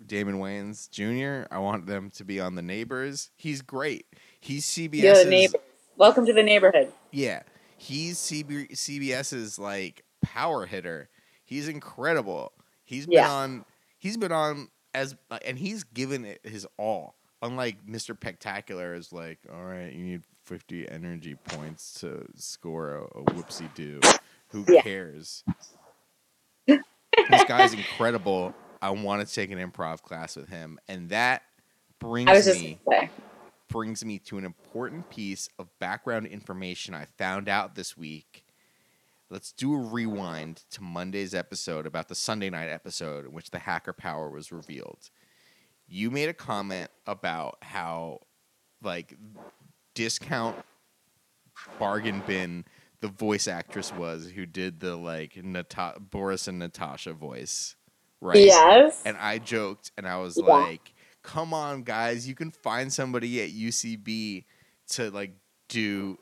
Damon 0.06 0.39
Wayans 0.39 0.89
Jr. 0.89 1.47
I 1.54 1.60
want 1.60 1.86
them 1.86 2.10
to 2.12 2.24
be 2.24 2.39
on 2.39 2.56
The 2.56 2.62
Neighbors. 2.62 3.30
He's 3.36 3.62
great. 3.62 4.06
He's 4.39 4.66
CBS's 4.66 5.28
neighbor. 5.28 5.60
Welcome 5.97 6.26
to 6.26 6.34
the 6.34 6.43
neighborhood. 6.43 6.91
Yeah, 7.12 7.43
he's 7.78 8.18
CB- 8.18 8.72
CBS's 8.72 9.58
like 9.60 10.04
power 10.22 10.66
hitter. 10.66 11.10
He's 11.45 11.68
incredible. 11.68 12.51
He's 12.84 13.06
been 13.06 13.14
Yeah. 13.16 13.32
on. 13.32 13.66
He's 13.99 14.18
been 14.18 14.32
on 14.32 14.70
as 14.93 15.16
and 15.45 15.58
he's 15.58 15.84
given 15.84 16.26
it 16.26 16.41
his 16.43 16.68
all. 16.78 17.16
Unlike 17.41 17.86
Mr. 17.86 18.16
Spectacular 18.16 18.93
is 18.93 19.12
like, 19.14 19.39
all 19.54 19.64
right, 19.64 19.91
you 19.93 20.04
need 20.04 20.24
fifty 20.45 20.89
energy 20.89 21.36
points 21.36 21.93
to 22.01 22.26
score 22.36 22.95
a, 22.95 23.04
a 23.20 23.24
whoopsie 23.26 23.74
do. 23.76 23.99
Who 24.49 24.66
Yeah. 24.68 24.82
cares? 24.82 25.43
this 26.68 27.43
guy's 27.47 27.74
incredible. 27.74 28.54
I 28.84 28.90
want 28.90 29.26
to 29.26 29.34
take 29.34 29.50
an 29.50 29.58
improv 29.58 30.02
class 30.02 30.36
with 30.36 30.50
him, 30.50 30.78
and 30.90 31.10
that 31.10 31.44
brings 32.00 32.30
I 32.30 32.34
was 32.34 32.46
just 32.46 32.60
me 32.60 32.80
brings 33.70 34.04
me 34.04 34.20
to 34.20 34.38
an 34.38 34.46
important 34.46 35.10
piece 35.10 35.48
of 35.58 35.68
background 35.80 36.28
information 36.28 36.94
I 36.94 37.06
found 37.18 37.48
out 37.48 37.76
this 37.76 37.98
week. 37.98 38.46
Let's 39.30 39.52
do 39.52 39.74
a 39.74 39.78
rewind 39.78 40.64
to 40.72 40.84
Monday's 40.84 41.34
episode 41.34 41.88
about 41.88 42.10
the 42.10 42.14
Sunday 42.14 42.50
night 42.50 42.70
episode 42.70 43.26
in 43.26 43.32
which 43.32 43.50
the 43.50 43.60
hacker 43.60 43.94
power 43.94 44.30
was 44.30 44.52
revealed. 44.52 45.10
You 45.88 46.12
made 46.12 46.30
a 46.30 46.34
comment 46.34 46.92
about 47.08 47.58
how, 47.64 48.20
like, 48.84 49.18
discount 49.96 50.58
bargain 51.80 52.22
bin 52.28 52.66
the 53.00 53.08
voice 53.08 53.48
actress 53.48 53.94
was 53.94 54.32
who 54.32 54.46
did 54.46 54.80
the 54.80 54.96
like 54.96 55.36
Nata- 55.44 56.00
Boris 56.00 56.48
and 56.48 56.60
Natasha 56.60 57.14
voice, 57.14 57.76
right? 58.24 58.38
Yes. 58.38 59.01
And 59.05 59.17
I 59.17 59.38
joked 59.38 59.91
and 59.97 60.07
I 60.07 60.17
was 60.17 60.38
Yeah. 60.38 60.45
like, 60.45 60.93
come 61.21 61.53
on, 61.53 61.84
guys, 61.84 62.28
you 62.28 62.36
can 62.36 62.51
find 62.51 62.91
somebody 62.91 63.41
at 63.41 63.49
UCB 63.51 64.45
to 64.89 65.11
like 65.11 65.34
do 65.69 66.17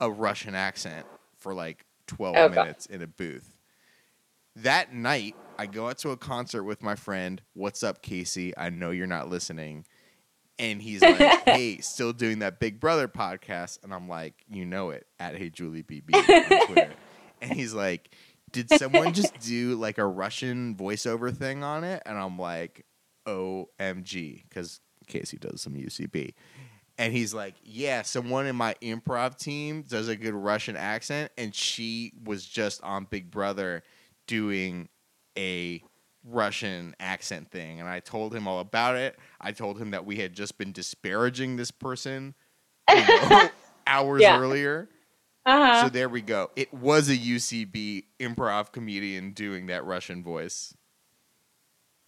a 0.00 0.10
Russian 0.10 0.54
accent 0.54 1.06
for 1.38 1.54
like 1.54 1.84
12 2.06 2.36
Oh, 2.36 2.48
God. 2.48 2.54
minutes 2.64 2.86
in 2.86 3.02
a 3.02 3.06
booth. 3.06 3.54
That 4.56 4.92
night, 4.92 5.36
I 5.58 5.66
go 5.66 5.88
out 5.88 5.98
to 5.98 6.10
a 6.10 6.16
concert 6.16 6.64
with 6.64 6.82
my 6.82 6.94
friend. 6.96 7.40
What's 7.54 7.82
up, 7.82 8.02
Casey? 8.02 8.56
I 8.56 8.70
know 8.70 8.90
you're 8.90 9.06
not 9.06 9.28
listening. 9.28 9.86
And 10.58 10.82
he's 10.82 11.00
like, 11.02 11.16
hey, 11.46 11.78
still 11.78 12.12
doing 12.12 12.40
that 12.40 12.58
Big 12.60 12.80
Brother 12.80 13.08
podcast. 13.08 13.82
And 13.84 13.94
I'm 13.94 14.08
like, 14.08 14.34
you 14.48 14.66
know 14.66 14.90
it, 14.90 15.06
at 15.18 15.36
Hey 15.36 15.50
Julie 15.50 15.82
BB 15.82 16.14
on 16.14 16.66
Twitter. 16.66 16.92
and 17.40 17.52
he's 17.52 17.72
like, 17.72 18.14
did 18.52 18.70
someone 18.70 19.12
just 19.12 19.38
do 19.40 19.74
like 19.76 19.98
a 19.98 20.06
Russian 20.06 20.74
voiceover 20.74 21.34
thing 21.36 21.62
on 21.62 21.84
it? 21.84 22.02
And 22.06 22.18
I'm 22.18 22.38
like, 22.38 22.84
OMG, 23.26 24.42
because 24.48 24.80
Casey 25.06 25.36
does 25.38 25.60
some 25.62 25.74
UCB. 25.74 26.34
And 26.98 27.12
he's 27.14 27.32
like, 27.32 27.54
yeah, 27.62 28.02
someone 28.02 28.46
in 28.46 28.56
my 28.56 28.74
improv 28.82 29.38
team 29.38 29.82
does 29.82 30.08
a 30.08 30.16
good 30.16 30.34
Russian 30.34 30.76
accent, 30.76 31.32
and 31.38 31.54
she 31.54 32.12
was 32.24 32.44
just 32.44 32.82
on 32.82 33.06
Big 33.08 33.30
Brother 33.30 33.82
doing 34.26 34.88
a 35.38 35.82
Russian 36.24 36.94
accent 37.00 37.50
thing. 37.50 37.80
And 37.80 37.88
I 37.88 38.00
told 38.00 38.34
him 38.34 38.46
all 38.46 38.60
about 38.60 38.96
it. 38.96 39.18
I 39.40 39.52
told 39.52 39.80
him 39.80 39.92
that 39.92 40.04
we 40.04 40.16
had 40.16 40.34
just 40.34 40.58
been 40.58 40.72
disparaging 40.72 41.56
this 41.56 41.70
person 41.70 42.34
you 42.90 42.96
know, 43.06 43.48
hours 43.86 44.20
Yeah. 44.20 44.38
earlier. 44.38 44.88
Uh 45.46 45.82
So 45.82 45.88
there 45.88 46.08
we 46.08 46.20
go. 46.20 46.50
It 46.56 46.72
was 46.72 47.08
a 47.08 47.16
UCB 47.16 48.04
improv 48.18 48.72
comedian 48.72 49.32
doing 49.32 49.66
that 49.66 49.84
Russian 49.84 50.22
voice. 50.22 50.74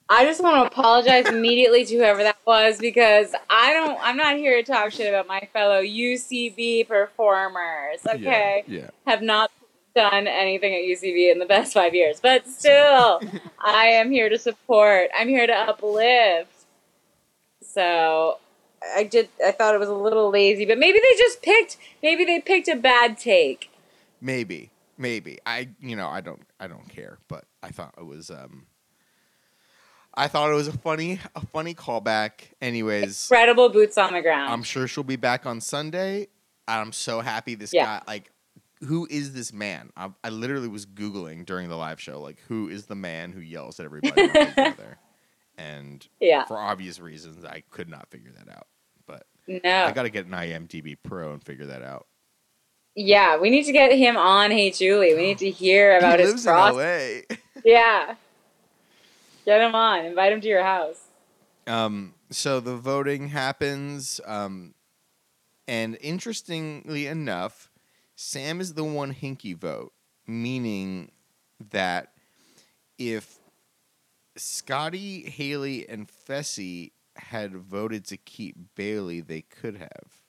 I 0.08 0.24
just 0.26 0.42
want 0.42 0.56
to 0.56 0.66
apologize 0.66 1.26
immediately 1.26 1.86
to 1.86 1.96
whoever 1.96 2.22
that 2.22 2.36
was 2.46 2.78
because 2.78 3.34
I 3.48 3.72
don't. 3.72 3.98
I'm 4.02 4.16
not 4.18 4.36
here 4.36 4.62
to 4.62 4.72
talk 4.72 4.92
shit 4.92 5.08
about 5.08 5.26
my 5.26 5.48
fellow 5.54 5.80
UCB 5.80 6.86
performers. 6.86 8.00
Okay, 8.06 8.64
Yeah. 8.66 8.90
have 9.06 9.22
not 9.22 9.50
done 9.94 10.26
anything 10.26 10.74
at 10.74 10.82
UCB 10.82 11.32
in 11.32 11.38
the 11.38 11.46
past 11.46 11.72
five 11.72 11.94
years, 11.94 12.20
but 12.20 12.46
still, 12.46 13.22
I 13.58 13.86
am 13.86 14.10
here 14.10 14.28
to 14.28 14.38
support. 14.38 15.08
I'm 15.18 15.28
here 15.28 15.46
to 15.46 15.54
uplift. 15.54 16.50
So 17.62 18.38
I 18.96 19.04
did. 19.04 19.28
I 19.44 19.52
thought 19.52 19.74
it 19.74 19.78
was 19.78 19.88
a 19.88 19.94
little 19.94 20.30
lazy, 20.30 20.64
but 20.64 20.78
maybe 20.78 20.98
they 20.98 21.16
just 21.18 21.42
picked. 21.42 21.76
Maybe 22.02 22.24
they 22.24 22.40
picked 22.40 22.68
a 22.68 22.76
bad 22.76 23.18
take. 23.18 23.70
Maybe. 24.20 24.70
Maybe. 24.98 25.38
I 25.46 25.68
you 25.80 25.96
know, 25.96 26.08
I 26.08 26.20
don't 26.20 26.42
I 26.60 26.66
don't 26.68 26.88
care, 26.88 27.18
but 27.28 27.44
I 27.62 27.70
thought 27.70 27.94
it 27.98 28.06
was 28.06 28.30
um 28.30 28.66
I 30.14 30.28
thought 30.28 30.50
it 30.50 30.54
was 30.54 30.68
a 30.68 30.76
funny 30.76 31.18
a 31.34 31.44
funny 31.46 31.74
callback. 31.74 32.32
Anyways, 32.60 33.28
Incredible 33.30 33.68
boots 33.70 33.96
on 33.98 34.12
the 34.12 34.20
ground. 34.22 34.52
I'm 34.52 34.62
sure 34.62 34.86
she'll 34.86 35.04
be 35.04 35.16
back 35.16 35.46
on 35.46 35.60
Sunday. 35.60 36.28
I'm 36.68 36.92
so 36.92 37.20
happy 37.20 37.54
this 37.54 37.72
Yeah. 37.72 37.84
guy 37.84 38.02
like 38.06 38.30
who 38.84 39.06
is 39.10 39.32
this 39.32 39.52
man? 39.52 39.90
I, 39.96 40.10
I 40.24 40.28
literally 40.30 40.68
was 40.68 40.86
googling 40.86 41.46
during 41.46 41.68
the 41.68 41.76
live 41.76 42.00
show 42.00 42.20
like 42.20 42.38
who 42.48 42.68
is 42.68 42.86
the 42.86 42.94
man 42.96 43.32
who 43.32 43.40
yells 43.40 43.80
at 43.80 43.86
everybody 43.86 44.28
And 45.58 46.06
yeah. 46.18 46.44
for 46.46 46.58
obvious 46.58 46.98
reasons, 46.98 47.44
I 47.44 47.62
could 47.70 47.88
not 47.88 48.08
figure 48.10 48.32
that 48.38 48.50
out. 48.50 48.66
No. 49.46 49.60
I 49.84 49.92
got 49.92 50.02
to 50.04 50.10
get 50.10 50.26
an 50.26 50.32
IMDb 50.32 50.96
Pro 51.02 51.32
and 51.32 51.42
figure 51.42 51.66
that 51.66 51.82
out. 51.82 52.06
Yeah, 52.94 53.38
we 53.38 53.50
need 53.50 53.64
to 53.64 53.72
get 53.72 53.92
him 53.92 54.16
on 54.16 54.50
Hey 54.50 54.70
Julie. 54.70 55.14
We 55.14 55.22
need 55.22 55.38
to 55.38 55.50
hear 55.50 55.96
about 55.98 56.18
he 56.20 56.26
his 56.26 56.32
lives 56.32 56.44
process. 56.44 57.24
in 57.30 57.36
LA. 57.36 57.36
Yeah. 57.64 58.14
Get 59.44 59.60
him 59.60 59.74
on. 59.74 60.04
Invite 60.04 60.32
him 60.32 60.40
to 60.40 60.48
your 60.48 60.62
house. 60.62 61.00
Um, 61.66 62.14
so 62.30 62.60
the 62.60 62.76
voting 62.76 63.28
happens, 63.28 64.20
um, 64.26 64.74
and 65.68 65.96
interestingly 66.00 67.06
enough, 67.06 67.70
Sam 68.16 68.60
is 68.60 68.74
the 68.74 68.84
one 68.84 69.14
hinky 69.14 69.56
vote, 69.56 69.92
meaning 70.26 71.12
that 71.70 72.12
if 72.98 73.38
Scottie, 74.36 75.24
Haleigh, 75.30 75.86
and 75.88 76.08
Fessy 76.08 76.92
had 77.22 77.54
voted 77.54 78.04
to 78.06 78.16
keep 78.16 78.56
Bayleigh, 78.76 79.26
they 79.26 79.42
could 79.42 79.76
have. 79.76 80.22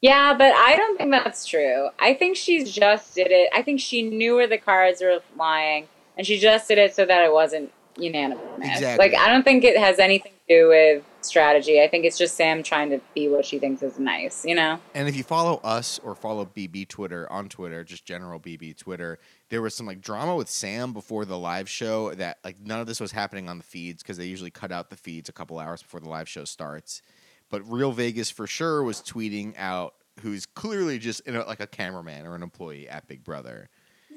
Yeah, 0.00 0.34
but 0.36 0.52
I 0.52 0.76
don't 0.76 0.98
think 0.98 1.12
that's 1.12 1.46
true. 1.46 1.88
I 2.00 2.14
think 2.14 2.36
she 2.36 2.64
just 2.64 3.14
did 3.14 3.28
it. 3.30 3.48
I 3.54 3.62
think 3.62 3.80
she 3.80 4.02
knew 4.02 4.34
where 4.34 4.48
the 4.48 4.58
cards 4.58 5.00
were 5.00 5.20
lying, 5.36 5.86
and 6.18 6.26
she 6.26 6.38
just 6.38 6.66
did 6.66 6.78
it 6.78 6.94
so 6.94 7.04
that 7.04 7.24
it 7.24 7.32
wasn't 7.32 7.72
unanimous. 7.96 8.42
Exactly. 8.58 9.08
Like 9.10 9.18
I 9.18 9.30
don't 9.30 9.44
think 9.44 9.64
it 9.64 9.78
has 9.78 9.98
anything 9.98 10.32
to 10.48 10.54
do 10.60 10.68
with 10.68 11.04
strategy. 11.20 11.80
I 11.80 11.88
think 11.88 12.04
it's 12.04 12.18
just 12.18 12.36
Sam 12.36 12.62
trying 12.62 12.90
to 12.90 13.00
be 13.14 13.28
what 13.28 13.44
she 13.44 13.58
thinks 13.58 13.82
is 13.82 13.98
nice, 13.98 14.44
you 14.44 14.54
know? 14.54 14.80
And 14.94 15.08
if 15.08 15.16
you 15.16 15.22
follow 15.22 15.60
us 15.62 16.00
or 16.00 16.14
follow 16.14 16.44
BB 16.44 16.88
Twitter 16.88 17.30
on 17.30 17.48
Twitter, 17.48 17.84
just 17.84 18.04
general 18.04 18.40
BB 18.40 18.76
Twitter, 18.76 19.18
there 19.52 19.60
was 19.60 19.74
some 19.74 19.84
like 19.84 20.00
drama 20.00 20.34
with 20.34 20.48
Sam 20.48 20.94
before 20.94 21.26
the 21.26 21.36
live 21.36 21.68
show 21.68 22.14
that 22.14 22.38
like 22.42 22.58
none 22.58 22.80
of 22.80 22.86
this 22.86 22.98
was 22.98 23.12
happening 23.12 23.50
on 23.50 23.58
the 23.58 23.64
feeds 23.64 24.02
because 24.02 24.16
they 24.16 24.24
usually 24.24 24.50
cut 24.50 24.72
out 24.72 24.88
the 24.88 24.96
feeds 24.96 25.28
a 25.28 25.32
couple 25.32 25.58
hours 25.58 25.82
before 25.82 26.00
the 26.00 26.08
live 26.08 26.26
show 26.26 26.46
starts. 26.46 27.02
But 27.50 27.60
Real 27.70 27.92
Vegas 27.92 28.30
for 28.30 28.46
sure 28.46 28.82
was 28.82 29.02
tweeting 29.02 29.52
out 29.58 29.92
who's 30.20 30.46
clearly 30.46 30.98
just 30.98 31.20
in 31.26 31.36
a, 31.36 31.44
like 31.44 31.60
a 31.60 31.66
cameraman 31.66 32.24
or 32.24 32.34
an 32.34 32.42
employee 32.42 32.88
at 32.88 33.06
Big 33.06 33.24
Brother. 33.24 33.68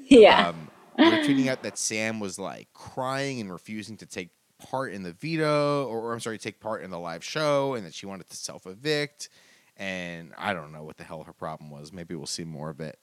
Yeah. 0.08 0.48
Um, 0.48 0.70
were 0.98 1.04
tweeting 1.04 1.48
out 1.48 1.64
that 1.64 1.78
Sam 1.78 2.22
was 2.22 2.40
like 2.40 2.70
crying 2.74 3.42
and 3.42 3.52
refusing 3.52 3.98
to 3.98 4.06
take 4.06 4.30
part 4.58 4.94
in 4.94 5.04
the 5.04 5.12
veto, 5.12 5.86
or, 5.88 6.00
or 6.00 6.14
I'm 6.14 6.22
sorry, 6.22 6.38
take 6.38 6.62
part 6.62 6.82
in 6.82 6.92
the 6.92 7.00
live 7.00 7.26
show, 7.26 7.74
and 7.74 7.86
that 7.86 7.94
she 7.94 8.06
wanted 8.06 8.30
to 8.30 8.38
self 8.38 8.66
evict. 8.66 9.28
And 9.76 10.32
I 10.38 10.54
don't 10.54 10.72
know 10.72 10.84
what 10.84 10.96
the 10.96 11.04
hell 11.04 11.24
her 11.24 11.34
problem 11.34 11.72
was. 11.72 11.92
Maybe 11.92 12.16
we'll 12.16 12.26
see 12.26 12.46
more 12.46 12.70
of 12.70 12.80
it. 12.80 12.98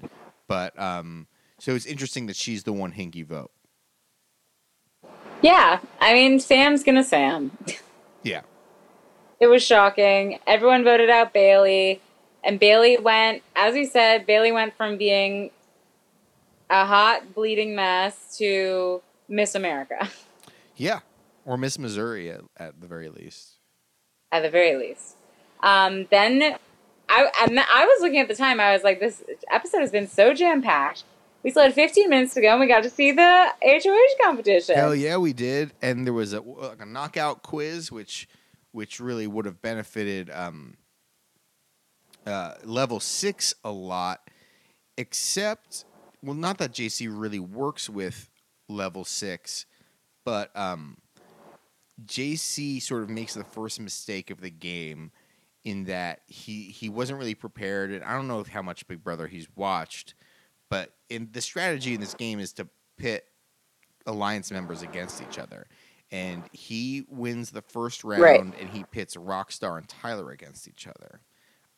But 0.48 0.78
um, 0.80 1.26
so 1.62 1.76
it's 1.76 1.86
interesting 1.86 2.26
that 2.26 2.34
she's 2.34 2.64
the 2.64 2.72
one 2.72 2.90
hinky 2.92 3.24
vote. 3.24 3.52
yeah. 5.42 5.78
I 6.00 6.12
mean, 6.12 6.40
Sam's 6.40 6.82
gonna 6.82 7.04
Sam. 7.04 7.56
Yeah. 8.24 8.42
It 9.38 9.46
was 9.46 9.62
shocking. 9.62 10.40
Everyone 10.46 10.82
voted 10.82 11.08
out 11.08 11.32
Bayleigh, 11.32 12.00
and 12.44 12.58
Bayleigh 12.60 13.00
went, 13.00 13.42
as 13.54 13.74
we 13.74 13.86
said, 13.86 14.26
Bayleigh 14.26 14.52
went 14.52 14.76
from 14.76 14.96
being 14.98 15.50
a 16.68 16.84
hot 16.84 17.32
bleeding 17.32 17.76
mess 17.76 18.36
to 18.38 19.02
Miss 19.28 19.54
America, 19.54 20.08
Yeah. 20.76 21.00
Or 21.44 21.56
Miss 21.56 21.78
Missouri 21.78 22.30
at, 22.30 22.40
at 22.56 22.80
the 22.80 22.86
very 22.88 23.08
least. 23.08 23.58
at 24.32 24.42
the 24.42 24.50
very 24.50 24.76
least. 24.76 25.16
Um, 25.62 26.06
then 26.10 26.56
I, 27.08 27.30
and 27.42 27.58
I 27.60 27.84
was 27.84 28.00
looking 28.00 28.18
at 28.20 28.26
the 28.28 28.34
time. 28.34 28.58
I 28.58 28.72
was 28.72 28.82
like, 28.82 28.98
this 29.00 29.22
episode 29.50 29.78
has 29.80 29.90
been 29.92 30.08
so 30.08 30.34
jam 30.34 30.60
packed. 30.62 31.04
We 31.42 31.50
still 31.50 31.64
had 31.64 31.74
15 31.74 32.08
minutes 32.08 32.34
to 32.34 32.40
go, 32.40 32.52
and 32.52 32.60
we 32.60 32.66
got 32.66 32.84
to 32.84 32.90
see 32.90 33.10
the 33.10 33.48
HOH 33.62 34.24
competition. 34.24 34.76
Hell 34.76 34.94
yeah, 34.94 35.16
we 35.16 35.32
did. 35.32 35.72
And 35.82 36.06
there 36.06 36.12
was 36.14 36.32
a, 36.32 36.40
like 36.40 36.80
a 36.80 36.86
knockout 36.86 37.42
quiz, 37.42 37.90
which 37.90 38.28
which 38.70 39.00
really 39.00 39.26
would 39.26 39.44
have 39.44 39.60
benefited 39.60 40.30
um, 40.30 40.76
uh, 42.26 42.54
level 42.64 43.00
six 43.00 43.54
a 43.64 43.70
lot. 43.70 44.30
Except, 44.96 45.84
well, 46.22 46.34
not 46.34 46.58
that 46.58 46.72
JC 46.72 47.08
really 47.10 47.38
works 47.38 47.88
with 47.88 48.30
level 48.68 49.04
six, 49.04 49.66
but 50.24 50.54
um, 50.56 50.98
JC 52.04 52.80
sort 52.80 53.02
of 53.02 53.10
makes 53.10 53.34
the 53.34 53.44
first 53.44 53.80
mistake 53.80 54.30
of 54.30 54.40
the 54.40 54.50
game 54.50 55.12
in 55.64 55.84
that 55.84 56.20
he 56.26 56.64
he 56.64 56.88
wasn't 56.88 57.18
really 57.18 57.34
prepared, 57.34 57.90
and 57.90 58.04
I 58.04 58.14
don't 58.14 58.28
know 58.28 58.44
how 58.44 58.62
much 58.62 58.86
Big 58.86 59.02
Brother 59.02 59.28
he's 59.28 59.48
watched, 59.54 60.14
but 60.72 60.94
in 61.10 61.28
the 61.32 61.42
strategy 61.42 61.92
in 61.94 62.00
this 62.00 62.14
game 62.14 62.40
is 62.40 62.54
to 62.54 62.66
pit 62.96 63.26
alliance 64.06 64.50
members 64.50 64.80
against 64.80 65.20
each 65.20 65.38
other. 65.38 65.66
And 66.10 66.48
he 66.50 67.04
wins 67.10 67.50
the 67.50 67.60
first 67.60 68.04
round 68.04 68.22
Right. 68.22 68.40
and 68.40 68.70
he 68.70 68.82
pits 68.84 69.14
Rockstar 69.16 69.76
and 69.76 69.86
Tyler 69.86 70.30
against 70.30 70.66
each 70.66 70.86
other. 70.86 71.20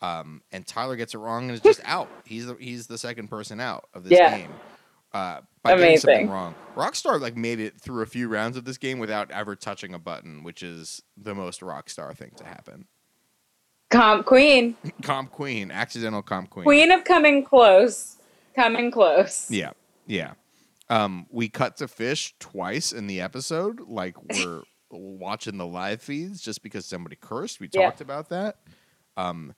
Um, 0.00 0.42
and 0.52 0.64
Tyler 0.64 0.94
gets 0.94 1.14
it 1.14 1.18
wrong 1.18 1.44
and 1.44 1.52
is 1.52 1.60
just 1.60 1.80
out. 1.84 2.08
He's 2.24 2.46
the, 2.46 2.54
he's 2.60 2.86
the 2.86 2.96
second 2.98 3.28
person 3.28 3.58
out 3.60 3.88
of 3.94 4.04
this 4.04 4.16
Yeah. 4.18 4.36
game. 4.38 4.50
Uh, 5.12 5.40
by 5.62 5.76
getting 5.76 5.98
something 5.98 6.28
wrong. 6.30 6.54
Rockstar 6.76 7.20
like 7.20 7.36
made 7.36 7.58
it 7.60 7.80
through 7.80 8.02
a 8.02 8.06
few 8.06 8.28
rounds 8.28 8.56
of 8.56 8.64
this 8.64 8.78
game 8.78 8.98
without 9.00 9.30
ever 9.32 9.54
touching 9.56 9.92
a 9.94 9.98
button, 9.98 10.42
which 10.44 10.62
is 10.62 11.02
the 11.16 11.34
most 11.34 11.60
Rockstar 11.62 12.16
thing 12.16 12.32
to 12.36 12.44
happen. 12.44 12.86
Comp 13.90 14.26
queen, 14.26 14.76
Comp 15.02 15.30
Queen, 15.30 15.70
accidental 15.70 16.22
Comp 16.22 16.50
Queen. 16.50 16.64
queen 16.64 16.90
of 16.90 17.04
coming 17.04 17.44
close, 17.44 18.16
coming 18.54 18.90
close. 18.90 19.50
Yeah, 19.50 19.72
yeah. 20.06 20.32
Um, 20.90 21.26
we 21.30 21.48
cut 21.48 21.76
to 21.78 21.88
fish 21.88 22.34
twice 22.38 22.92
in 22.92 23.06
the 23.06 23.20
episode, 23.20 23.80
like 23.80 24.16
we're 24.34 24.62
watching 24.90 25.56
the 25.56 25.66
live 25.66 26.02
feeds 26.02 26.40
just 26.40 26.62
because 26.62 26.84
somebody 26.86 27.16
cursed. 27.20 27.60
We 27.60 27.68
Yeah. 27.72 27.86
talked 27.86 28.00
about 28.00 28.28
that. 28.28 28.56
Um, 29.16 29.54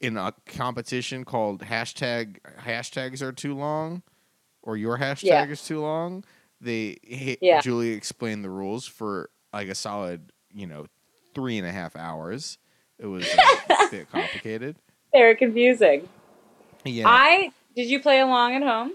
in 0.00 0.16
a 0.16 0.32
competition 0.46 1.24
called 1.24 1.62
hashtag 1.62 2.38
hashtags 2.64 3.20
are 3.22 3.32
too 3.32 3.54
long, 3.54 4.02
or 4.62 4.76
your 4.76 4.98
hashtag 4.98 5.22
Yeah. 5.24 5.46
is 5.46 5.62
too 5.64 5.80
long. 5.80 6.24
They 6.60 6.98
he, 7.02 7.38
Yeah. 7.40 7.60
Julie 7.60 7.90
explained 7.92 8.44
the 8.44 8.50
rules 8.50 8.86
for 8.86 9.30
like 9.52 9.68
a 9.68 9.74
solid, 9.74 10.30
you 10.52 10.66
know, 10.66 10.86
three 11.34 11.58
and 11.58 11.66
a 11.66 11.72
half 11.72 11.96
hours. 11.96 12.58
It 12.98 13.06
was 13.06 13.26
a 13.26 13.88
bit 13.90 14.10
complicated. 14.10 14.76
Very 15.12 15.34
confusing. 15.36 16.08
Yeah, 16.84 17.08
I 17.08 17.52
did 17.74 17.88
you 17.88 18.00
play 18.00 18.20
along 18.20 18.54
at 18.54 18.62
home? 18.62 18.92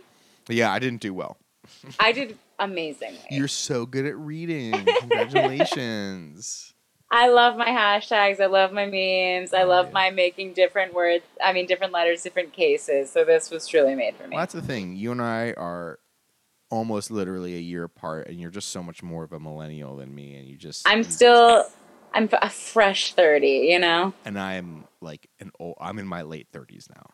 yeah, 0.48 0.72
I 0.72 0.80
didn't 0.80 1.02
do 1.02 1.14
well. 1.14 1.38
I 2.00 2.12
did 2.12 2.38
amazingly. 2.60 3.20
You're 3.30 3.48
so 3.48 3.86
good 3.86 4.06
at 4.06 4.18
reading. 4.18 4.74
Congratulations. 5.00 6.74
I 7.12 7.30
love 7.30 7.56
my 7.56 7.68
hashtags. 7.68 8.40
I 8.40 8.48
love 8.48 8.72
my 8.72 8.86
memes. 8.86 9.54
I 9.54 9.64
love 9.64 9.88
yeah. 9.88 9.94
my 9.94 10.10
making 10.10 10.54
different 10.54 10.94
words. 10.94 11.24
I 11.44 11.54
mean, 11.54 11.66
different 11.66 11.94
letters, 11.94 12.24
different 12.24 12.54
cases. 12.54 13.12
So 13.12 13.24
this 13.24 13.52
was 13.52 13.68
truly 13.68 13.96
made 13.96 14.16
for 14.16 14.24
me. 14.24 14.36
Well, 14.36 14.42
that's 14.42 14.54
the 14.54 14.62
thing. 14.62 14.96
You 14.96 15.12
and 15.12 15.22
I 15.22 15.54
are 15.54 16.00
almost 16.70 17.12
literally 17.12 17.56
a 17.56 17.60
year 17.60 17.84
apart, 17.84 18.28
and 18.28 18.40
you're 18.40 18.52
just 18.52 18.70
so 18.70 18.82
much 18.82 19.04
more 19.04 19.24
of 19.24 19.34
a 19.34 19.40
millennial 19.40 19.96
than 19.96 20.14
me. 20.14 20.36
And 20.36 20.48
you 20.48 20.58
just 20.58 20.88
I'm 20.88 21.04
still, 21.04 21.66
I'm 22.14 22.28
a 22.42 22.50
fresh 22.50 23.14
thirty. 23.14 23.68
You 23.70 23.80
know. 23.80 24.14
and 24.26 24.40
I'm 24.40 24.86
like 25.00 25.30
an 25.40 25.52
old. 25.60 25.76
I'm 25.80 26.00
in 26.00 26.08
my 26.08 26.24
late 26.24 26.48
thirties 26.52 26.90
now. 26.94 27.12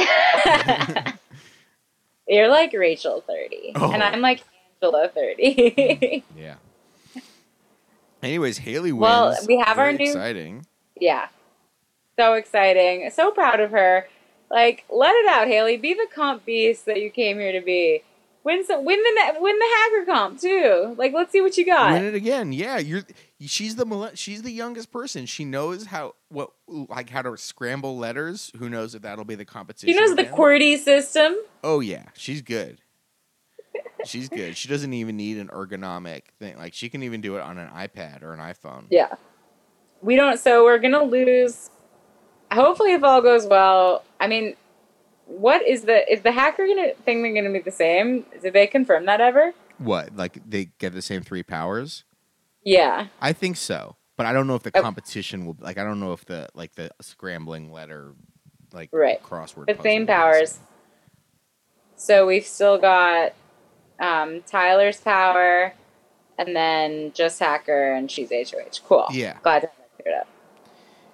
You're 2.28 2.48
like 2.48 2.72
Rachel 2.72 3.22
thirty, 3.26 3.72
Oh. 3.74 3.90
and 3.92 4.02
I'm 4.02 4.20
like 4.20 4.42
Angela 4.82 5.08
thirty. 5.08 6.24
Mm, 6.36 6.38
yeah. 6.38 6.54
Anyways, 8.22 8.58
Haleigh 8.60 8.92
wins. 8.92 9.00
Well, 9.00 9.36
we 9.48 9.58
have 9.58 9.78
our 9.78 9.92
new- 9.92 10.04
exciting. 10.04 10.66
yeah, 11.00 11.28
so 12.18 12.34
exciting. 12.34 13.10
So 13.10 13.30
proud 13.30 13.60
of 13.60 13.70
her. 13.70 14.08
Like, 14.50 14.84
let 14.90 15.14
it 15.14 15.26
out, 15.28 15.48
Haleigh. 15.48 15.80
Be 15.80 15.94
the 15.94 16.06
comp 16.14 16.44
beast 16.44 16.84
that 16.86 17.00
you 17.00 17.10
came 17.10 17.38
here 17.38 17.52
to 17.52 17.60
be. 17.60 18.02
Win 18.42 18.64
some, 18.64 18.84
win 18.84 18.98
the 19.02 19.34
win 19.38 19.58
the 19.58 19.66
hacker 19.76 20.06
comp 20.06 20.40
too. 20.40 20.94
Like, 20.96 21.12
let's 21.12 21.30
see 21.30 21.42
what 21.42 21.58
you 21.58 21.66
got. 21.66 21.92
Win 21.92 22.04
it 22.04 22.14
again. 22.14 22.52
Yeah, 22.52 22.78
you're. 22.78 23.02
She's 23.40 23.76
the 23.76 24.12
she's 24.14 24.42
the 24.42 24.50
youngest 24.50 24.90
person. 24.90 25.26
She 25.26 25.44
knows 25.44 25.86
how 25.86 26.14
what 26.28 26.50
like 26.66 27.10
how 27.10 27.22
to 27.22 27.36
scramble 27.36 27.98
letters. 27.98 28.50
Who 28.58 28.70
knows 28.70 28.94
if 28.94 29.02
that'll 29.02 29.24
be 29.24 29.34
the 29.34 29.44
competition? 29.44 29.92
She 29.92 29.98
knows 29.98 30.16
the 30.16 30.22
again. 30.22 30.34
QWERTY 30.34 30.78
system. 30.78 31.36
Oh 31.62 31.80
yeah, 31.80 32.04
she's 32.14 32.40
good. 32.40 32.80
She's 34.04 34.28
good. 34.30 34.56
She 34.56 34.68
doesn't 34.68 34.92
even 34.94 35.16
need 35.16 35.36
an 35.36 35.48
ergonomic 35.48 36.22
thing. 36.38 36.56
Like 36.56 36.72
she 36.72 36.88
can 36.88 37.02
even 37.02 37.20
do 37.20 37.36
it 37.36 37.42
on 37.42 37.58
an 37.58 37.68
iPad 37.68 38.22
or 38.22 38.32
an 38.32 38.40
iPhone. 38.40 38.86
Yeah. 38.90 39.14
We 40.02 40.16
don't, 40.16 40.38
so 40.38 40.64
we're 40.64 40.78
going 40.78 40.94
to 40.94 41.02
lose. 41.02 41.68
Hopefully, 42.50 42.94
if 42.94 43.04
all 43.04 43.20
goes 43.20 43.46
well. 43.46 44.02
I 44.18 44.28
mean, 44.28 44.56
what 45.30 45.66
is 45.66 45.82
the, 45.82 46.10
is 46.12 46.22
the 46.22 46.32
hacker 46.32 46.66
gonna, 46.66 46.94
thing 47.04 47.22
going 47.22 47.44
to 47.44 47.50
be 47.50 47.60
the 47.60 47.70
same? 47.70 48.24
Did 48.42 48.52
they 48.52 48.66
confirm 48.66 49.06
that 49.06 49.20
ever? 49.20 49.52
What? 49.78 50.14
Like 50.16 50.38
they 50.48 50.70
get 50.78 50.92
the 50.92 51.02
same 51.02 51.22
three 51.22 51.42
powers? 51.42 52.04
Yeah. 52.64 53.06
I 53.20 53.32
think 53.32 53.56
so, 53.56 53.96
but 54.16 54.26
I 54.26 54.32
don't 54.32 54.46
know 54.46 54.54
if 54.56 54.62
the 54.62 54.72
Oh. 54.74 54.82
competition 54.82 55.46
will. 55.46 55.56
Like 55.60 55.78
I 55.78 55.84
don't 55.84 56.00
know 56.00 56.12
if 56.12 56.24
the 56.26 56.48
like 56.54 56.74
the 56.74 56.90
scrambling 57.00 57.72
letter, 57.72 58.12
like 58.72 58.90
Right. 58.92 59.22
crossword. 59.22 59.66
The 59.74 59.82
same 59.82 60.06
powers. 60.06 60.52
same. 60.52 60.64
So 61.96 62.26
we've 62.26 62.44
still 62.46 62.76
got 62.78 63.32
um, 63.98 64.42
Tyler's 64.42 65.00
power 65.00 65.72
and 66.38 66.54
then 66.56 67.12
just 67.14 67.38
hacker 67.38 67.92
and 67.94 68.10
she's 68.10 68.30
HOH. 68.30 68.80
Cool. 68.86 69.06
Yeah. 69.12 69.38
Glad 69.42 69.60
to 69.60 69.66
have 69.68 69.76
that 69.76 70.02
cleared 70.02 70.20
up. 70.20 70.28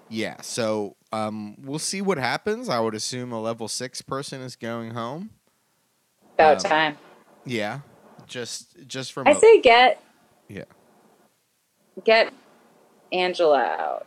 Yeah. 0.08 0.40
So 0.40 0.95
um, 1.12 1.57
we'll 1.62 1.78
see 1.78 2.00
what 2.02 2.18
happens. 2.18 2.68
I 2.68 2.80
would 2.80 2.94
assume 2.94 3.32
a 3.32 3.40
level 3.40 3.68
six 3.68 4.02
person 4.02 4.40
is 4.42 4.57
going 4.57 4.90
home. 4.92 5.30
About 6.34 6.64
Um, 6.64 6.70
time. 6.70 6.98
Yeah. 7.44 7.80
Just 8.26 8.76
just 8.86 9.12
from 9.12 9.26
I 9.28 9.30
a- 9.30 9.34
say 9.36 9.61
get, 9.61 10.02
yeah. 10.48 10.64
get 12.04 12.32
Angela 13.12 13.59
out. 13.62 14.07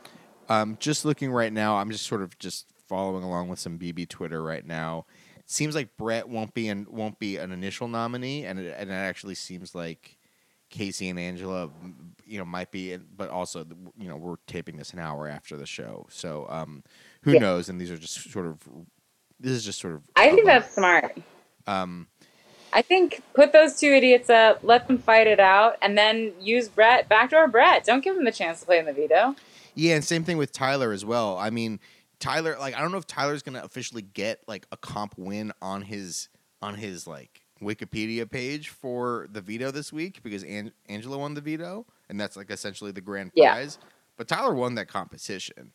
Um, 0.50 0.78
just 0.80 1.06
looking 1.06 1.32
right 1.32 1.54
now, 1.54 1.78
I'm 1.78 1.89
just 1.91 2.06
sort 2.06 2.22
of 2.22 2.38
just 2.39 2.66
following 2.88 3.24
along 3.24 3.47
with 3.50 3.60
some 3.60 3.78
BB 3.80 4.10
Twitter 4.10 4.43
right 4.43 4.66
now. 4.66 5.06
It 5.38 5.50
seems 5.50 5.74
like 5.76 5.95
Brett 5.95 6.28
won't 6.28 6.54
be 6.54 6.68
and 6.68 6.88
won't 6.88 7.18
be 7.20 7.38
an 7.38 7.52
initial 7.52 7.88
nominee, 7.88 8.45
and 8.45 8.60
it, 8.60 8.76
and 8.78 8.89
it 8.89 8.93
actually 8.93 9.36
seems 9.36 9.74
like 9.74 10.18
Kaycee 10.72 11.10
and 11.10 11.20
Angela, 11.20 11.70
you 12.30 12.38
know, 12.38 12.46
might 12.46 12.72
be. 12.72 12.96
But 12.98 13.30
also, 13.30 13.66
you 13.98 14.08
know, 14.08 14.16
we're 14.16 14.36
taping 14.48 14.78
this 14.78 14.94
an 14.94 15.00
hour 15.00 15.28
after 15.28 15.58
the 15.58 15.66
show, 15.66 16.06
so 16.10 16.46
um, 16.50 16.84
who 17.24 17.34
Yeah. 17.34 17.40
knows? 17.40 17.70
And 17.70 17.80
these 17.82 17.92
are 17.92 17.98
just 17.98 18.32
sort 18.32 18.46
of 18.46 18.60
this 19.40 19.52
is 19.54 19.64
just 19.66 19.80
sort 19.80 19.94
of. 19.96 20.04
I 20.16 20.30
think 20.30 20.46
that's 20.46 20.74
smart. 20.74 21.18
Um, 21.68 22.08
I 22.72 22.82
think 22.84 23.22
put 23.34 23.52
those 23.52 23.80
two 23.80 23.88
idiots 23.92 24.30
up, 24.30 24.60
let 24.64 24.88
them 24.88 24.98
fight 25.00 25.28
it 25.28 25.40
out, 25.40 25.78
and 25.82 25.98
then 25.98 26.34
use 26.40 26.68
Brett, 26.68 27.10
backdoor 27.10 27.48
Brett. 27.48 27.84
Don't 27.86 28.04
give 28.04 28.16
him 28.16 28.26
the 28.26 28.32
chance 28.32 28.60
to 28.60 28.66
play 28.66 28.78
in 28.80 28.86
the 28.86 28.94
veto. 28.94 29.36
Yeah, 29.76 29.96
and 29.96 30.04
same 30.06 30.24
thing 30.24 30.38
with 30.38 30.52
Tyler 30.52 30.92
as 30.92 31.04
well. 31.06 31.38
I 31.38 31.50
mean, 31.50 31.80
Tyler, 32.20 32.58
like, 32.60 32.76
I 32.76 32.82
don't 32.82 32.92
know 32.92 32.98
if 32.98 33.08
Tyler's 33.08 33.42
gonna 33.42 33.64
officially 33.64 34.02
get 34.02 34.42
like 34.48 34.68
a 34.72 34.78
comp 34.78 35.16
win 35.18 35.52
on 35.62 35.84
his 35.84 36.30
on 36.62 36.76
his 36.76 37.08
like 37.08 37.42
Wikipedia 37.62 38.30
page 38.30 38.70
for 38.70 39.28
the 39.32 39.42
veto 39.42 39.72
this 39.72 39.92
week 39.94 40.22
because 40.22 40.44
An- 40.44 40.74
Angela 40.88 41.18
won 41.18 41.34
the 41.34 41.42
veto, 41.42 41.86
and 42.10 42.20
that's 42.20 42.36
like 42.38 42.49
essentially 42.51 42.91
the 42.91 43.01
grand 43.01 43.32
Yeah. 43.36 43.53
prize. 43.53 43.78
But 44.18 44.28
Tyler 44.28 44.53
won 44.53 44.76
that 44.76 44.88
competition, 44.88 45.72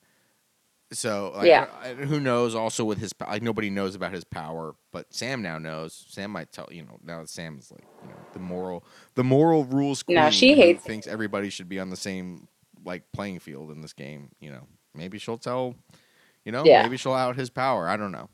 so 0.93 1.33
like, 1.35 1.47
Yeah. 1.47 1.67
I- 1.83 1.91
I- 1.91 1.95
who 1.95 2.21
knows? 2.21 2.55
Also 2.55 2.85
with 2.85 2.99
his 2.99 3.13
like 3.27 3.43
nobody 3.43 3.71
knows 3.71 3.95
about 3.95 4.13
his 4.13 4.25
power, 4.25 4.75
but 4.93 5.13
Sam 5.15 5.41
now 5.43 5.59
knows. 5.59 6.05
Sam 6.09 6.31
might 6.31 6.53
tell 6.53 6.69
you 6.71 6.83
know 6.85 6.99
now 7.03 7.21
that 7.21 7.29
Sam 7.31 7.59
is 7.59 7.71
like 7.73 7.85
you 8.03 8.09
know 8.11 8.17
the 8.33 8.39
moral 8.41 8.85
the 9.15 9.25
moral 9.25 9.65
rules 9.65 10.03
queen. 10.03 10.17
No, 10.17 10.31
she 10.31 10.55
hates- 10.55 10.83
thinks 10.85 11.07
everybody 11.07 11.49
should 11.51 11.69
be 11.69 11.81
on 11.81 11.91
the 11.91 11.97
same 11.97 12.49
like 12.85 13.11
playing 13.13 13.39
field 13.39 13.71
in 13.71 13.81
this 13.81 13.95
game. 13.95 14.31
You 14.41 14.51
know, 14.51 14.67
maybe 14.95 15.19
she'll 15.19 15.39
tell. 15.39 15.75
You 16.45 16.53
know, 16.53 16.63
Yeah. 16.67 16.83
maybe 16.83 16.99
she'll 16.99 17.15
out 17.15 17.37
his 17.37 17.49
power. 17.49 17.89
I 17.89 17.97
don't 17.97 18.13
know. 18.13 18.29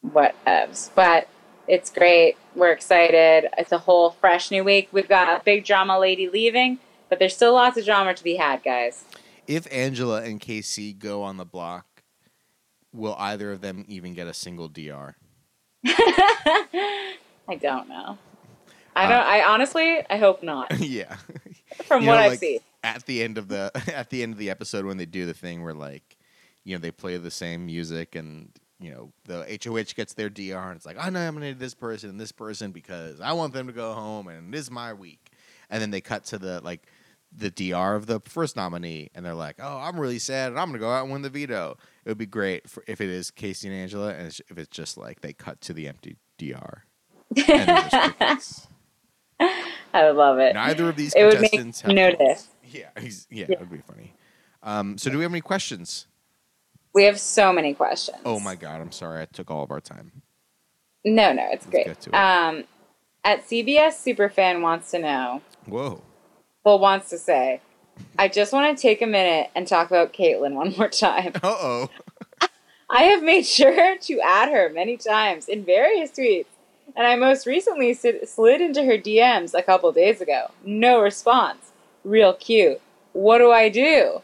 What 0.00 0.34
whatevs. 0.46 0.90
But 0.94 1.28
it's 1.66 1.90
great. 1.90 2.36
We're 2.54 2.72
excited. 2.72 3.50
It's 3.58 3.72
a 3.72 3.78
whole 3.78 4.10
fresh 4.10 4.50
new 4.50 4.64
week. 4.64 4.88
We've 4.92 5.08
got 5.08 5.28
a 5.28 5.42
big 5.44 5.64
drama 5.64 5.98
lady 5.98 6.28
leaving, 6.28 6.78
but 7.08 7.18
there's 7.18 7.34
still 7.34 7.54
lots 7.54 7.76
of 7.76 7.84
drama 7.84 8.14
to 8.14 8.24
be 8.24 8.36
had, 8.36 8.62
guys. 8.62 9.04
If 9.46 9.66
Angela 9.72 10.22
and 10.22 10.40
Kaycee 10.40 10.98
go 10.98 11.22
on 11.22 11.36
the 11.36 11.44
block, 11.44 11.86
will 12.92 13.16
either 13.18 13.52
of 13.52 13.60
them 13.60 13.84
even 13.88 14.14
get 14.14 14.26
a 14.26 14.34
single 14.34 14.68
DR? 14.68 15.16
I 15.86 17.56
don't 17.60 17.88
know. 17.88 18.18
I 18.96 19.08
don't. 19.08 19.20
Uh, 19.20 19.24
I 19.24 19.44
honestly, 19.44 19.98
I 20.08 20.16
hope 20.16 20.42
not. 20.42 20.78
yeah. 20.78 21.16
From 21.84 22.02
You 22.02 22.08
what 22.08 22.14
know, 22.16 22.20
I've 22.20 22.30
like, 22.32 22.38
seen. 22.38 22.60
At 22.82 23.06
the 23.06 23.22
end 23.22 23.38
of 23.38 23.48
the 23.48 23.70
at 23.94 24.10
the 24.10 24.22
end 24.22 24.32
of 24.32 24.38
the 24.38 24.50
episode 24.50 24.84
when 24.84 24.96
they 24.96 25.06
do 25.06 25.26
the 25.26 25.34
thing 25.34 25.62
where 25.62 25.74
like, 25.74 26.16
you 26.64 26.74
know, 26.76 26.80
they 26.80 26.90
play 26.90 27.16
the 27.16 27.30
same 27.30 27.66
music 27.66 28.14
and 28.14 28.50
you 28.84 28.90
know 28.90 29.12
the 29.24 29.58
HOH 29.64 29.94
gets 29.96 30.14
their 30.14 30.28
DR 30.28 30.68
and 30.68 30.76
it's 30.76 30.86
like 30.86 30.96
I 31.00 31.10
nominated 31.10 31.58
this 31.58 31.74
person 31.74 32.10
and 32.10 32.20
this 32.20 32.32
person 32.32 32.70
because 32.72 33.20
I 33.20 33.32
want 33.32 33.52
them 33.54 33.66
to 33.66 33.72
go 33.72 33.92
home 33.94 34.28
and 34.28 34.52
this 34.52 34.62
is 34.62 34.70
my 34.70 34.92
week, 34.92 35.30
and 35.70 35.80
then 35.80 35.90
they 35.90 36.00
cut 36.00 36.24
to 36.26 36.38
the 36.38 36.60
like 36.62 36.86
the 37.36 37.50
DR 37.50 37.96
of 37.96 38.06
the 38.06 38.20
first 38.20 38.54
nominee 38.56 39.10
and 39.14 39.24
they're 39.26 39.34
like, 39.34 39.56
oh, 39.58 39.78
I'm 39.78 39.98
really 39.98 40.20
sad 40.20 40.52
and 40.52 40.60
I'm 40.60 40.68
gonna 40.68 40.78
go 40.78 40.90
out 40.90 41.02
and 41.04 41.12
win 41.12 41.22
the 41.22 41.30
veto. 41.30 41.76
It 42.04 42.10
would 42.10 42.18
be 42.18 42.26
great 42.26 42.68
for, 42.70 42.84
if 42.86 43.00
it 43.00 43.08
is 43.08 43.30
Kaycee 43.30 43.64
and 43.64 43.72
Angela 43.72 44.12
and 44.14 44.28
it's, 44.28 44.40
if 44.48 44.58
it's 44.58 44.68
just 44.68 44.96
like 44.96 45.20
they 45.20 45.32
cut 45.32 45.60
to 45.62 45.72
the 45.72 45.88
empty 45.88 46.16
DR. 46.38 46.84
And 47.36 47.68
they're 47.68 47.88
just 47.88 48.16
crickets. 48.18 48.66
I 49.40 50.04
would 50.04 50.16
love 50.16 50.38
it. 50.38 50.54
Neither 50.54 50.88
of 50.88 50.96
these 50.96 51.14
It 51.14 51.24
would 51.24 51.40
make 51.40 51.50
contestants 51.52 51.80
have 51.82 51.92
notice. 51.94 52.48
Yeah, 52.66 52.88
he's, 52.98 53.28
yeah, 53.30 53.46
Yeah. 53.48 53.54
it 53.54 53.60
would 53.60 53.70
be 53.70 53.82
funny. 53.86 54.14
Um, 54.62 54.98
so, 54.98 55.08
do 55.08 55.18
we 55.18 55.22
have 55.22 55.32
any 55.32 55.40
questions? 55.40 56.08
We 56.94 57.04
have 57.04 57.18
so 57.18 57.52
many 57.52 57.74
questions. 57.74 58.18
Oh 58.24 58.38
my 58.38 58.54
god, 58.54 58.80
I'm 58.80 58.92
sorry, 58.92 59.20
I 59.22 59.26
took 59.26 59.50
all 59.50 59.62
of 59.62 59.70
our 59.70 59.80
time. 59.80 60.22
No, 61.04 61.32
no, 61.32 61.46
it's 61.50 61.66
Let's 61.66 62.06
great. 62.06 62.14
it. 62.14 62.14
Um, 62.14 62.64
at 63.24 63.46
CBS 63.46 63.94
Superfan 64.02 64.62
wants 64.62 64.90
to 64.92 64.98
know. 65.00 65.42
Whoa, 65.66 66.02
Well, 66.64 66.78
wants 66.78 67.10
to 67.10 67.18
say. 67.18 67.60
I 68.18 68.28
just 68.28 68.52
want 68.52 68.76
to 68.76 68.80
take 68.80 69.02
a 69.02 69.06
minute 69.06 69.50
and 69.54 69.66
talk 69.66 69.88
about 69.88 70.12
Kaitlyn 70.12 70.54
one 70.54 70.74
more 70.76 70.88
time. 70.88 71.32
uh 71.42 71.56
oh, 71.60 71.90
I 72.90 73.04
have 73.04 73.22
made 73.22 73.44
sure 73.46 73.96
to 73.98 74.20
add 74.20 74.50
her 74.50 74.68
many 74.68 74.96
times 74.96 75.48
in 75.48 75.64
various 75.64 76.10
tweets, 76.10 76.46
and 76.94 77.06
I 77.06 77.16
most 77.16 77.46
recently 77.46 77.92
slid 77.94 78.60
into 78.60 78.84
her 78.84 78.98
DMs 78.98 79.52
a 79.52 79.62
couple 79.62 79.90
days 79.92 80.20
ago. 80.20 80.50
No 80.64 81.00
response. 81.00 81.72
Real 82.04 82.34
cute. 82.34 82.80
What 83.12 83.38
do 83.38 83.50
I 83.50 83.68
do? 83.68 84.22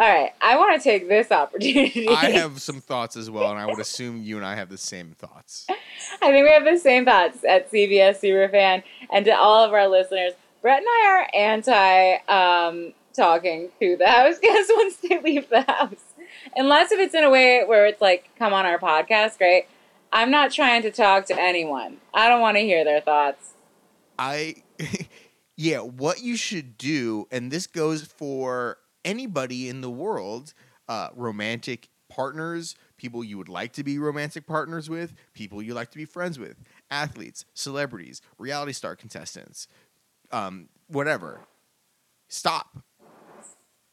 All 0.00 0.08
right, 0.08 0.32
I 0.40 0.56
want 0.56 0.80
to 0.80 0.82
take 0.82 1.10
this 1.10 1.30
opportunity. 1.30 2.08
I 2.08 2.30
have 2.30 2.62
some 2.62 2.80
thoughts 2.80 3.18
as 3.18 3.28
well, 3.28 3.50
and 3.50 3.60
I 3.60 3.66
would 3.66 3.78
assume 3.78 4.22
you 4.22 4.38
and 4.38 4.46
I 4.46 4.54
have 4.54 4.70
the 4.70 4.78
same 4.78 5.14
thoughts. 5.18 5.66
I 5.68 6.30
think 6.30 6.46
we 6.46 6.50
have 6.52 6.64
the 6.64 6.78
same 6.78 7.04
thoughts 7.04 7.44
at 7.46 7.70
CBS 7.70 8.18
Superfan 8.18 8.82
and 9.12 9.26
to 9.26 9.32
all 9.32 9.62
of 9.62 9.74
our 9.74 9.86
listeners. 9.88 10.32
Brett 10.62 10.78
and 10.78 10.86
I 10.88 11.06
are 11.06 11.28
anti 11.34 12.14
um, 12.28 12.94
talking 13.12 13.68
to 13.78 13.98
the 13.98 14.08
house 14.08 14.38
guests 14.42 14.72
once 14.74 14.96
they 14.96 15.20
leave 15.20 15.50
the 15.50 15.60
house. 15.60 16.14
Unless 16.56 16.92
if 16.92 16.98
it's 16.98 17.14
in 17.14 17.22
a 17.22 17.28
way 17.28 17.64
where 17.66 17.84
it's 17.84 18.00
like, 18.00 18.30
come 18.38 18.54
on 18.54 18.64
our 18.64 18.78
podcast, 18.78 19.36
great. 19.36 19.66
I'm 20.14 20.30
not 20.30 20.50
trying 20.50 20.80
to 20.80 20.90
talk 20.90 21.26
to 21.26 21.38
anyone. 21.38 21.98
I 22.14 22.30
don't 22.30 22.40
want 22.40 22.56
to 22.56 22.62
hear 22.62 22.84
their 22.84 23.02
thoughts. 23.02 23.52
I, 24.18 24.62
yeah, 25.58 25.80
what 25.80 26.22
you 26.22 26.36
should 26.38 26.78
do, 26.78 27.28
and 27.30 27.52
this 27.52 27.66
goes 27.66 28.02
for 28.04 28.78
anybody 29.04 29.68
in 29.68 29.80
the 29.80 29.90
world, 29.90 30.52
uh, 30.88 31.08
romantic 31.14 31.88
partners, 32.10 32.74
people 32.98 33.24
you 33.24 33.38
would 33.38 33.48
like 33.48 33.72
to 33.72 33.84
be 33.84 33.98
romantic 33.98 34.46
partners 34.46 34.90
with, 34.90 35.14
people 35.32 35.62
you 35.62 35.72
like 35.72 35.90
to 35.92 35.96
be 35.96 36.04
friends 36.04 36.38
with, 36.38 36.56
athletes, 36.90 37.46
celebrities, 37.54 38.20
reality 38.38 38.72
star 38.72 38.96
contestants, 38.96 39.68
um, 40.32 40.68
whatever. 40.88 41.40
Stop. 42.28 42.78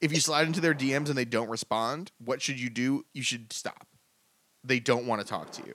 If 0.02 0.12
you 0.12 0.20
slide 0.20 0.48
into 0.48 0.62
their 0.62 0.76
DMs 0.76 1.08
and 1.10 1.18
they 1.18 1.26
don't 1.26 1.50
respond, 1.50 2.12
what 2.24 2.42
should 2.42 2.60
you 2.60 2.70
do? 2.70 3.06
You 3.14 3.24
should 3.24 3.54
stop. 3.54 3.88
They 4.64 4.80
don't 4.80 5.08
want 5.08 5.22
to 5.22 5.28
talk 5.28 5.52
to 5.52 5.64
you. 5.66 5.74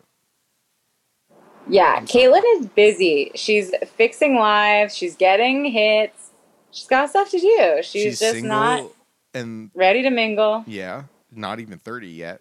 Yeah. 1.68 2.00
Kaitlyn 2.02 2.42
is 2.58 2.66
busy. 2.66 3.32
She's 3.34 3.72
fixing 3.96 4.36
lives. 4.36 4.94
She's 4.94 5.16
getting 5.16 5.64
hits. 5.64 6.30
She's 6.70 6.86
got 6.86 7.10
stuff 7.10 7.30
to 7.30 7.38
do. 7.38 7.80
She's, 7.82 8.18
just 8.18 8.32
single 8.32 8.48
not 8.50 8.90
and 9.34 9.70
ready 9.74 10.02
to 10.02 10.10
mingle. 10.10 10.64
Yeah, 10.66 11.04
not 11.30 11.60
even 11.60 11.78
thirty 11.78 12.08
yet. 12.08 12.40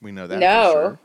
We 0.00 0.12
know 0.12 0.26
that. 0.26 0.38
No. 0.38 0.98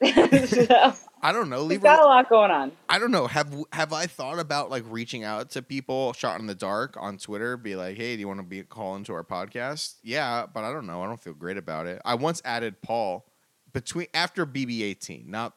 for 0.00 0.06
sure. 0.06 0.46
so, 0.46 0.94
I 1.22 1.32
don't 1.32 1.48
know. 1.48 1.62
Leave. 1.62 1.80
got 1.82 2.02
a 2.02 2.04
lot 2.04 2.28
going 2.28 2.50
on. 2.50 2.72
I 2.88 2.98
don't 2.98 3.10
know. 3.10 3.26
Have 3.26 3.54
have 3.72 3.92
I 3.92 4.06
thought 4.06 4.38
about 4.38 4.70
like 4.70 4.84
reaching 4.88 5.24
out 5.24 5.50
to 5.50 5.62
people 5.62 6.12
shot 6.12 6.40
in 6.40 6.46
the 6.46 6.54
dark 6.54 6.96
on 6.98 7.16
Twitter? 7.16 7.56
Be 7.56 7.76
like, 7.76 7.96
hey, 7.96 8.14
do 8.14 8.20
you 8.20 8.28
want 8.28 8.40
to 8.40 8.46
be 8.46 8.62
call 8.62 8.96
into 8.96 9.12
our 9.14 9.24
podcast? 9.24 9.94
Yeah, 10.02 10.46
but 10.52 10.64
I 10.64 10.72
don't 10.72 10.86
know. 10.86 11.02
I 11.02 11.06
don't 11.06 11.20
feel 11.20 11.34
great 11.34 11.56
about 11.56 11.86
it. 11.86 12.02
I 12.04 12.16
once 12.16 12.42
added 12.44 12.82
Paul 12.82 13.24
between 13.72 14.06
after 14.12 14.44
BB 14.44 14.82
eighteen, 14.82 15.24
not 15.28 15.54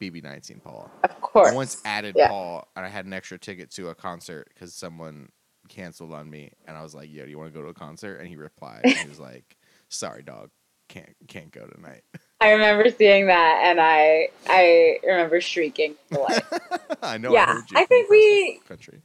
BB 0.00 0.22
nineteen. 0.22 0.60
Paul. 0.60 0.90
Of 1.02 1.20
course. 1.20 1.50
I 1.50 1.54
once 1.54 1.82
added 1.84 2.14
Yeah. 2.16 2.28
Paul, 2.28 2.68
and 2.76 2.84
I 2.84 2.88
had 2.88 3.06
an 3.06 3.12
extra 3.12 3.38
ticket 3.38 3.70
to 3.72 3.88
a 3.88 3.94
concert 3.94 4.50
because 4.54 4.74
someone 4.74 5.30
canceled 5.68 6.12
on 6.12 6.28
me, 6.30 6.52
and 6.66 6.76
I 6.76 6.82
was 6.82 6.94
like, 6.94 7.10
"Yo, 7.12 7.24
do 7.24 7.30
you 7.30 7.38
want 7.38 7.52
to 7.52 7.58
go 7.58 7.62
to 7.62 7.70
a 7.70 7.74
concert?" 7.74 8.16
And 8.16 8.28
he 8.28 8.36
replied, 8.36 8.82
and 8.84 8.94
he 8.94 9.08
was 9.08 9.20
like, 9.20 9.56
"Sorry, 9.88 10.22
dog, 10.22 10.50
can't 10.88 11.14
can't 11.28 11.50
go 11.50 11.66
tonight." 11.66 12.02
I 12.40 12.50
remember 12.52 12.90
seeing 12.90 13.26
that, 13.28 13.62
and 13.64 13.80
I 13.80 14.28
I 14.46 14.98
remember 15.04 15.40
shrieking. 15.40 15.94
I 17.02 17.18
know. 17.18 17.32
Yeah, 17.32 17.44
I, 17.48 17.52
heard 17.54 17.70
you 17.70 17.78
I 17.78 17.84
think 17.86 18.10
we- 18.10 18.60
country. 18.68 19.00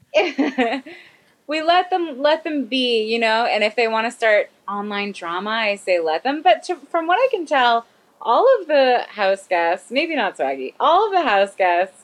we 1.47 1.61
let 1.61 1.89
them 1.89 2.21
let 2.21 2.43
them 2.43 2.65
be, 2.65 3.03
you 3.03 3.19
know. 3.19 3.45
And 3.45 3.63
if 3.63 3.75
they 3.75 3.87
want 3.87 4.07
to 4.07 4.11
start 4.11 4.49
online 4.67 5.11
drama, 5.13 5.49
I 5.49 5.75
say 5.75 5.99
let 5.99 6.23
them. 6.23 6.41
But 6.41 6.63
to, 6.63 6.75
from 6.75 7.07
what 7.07 7.15
I 7.15 7.27
can 7.31 7.45
tell, 7.45 7.85
all 8.21 8.45
of 8.59 8.67
the 8.67 9.05
house 9.09 9.47
guests, 9.47 9.91
maybe 9.91 10.15
not 10.15 10.37
Swaggy, 10.37 10.73
all 10.79 11.05
of 11.07 11.11
the 11.13 11.27
house 11.27 11.55
guests 11.55 12.03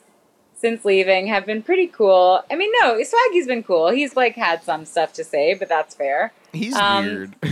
since 0.60 0.84
leaving 0.84 1.28
have 1.28 1.45
been 1.45 1.62
pretty 1.62 1.88
cool. 1.88 2.43
I 2.51 2.55
mean, 2.55 2.72
no, 2.82 2.95
Swaggy's 3.01 3.47
been 3.47 3.64
cool. 3.64 3.89
He's 3.89 4.16
like 4.16 4.36
had 4.36 4.64
some 4.64 4.86
stuff 4.86 5.14
to 5.14 5.24
say, 5.24 5.53
but 5.53 5.70
that's 5.70 5.95
fair. 5.95 6.34
He's 6.51 6.76
Um, 6.76 7.05
weird. 7.05 7.36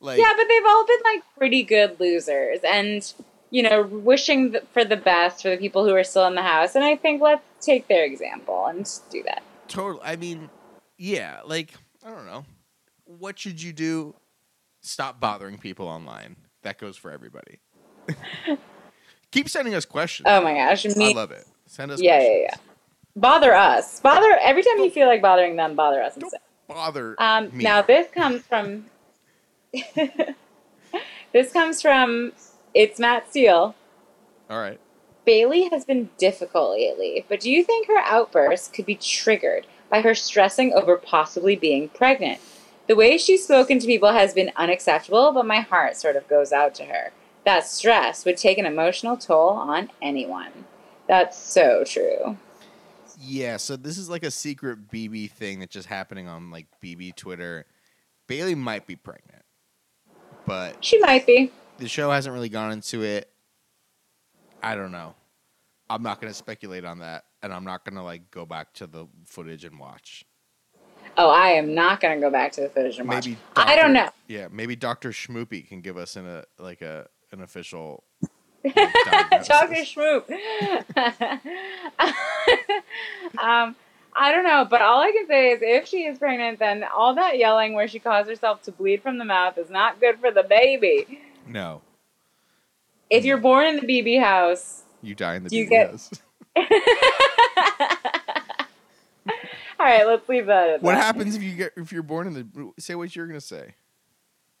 like, 0.00 0.18
yeah, 0.18 0.32
but 0.36 0.48
they've 0.48 0.66
all 0.66 0.86
been 0.86 1.00
like 1.04 1.22
pretty 1.36 1.62
good 1.62 2.00
losers, 2.00 2.60
and 2.64 3.12
you 3.50 3.62
know, 3.62 3.82
wishing 3.82 4.52
th- 4.52 4.64
for 4.72 4.82
the 4.84 4.96
best 4.96 5.42
for 5.42 5.50
the 5.50 5.58
people 5.58 5.84
who 5.84 5.94
are 5.94 6.04
still 6.04 6.26
in 6.26 6.34
the 6.34 6.42
house. 6.42 6.74
And 6.74 6.82
I 6.84 6.96
think 6.96 7.20
let's 7.20 7.42
take 7.60 7.86
their 7.86 8.04
example 8.04 8.64
and 8.66 8.88
do 9.10 9.22
that. 9.24 9.42
totally. 9.68 10.02
I 10.04 10.16
mean, 10.16 10.48
yeah. 10.96 11.40
Like, 11.44 11.74
I 12.02 12.08
don't 12.10 12.24
know. 12.24 12.46
What 13.04 13.38
should 13.38 13.60
you 13.62 13.74
do? 13.74 14.14
Stop 14.80 15.20
bothering 15.20 15.58
people 15.58 15.86
online. 15.86 16.36
That 16.62 16.78
goes 16.78 16.96
for 16.96 17.10
everybody. 17.10 17.58
Keep 19.32 19.48
sending 19.48 19.74
us 19.74 19.84
questions. 19.84 20.26
Oh 20.30 20.40
my 20.42 20.54
gosh, 20.54 20.86
I 20.86 21.12
love 21.12 21.32
it. 21.32 21.46
Send 21.66 21.90
us. 21.90 22.00
yeah, 22.00 22.12
yeah, 22.12 22.18
questions. 22.18 22.48
yeah. 22.52 22.56
Bother 23.16 23.54
us. 23.54 24.00
Bother 24.00 24.38
every 24.40 24.62
time 24.62 24.78
you 24.78 24.90
feel 24.90 25.06
like 25.08 25.20
bothering 25.20 25.56
them. 25.56 25.74
Bother 25.74 26.02
us 26.02 26.14
Don't 26.14 26.24
instead. 26.24 26.40
bother 26.68 27.14
Um, 27.18 27.50
me. 27.56 27.64
now 27.64 27.82
this 27.82 28.06
comes 28.10 28.42
from. 28.42 28.86
this 31.32 31.52
comes 31.52 31.82
from. 31.82 32.32
It's 32.74 32.98
Matt 32.98 33.28
Steele. 33.30 33.74
All 34.48 34.58
right. 34.58 34.78
Bayleigh 35.26 35.70
has 35.70 35.84
been 35.84 36.10
difficult 36.18 36.72
lately, 36.72 37.24
but 37.28 37.38
do 37.40 37.50
you 37.50 37.62
think 37.62 37.86
her 37.86 37.98
outbursts 37.98 38.68
could 38.68 38.86
be 38.86 38.96
triggered 38.96 39.66
by 39.88 40.00
her 40.00 40.14
stressing 40.14 40.72
over 40.72 40.96
possibly 40.96 41.54
being 41.54 41.88
pregnant? 41.90 42.40
The 42.88 42.96
way 42.96 43.16
she's 43.18 43.44
spoken 43.44 43.78
to 43.78 43.86
people 43.86 44.12
has 44.12 44.34
been 44.34 44.50
unacceptable, 44.56 45.30
but 45.32 45.46
my 45.46 45.60
heart 45.60 45.96
sort 45.96 46.16
of 46.16 46.26
goes 46.28 46.50
out 46.50 46.74
to 46.76 46.86
her. 46.86 47.12
That 47.44 47.66
stress 47.66 48.24
would 48.24 48.36
take 48.36 48.58
an 48.58 48.66
emotional 48.66 49.16
toll 49.16 49.50
on 49.50 49.90
anyone. 50.00 50.52
That's 51.08 51.36
so 51.36 51.82
true. 51.84 52.36
Yeah, 53.20 53.56
so 53.56 53.76
this 53.76 53.98
is 53.98 54.08
like 54.08 54.22
a 54.22 54.30
secret 54.30 54.90
BB 54.90 55.30
thing 55.32 55.60
that's 55.60 55.72
just 55.72 55.88
happening 55.88 56.28
on 56.28 56.50
like 56.50 56.66
BB 56.82 57.14
Twitter. 57.16 57.66
Bayleigh 58.28 58.56
might 58.56 58.86
be 58.86 58.96
pregnant, 58.96 59.44
but 60.46 60.76
She 60.84 60.98
might 60.98 61.26
be. 61.26 61.50
the 61.78 61.88
show 61.88 62.10
hasn't 62.10 62.32
really 62.32 62.48
gone 62.48 62.72
into 62.72 63.02
it. 63.02 63.28
I 64.62 64.74
don't 64.76 64.92
know. 64.92 65.14
I'm 65.90 66.02
not 66.02 66.20
going 66.20 66.32
to 66.32 66.36
speculate 66.36 66.84
on 66.84 67.00
that, 67.00 67.24
and 67.42 67.52
I'm 67.52 67.64
not 67.64 67.84
going 67.84 67.96
to 67.96 68.02
like 68.02 68.30
go 68.30 68.46
back 68.46 68.72
to 68.74 68.86
the 68.86 69.06
footage 69.26 69.64
and 69.64 69.78
watch. 69.78 70.24
Oh, 71.18 71.28
I 71.28 71.48
am 71.50 71.74
not 71.74 72.00
going 72.00 72.14
to 72.18 72.20
go 72.26 72.30
back 72.30 72.52
to 72.52 72.62
the 72.62 72.68
footage 72.70 72.98
and 72.98 73.08
watch. 73.08 73.26
Maybe 73.26 73.38
I 73.56 73.76
don't 73.76 73.92
know. 73.92 74.08
Yeah, 74.28 74.46
maybe 74.50 74.76
Doctor 74.76 75.10
Schmoopy 75.10 75.68
can 75.68 75.80
give 75.82 75.96
us 75.98 76.16
in 76.16 76.24
a 76.26 76.44
like 76.58 76.80
a 76.80 77.08
an 77.32 77.42
official. 77.42 78.02
Chocolate 78.64 79.86
schmoop. 79.86 80.30
um, 83.38 83.74
I 84.14 84.30
don't 84.30 84.44
know, 84.44 84.66
but 84.68 84.82
all 84.82 85.00
I 85.00 85.10
can 85.12 85.26
say 85.26 85.52
is 85.52 85.60
if 85.62 85.88
she 85.88 86.04
is 86.04 86.18
pregnant, 86.18 86.58
then 86.58 86.84
all 86.84 87.14
that 87.14 87.38
yelling 87.38 87.72
where 87.74 87.88
she 87.88 87.98
caused 87.98 88.28
herself 88.28 88.62
to 88.64 88.72
bleed 88.72 89.02
from 89.02 89.16
the 89.18 89.24
mouth 89.24 89.56
is 89.58 89.70
not 89.70 90.00
good 90.00 90.18
for 90.20 90.30
the 90.30 90.42
baby. 90.42 91.20
No, 91.48 91.80
If 93.10 93.24
you're 93.24 93.38
born 93.38 93.66
in 93.66 93.76
the 93.76 93.82
BB 93.86 94.20
house, 94.22 94.82
you 95.02 95.14
die 95.16 95.34
in 95.36 95.44
the 95.44 95.50
BB 95.50 95.68
get- 95.68 95.90
house. 95.90 96.10
all 96.56 96.64
right, 99.80 100.06
let's 100.06 100.28
leave 100.28 100.46
that. 100.46 100.68
At 100.70 100.82
What 100.82 100.92
that. 100.92 101.02
happens 101.02 101.34
if 101.34 101.42
you 101.42 101.54
get 101.56 101.72
if 101.76 101.90
you're 101.92 102.02
born 102.02 102.26
in 102.28 102.34
the? 102.34 102.72
Say 102.78 102.94
what 102.94 103.14
you're 103.16 103.26
gonna 103.26 103.40
say. 103.40 103.74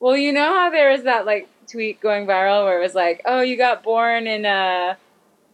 Well, 0.02 0.16
you 0.16 0.32
know 0.32 0.52
how 0.52 0.68
there 0.70 0.90
was 0.90 1.04
that 1.04 1.26
like 1.26 1.48
tweet 1.70 2.00
going 2.00 2.26
viral 2.26 2.64
where 2.64 2.76
it 2.76 2.82
was 2.82 2.92
like, 2.92 3.22
"Oh, 3.24 3.40
you 3.40 3.56
got 3.56 3.84
born 3.84 4.26
in 4.26 4.44
uh, 4.44 4.96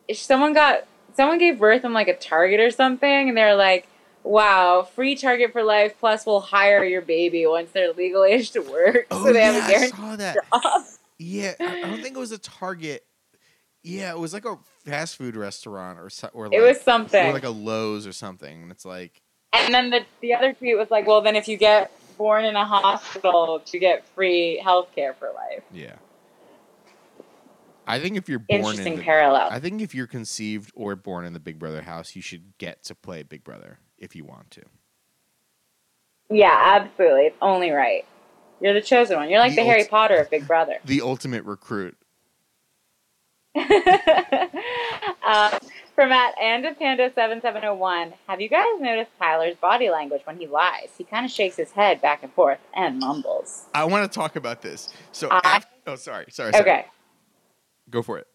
a 0.08 0.14
someone 0.14 0.54
got 0.54 0.86
someone 1.14 1.36
gave 1.36 1.58
birth 1.58 1.84
in 1.84 1.92
like 1.92 2.08
a 2.08 2.16
Target 2.16 2.58
or 2.58 2.70
something," 2.70 3.28
and 3.28 3.36
they're 3.36 3.54
like, 3.54 3.86
"Wow, 4.22 4.88
free 4.94 5.16
Target 5.16 5.52
for 5.52 5.62
life 5.62 5.96
plus 6.00 6.24
we'll 6.24 6.40
hire 6.40 6.82
your 6.82 7.02
baby 7.02 7.46
once 7.46 7.72
they're 7.72 7.92
legal 7.92 8.24
age 8.24 8.52
to 8.52 8.60
work, 8.60 9.06
Oh 9.10 9.22
so 9.26 9.34
they 9.34 9.40
yeah, 9.40 9.52
have 9.52 9.64
a 9.64 9.66
I 9.66 9.70
guaranteed 9.70 9.98
saw 9.98 10.16
that. 10.16 10.34
job." 10.52 10.82
Yeah, 11.18 11.52
I, 11.60 11.64
I 11.64 11.80
don't 11.82 12.00
think 12.00 12.16
it 12.16 12.20
was 12.20 12.32
a 12.32 12.38
Target. 12.38 13.04
Yeah, 13.82 14.12
it 14.12 14.18
was 14.18 14.32
like 14.32 14.46
a 14.46 14.56
fast 14.86 15.16
food 15.16 15.36
restaurant 15.36 15.98
or 15.98 16.08
so, 16.08 16.30
or 16.32 16.46
like 16.48 16.54
It 16.54 16.62
was 16.62 16.80
something 16.80 17.26
or 17.28 17.34
like 17.34 17.44
a 17.44 17.50
Lowe's 17.50 18.06
or 18.06 18.12
something. 18.12 18.62
And 18.62 18.70
it's 18.72 18.86
like, 18.86 19.20
and 19.52 19.74
then 19.74 19.90
the 19.90 20.06
the 20.22 20.32
other 20.32 20.54
tweet 20.54 20.78
was 20.78 20.90
like, 20.90 21.06
"Well, 21.06 21.20
then 21.20 21.36
if 21.36 21.48
you 21.48 21.58
get 21.58 21.90
born 22.18 22.44
in 22.44 22.56
a 22.56 22.64
hospital, 22.66 23.60
to 23.66 23.78
get 23.78 24.06
free 24.08 24.60
health 24.62 24.88
care 24.94 25.14
for 25.14 25.28
life." 25.28 25.62
yeah. 25.72 25.94
I 27.86 27.98
think 28.00 28.18
if 28.18 28.28
you're 28.28 28.38
born 28.38 28.60
Interesting 28.60 28.92
in 28.92 28.98
the, 28.98 29.04
parallel. 29.04 29.48
I 29.50 29.60
think 29.60 29.80
if 29.80 29.94
you're 29.94 30.06
conceived 30.06 30.70
or 30.74 30.94
born 30.94 31.24
in 31.24 31.32
the 31.32 31.40
Big 31.40 31.58
Brother 31.58 31.80
house, 31.80 32.14
you 32.14 32.20
should 32.20 32.58
get 32.58 32.84
to 32.84 32.94
play 32.94 33.22
Big 33.22 33.42
Brother 33.42 33.78
if 33.96 34.14
you 34.14 34.26
want 34.26 34.50
to. 34.50 34.62
yeah, 36.28 36.80
absolutely. 36.82 37.22
It's 37.22 37.36
only 37.40 37.70
right. 37.70 38.04
You're 38.60 38.74
the 38.74 38.82
chosen 38.82 39.16
one. 39.16 39.30
You're 39.30 39.38
like 39.38 39.52
The 39.52 39.62
the 39.62 39.64
Harry 39.64 39.84
Potter 39.84 40.16
of 40.16 40.28
Big 40.28 40.46
Brother. 40.46 40.74
The 40.84 41.00
ultimate 41.00 41.44
recruit. 41.44 41.96
uh, 43.56 45.58
from 45.98 46.12
at 46.12 46.32
and 46.40 46.64
Panda 46.78 47.10
seven 47.12 47.40
seven 47.40 47.60
zero 47.60 47.74
one. 47.74 48.14
Have 48.28 48.40
you 48.40 48.48
guys 48.48 48.64
noticed 48.78 49.10
Tyler's 49.18 49.56
body 49.56 49.90
language 49.90 50.20
when 50.26 50.38
he 50.38 50.46
lies? 50.46 50.90
He 50.96 51.02
kind 51.02 51.26
of 51.26 51.32
shakes 51.32 51.56
his 51.56 51.72
head 51.72 52.00
back 52.00 52.22
and 52.22 52.32
forth 52.34 52.60
and 52.72 53.00
mumbles. 53.00 53.66
I 53.74 53.82
want 53.82 54.08
to 54.10 54.16
talk 54.16 54.36
about 54.36 54.62
this. 54.62 54.90
So, 55.10 55.26
I- 55.28 55.56
af- 55.56 55.66
oh, 55.88 55.96
sorry, 55.96 56.26
sorry, 56.30 56.52
sorry. 56.52 56.62
Okay, 56.62 56.86
Go 57.90 58.02
for 58.02 58.16
it. 58.16 58.28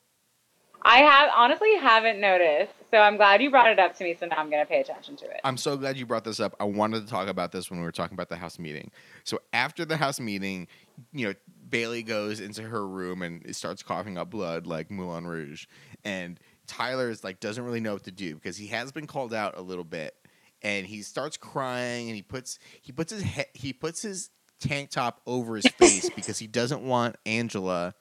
I 0.81 0.97
have 1.03 1.29
honestly 1.33 1.73
haven't 1.77 2.19
noticed, 2.19 2.73
so 2.91 2.97
I'm 2.97 3.15
glad 3.15 3.41
you 3.41 3.49
brought 3.49 3.69
it 3.69 3.79
up 3.79 3.95
to 3.97 4.03
me. 4.03 4.17
So 4.19 4.25
now 4.25 4.35
I'm 4.35 4.49
gonna 4.49 4.65
pay 4.65 4.81
attention 4.81 5.15
to 5.15 5.25
it. 5.25 5.39
I'm 5.45 5.55
so 5.55 5.77
glad 5.77 5.95
you 5.95 6.05
brought 6.05 6.25
this 6.25 6.41
up. 6.41 6.57
I 6.59 6.65
wanted 6.65 7.05
to 7.05 7.07
talk 7.09 7.29
about 7.29 7.53
this 7.53 7.69
when 7.71 7.79
we 7.79 7.85
were 7.85 7.93
talking 7.93 8.15
about 8.15 8.27
the 8.27 8.35
house 8.35 8.59
meeting. 8.59 8.91
So 9.23 9.39
after 9.53 9.85
the 9.85 9.95
house 9.95 10.19
meeting, 10.19 10.67
you 11.13 11.27
know, 11.29 11.33
Bayleigh 11.69 12.05
goes 12.05 12.41
into 12.41 12.63
her 12.63 12.85
room 12.85 13.21
and 13.21 13.55
starts 13.55 13.81
coughing 13.81 14.17
up 14.17 14.29
blood 14.29 14.67
like 14.67 14.91
Moulin 14.91 15.25
Rouge, 15.25 15.67
and 16.03 16.37
Tyler 16.67 17.09
is 17.09 17.23
like 17.23 17.39
doesn't 17.39 17.63
really 17.63 17.79
know 17.79 17.93
what 17.93 18.03
to 18.03 18.11
do 18.11 18.35
because 18.35 18.57
he 18.57 18.67
has 18.67 18.91
been 18.91 19.07
called 19.07 19.33
out 19.33 19.57
a 19.57 19.61
little 19.61 19.83
bit, 19.83 20.15
and 20.61 20.85
he 20.85 21.01
starts 21.01 21.37
crying 21.37 22.07
and 22.07 22.15
he 22.15 22.21
puts 22.21 22.59
he 22.81 22.91
puts 22.91 23.11
his 23.11 23.23
he- 23.23 23.43
he 23.53 23.73
puts 23.73 24.01
his 24.01 24.29
tank 24.59 24.89
top 24.89 25.21
over 25.25 25.55
his 25.57 25.67
face 25.67 26.09
because 26.15 26.39
he 26.39 26.47
doesn't 26.47 26.81
want 26.83 27.17
Angela 27.25 27.93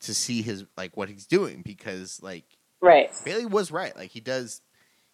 to 0.00 0.14
see 0.14 0.42
his 0.42 0.64
like 0.76 0.96
what 0.96 1.08
he's 1.08 1.26
doing 1.26 1.62
because 1.62 2.22
like 2.22 2.44
Right. 2.80 3.10
Bayleigh 3.24 3.50
was 3.50 3.72
right. 3.72 3.94
Like 3.96 4.10
he 4.12 4.20
does, 4.20 4.62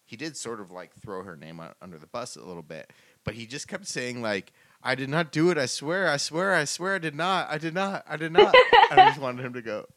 he 0.05 0.15
did 0.15 0.37
sort 0.37 0.59
of 0.61 0.69
like 0.69 0.93
throw 1.01 1.23
her 1.23 1.35
name 1.35 1.59
out 1.59 1.75
under 1.81 1.97
the 1.97 2.05
bus 2.05 2.35
a 2.35 2.43
little 2.45 2.61
bit, 2.61 2.93
but 3.23 3.33
he 3.33 3.47
just 3.47 3.67
kept 3.67 3.87
saying 3.87 4.21
like, 4.21 4.53
"I 4.83 4.93
did 4.93 5.09
not 5.09 5.31
do 5.31 5.49
it. 5.49 5.57
I 5.57 5.65
swear. 5.65 6.07
I 6.07 6.17
swear. 6.17 6.53
I 6.53 6.65
swear. 6.65 6.93
I 6.93 6.99
did 6.99 7.15
not. 7.15 7.47
I 7.49 7.57
did 7.57 7.73
not. 7.73 8.05
I 8.07 8.17
did 8.17 8.31
not." 8.31 8.53
I 8.91 9.07
just 9.07 9.19
wanted 9.19 9.43
him 9.43 9.53
to 9.53 9.63
go, 9.63 9.87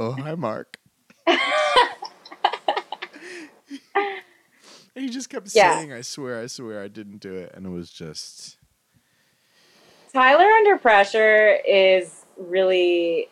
"Oh 0.00 0.12
hi, 0.12 0.34
Mark." 0.36 0.78
And 3.94 5.04
he 5.04 5.10
just 5.10 5.30
kept 5.30 5.48
Yeah. 5.54 5.76
saying, 5.76 5.92
"I 5.92 6.00
swear. 6.00 6.40
I 6.40 6.46
swear. 6.48 6.82
I 6.82 6.88
didn't 6.88 7.18
do 7.18 7.34
it," 7.34 7.52
and 7.54 7.66
it 7.66 7.70
was 7.70 7.90
just 7.90 8.56
Tyler 10.12 10.44
under 10.46 10.78
pressure 10.78 11.58
is 11.66 12.24
really. 12.36 13.28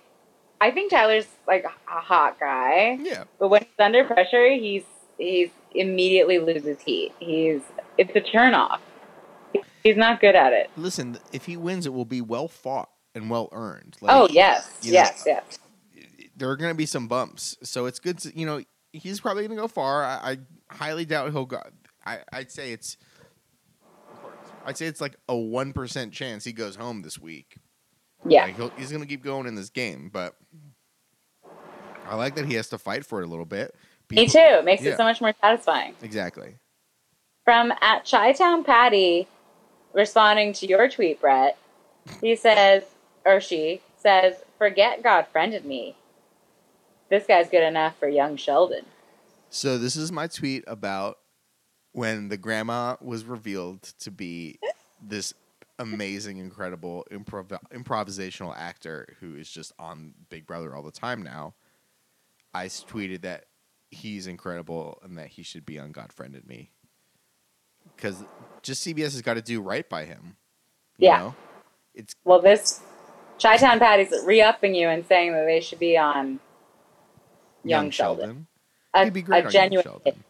I 0.61 0.71
think 0.71 0.91
Tyler's 0.91 1.27
like 1.47 1.65
a 1.65 2.01
hot 2.01 2.39
guy. 2.41 2.99
yeah. 3.01 3.25
But 3.39 3.49
when 3.49 3.63
he's 3.63 3.79
under 3.85 4.05
pressure, 4.05 4.49
he's 4.55 4.85
he's 5.19 5.51
immediately 5.75 6.39
loses 6.39 6.81
heat. 6.83 7.13
He's 7.19 7.63
it's 7.99 8.15
a 8.15 8.21
turn 8.21 8.55
off. 8.55 8.81
He's 9.83 9.97
not 9.97 10.21
good 10.21 10.35
at 10.35 10.53
it. 10.53 10.71
Listen, 10.77 11.19
if 11.33 11.47
he 11.47 11.57
wins, 11.57 11.87
it 11.87 11.93
will 11.93 12.05
be 12.05 12.21
well 12.21 12.49
fought 12.49 12.91
and 13.15 13.29
well 13.31 13.49
earned. 13.53 13.97
oh 14.03 14.29
yes, 14.31 14.71
you 14.83 14.93
know, 14.93 14.99
yes, 14.99 15.25
yes. 15.27 15.59
there 16.37 16.49
are 16.51 16.57
going 16.57 16.71
to 16.71 16.77
be 16.77 16.87
some 16.87 17.07
bumps. 17.09 17.57
So 17.63 17.87
it's 17.87 17.99
good 17.99 18.19
to, 18.21 18.39
you 18.39 18.47
know, 18.47 18.63
he's 18.97 19.21
probably 19.21 19.47
going 19.47 19.57
to 19.57 19.63
go 19.63 19.69
far. 19.69 20.05
I, 20.05 20.39
I 20.71 20.75
highly 20.75 21.05
doubt 21.05 21.33
he'll 21.33 21.47
go. 21.47 21.63
I, 22.05 22.19
I'd 22.33 22.51
say 22.51 22.73
it's, 22.73 22.97
I'd 24.65 24.77
say 24.77 24.87
it's 24.87 25.01
like 25.01 25.17
a 25.29 25.35
1% 25.35 26.13
chance 26.13 26.45
he 26.45 26.53
goes 26.53 26.77
home 26.77 27.03
this 27.03 27.19
week. 27.19 27.57
Yeah, 28.29 28.45
Like 28.45 28.57
he'll, 28.57 28.71
he's 28.71 28.91
going 28.91 29.03
to 29.03 29.09
keep 29.09 29.23
going 29.23 29.47
in 29.47 29.55
this 29.55 29.71
game, 29.71 30.11
but 30.13 30.35
I 32.09 32.17
like 32.17 32.35
that 32.37 32.47
he 32.47 32.55
has 32.55 32.69
to 32.69 32.79
fight 32.79 33.05
for 33.05 33.21
it 33.21 33.25
a 33.25 33.29
little 33.29 33.45
bit. 33.45 33.75
me 34.11 34.27
too. 34.27 34.39
It 34.39 34.65
makes 34.65 34.83
yeah. 34.83 34.93
it 34.93 34.97
so 34.97 35.05
much 35.05 35.21
more 35.21 35.35
satisfying. 35.41 35.95
Exactly. 36.03 36.57
From 37.45 37.73
at 37.81 38.09
Chi-Town 38.09 38.65
Patty, 38.65 39.29
responding 39.93 40.53
to 40.55 40.67
your 40.67 40.89
tweet, 40.89 41.21
Brett, 41.21 41.57
he 42.21 42.35
says, 42.35 42.83
or 43.25 43.41
she 43.41 43.81
says, 43.97 44.37
"Forget 44.59 45.03
God 45.03 45.27
friended 45.33 45.65
me. 45.65 45.97
This 47.09 47.27
guy's 47.27 47.49
good 47.49 47.63
enough 47.63 47.99
for 47.99 48.09
young 48.09 48.37
Sheldon." 48.37 48.85
So 49.51 49.79
this 49.79 49.97
is 49.97 50.11
my 50.11 50.27
tweet 50.27 50.65
about 50.67 51.19
when 51.93 52.29
the 52.29 52.37
grandma 52.37 52.97
was 53.01 53.25
revealed 53.25 53.83
to 54.01 54.11
be 54.11 54.59
this 55.01 55.33
amazing, 55.79 56.39
incredible 56.39 57.07
improv- 57.11 57.59
improvisational 57.73 58.55
actor 58.57 59.17
who 59.21 59.35
is 59.37 59.51
just 59.51 59.73
on 59.79 60.15
Big 60.29 60.47
Brother 60.47 60.75
all 60.75 60.83
the 60.83 60.91
time 60.91 61.23
now. 61.23 61.55
I 62.55 62.67
tweeted 62.67 63.23
that 63.23 63.47
he's 63.91 64.27
incredible 64.27 64.99
and 65.03 65.17
that 65.19 65.29
he 65.29 65.43
should 65.43 65.65
be 65.67 65.79
on 65.79 65.93
God 65.93 66.13
Friended 66.13 66.47
Me. 66.47 66.71
Because 67.95 68.25
just 68.63 68.87
CBS 68.87 69.13
has 69.13 69.23
got 69.23 69.35
to 69.35 69.43
do 69.43 69.61
right 69.61 69.89
by 69.89 70.05
him. 70.05 70.37
You 70.99 71.09
Yeah. 71.09 71.19
know? 71.19 71.35
It's 71.95 72.15
Well, 72.25 72.41
this 72.41 72.81
Chi-Town 73.41 73.79
Patty's 73.79 74.13
re-upping 74.25 74.75
you 74.75 74.89
and 74.89 75.07
saying 75.07 75.33
that 75.33 75.45
they 75.45 75.61
should 75.61 75.79
be 75.79 75.97
on 75.97 76.41
young, 77.69 77.91
Sheldon. 77.91 78.47
A, 78.95 79.05
He'd 79.05 79.13
be 79.13 79.23
great 79.23 79.45
on 79.45 79.51
genuine 79.51 79.85
Young 79.85 80.01
Sheldon. 80.05 80.25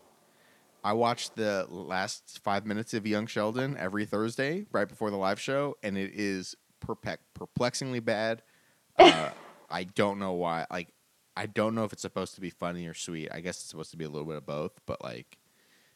I 0.83 0.93
watched 0.93 1.35
the 1.37 1.67
last 1.69 2.41
five 2.45 2.65
minutes 2.65 2.95
of 2.95 3.07
Young 3.07 3.27
Sheldon 3.27 3.77
every 3.77 4.05
Thursday, 4.07 4.67
right 4.71 4.89
before 4.89 5.11
the 5.11 5.17
live 5.17 5.41
show, 5.41 5.77
and 5.83 5.99
it 5.99 6.13
is 6.15 6.55
perpe- 6.85 7.19
perplexingly 7.35 8.01
bad. 8.01 8.43
Uh, 8.99 9.29
I 9.69 9.85
don't 9.85 10.19
know 10.19 10.33
why. 10.33 10.65
Like, 10.71 10.89
I 11.37 11.45
don't 11.45 11.75
know 11.75 11.85
if 11.85 11.93
it's 11.93 12.01
supposed 12.01 12.35
to 12.37 12.41
be 12.41 12.49
funny 12.49 12.87
or 12.87 12.95
sweet. 12.95 13.29
I 13.31 13.41
guess 13.41 13.57
it's 13.57 13.69
supposed 13.69 13.91
to 13.91 13.99
be 13.99 14.07
a 14.07 14.09
little 14.09 14.27
bit 14.27 14.37
of 14.37 14.47
both, 14.47 14.81
but 14.87 15.05
like, 15.05 15.37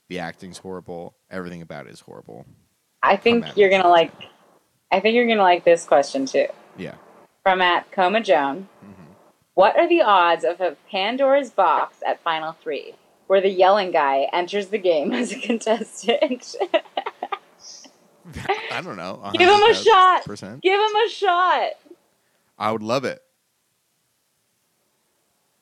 the 0.08 0.18
acting's 0.18 0.58
horrible. 0.58 1.14
Everything 1.30 1.62
about 1.62 1.86
it 1.86 1.94
is 1.94 2.00
horrible. 2.00 2.44
I 3.02 3.16
think 3.16 3.46
you're 3.56 3.70
gonna 3.70 3.88
like. 3.88 4.12
I 4.92 5.00
think 5.00 5.14
you're 5.14 5.26
gonna 5.26 5.42
like 5.42 5.64
this 5.64 5.86
question 5.86 6.26
too. 6.26 6.48
Yeah. 6.76 6.96
From 7.42 7.62
at 7.62 7.90
Coma 7.90 8.20
Joan. 8.20 8.68
hmm 8.82 9.09
What 9.60 9.76
are 9.76 9.86
the 9.86 10.00
odds 10.00 10.42
of 10.42 10.62
a 10.62 10.74
Pandora's 10.90 11.50
box 11.50 11.98
at 12.06 12.22
Final 12.22 12.52
Three, 12.52 12.94
where 13.26 13.42
the 13.42 13.50
yelling 13.50 13.90
guy 13.90 14.26
enters 14.32 14.68
the 14.68 14.78
game 14.78 15.12
as 15.20 15.32
a 15.32 15.38
contestant? 15.38 16.56
I 18.72 18.80
don't 18.82 18.96
know. 18.96 19.20
Give 19.34 19.42
him 19.50 19.60
a 19.60 19.74
100,000%. 19.74 19.84
shot. 19.84 20.62
Give 20.62 20.80
him 20.80 20.96
a 20.96 21.08
shot. 21.10 21.72
I 22.58 22.72
would 22.72 22.82
love 22.82 23.04
it. 23.04 23.22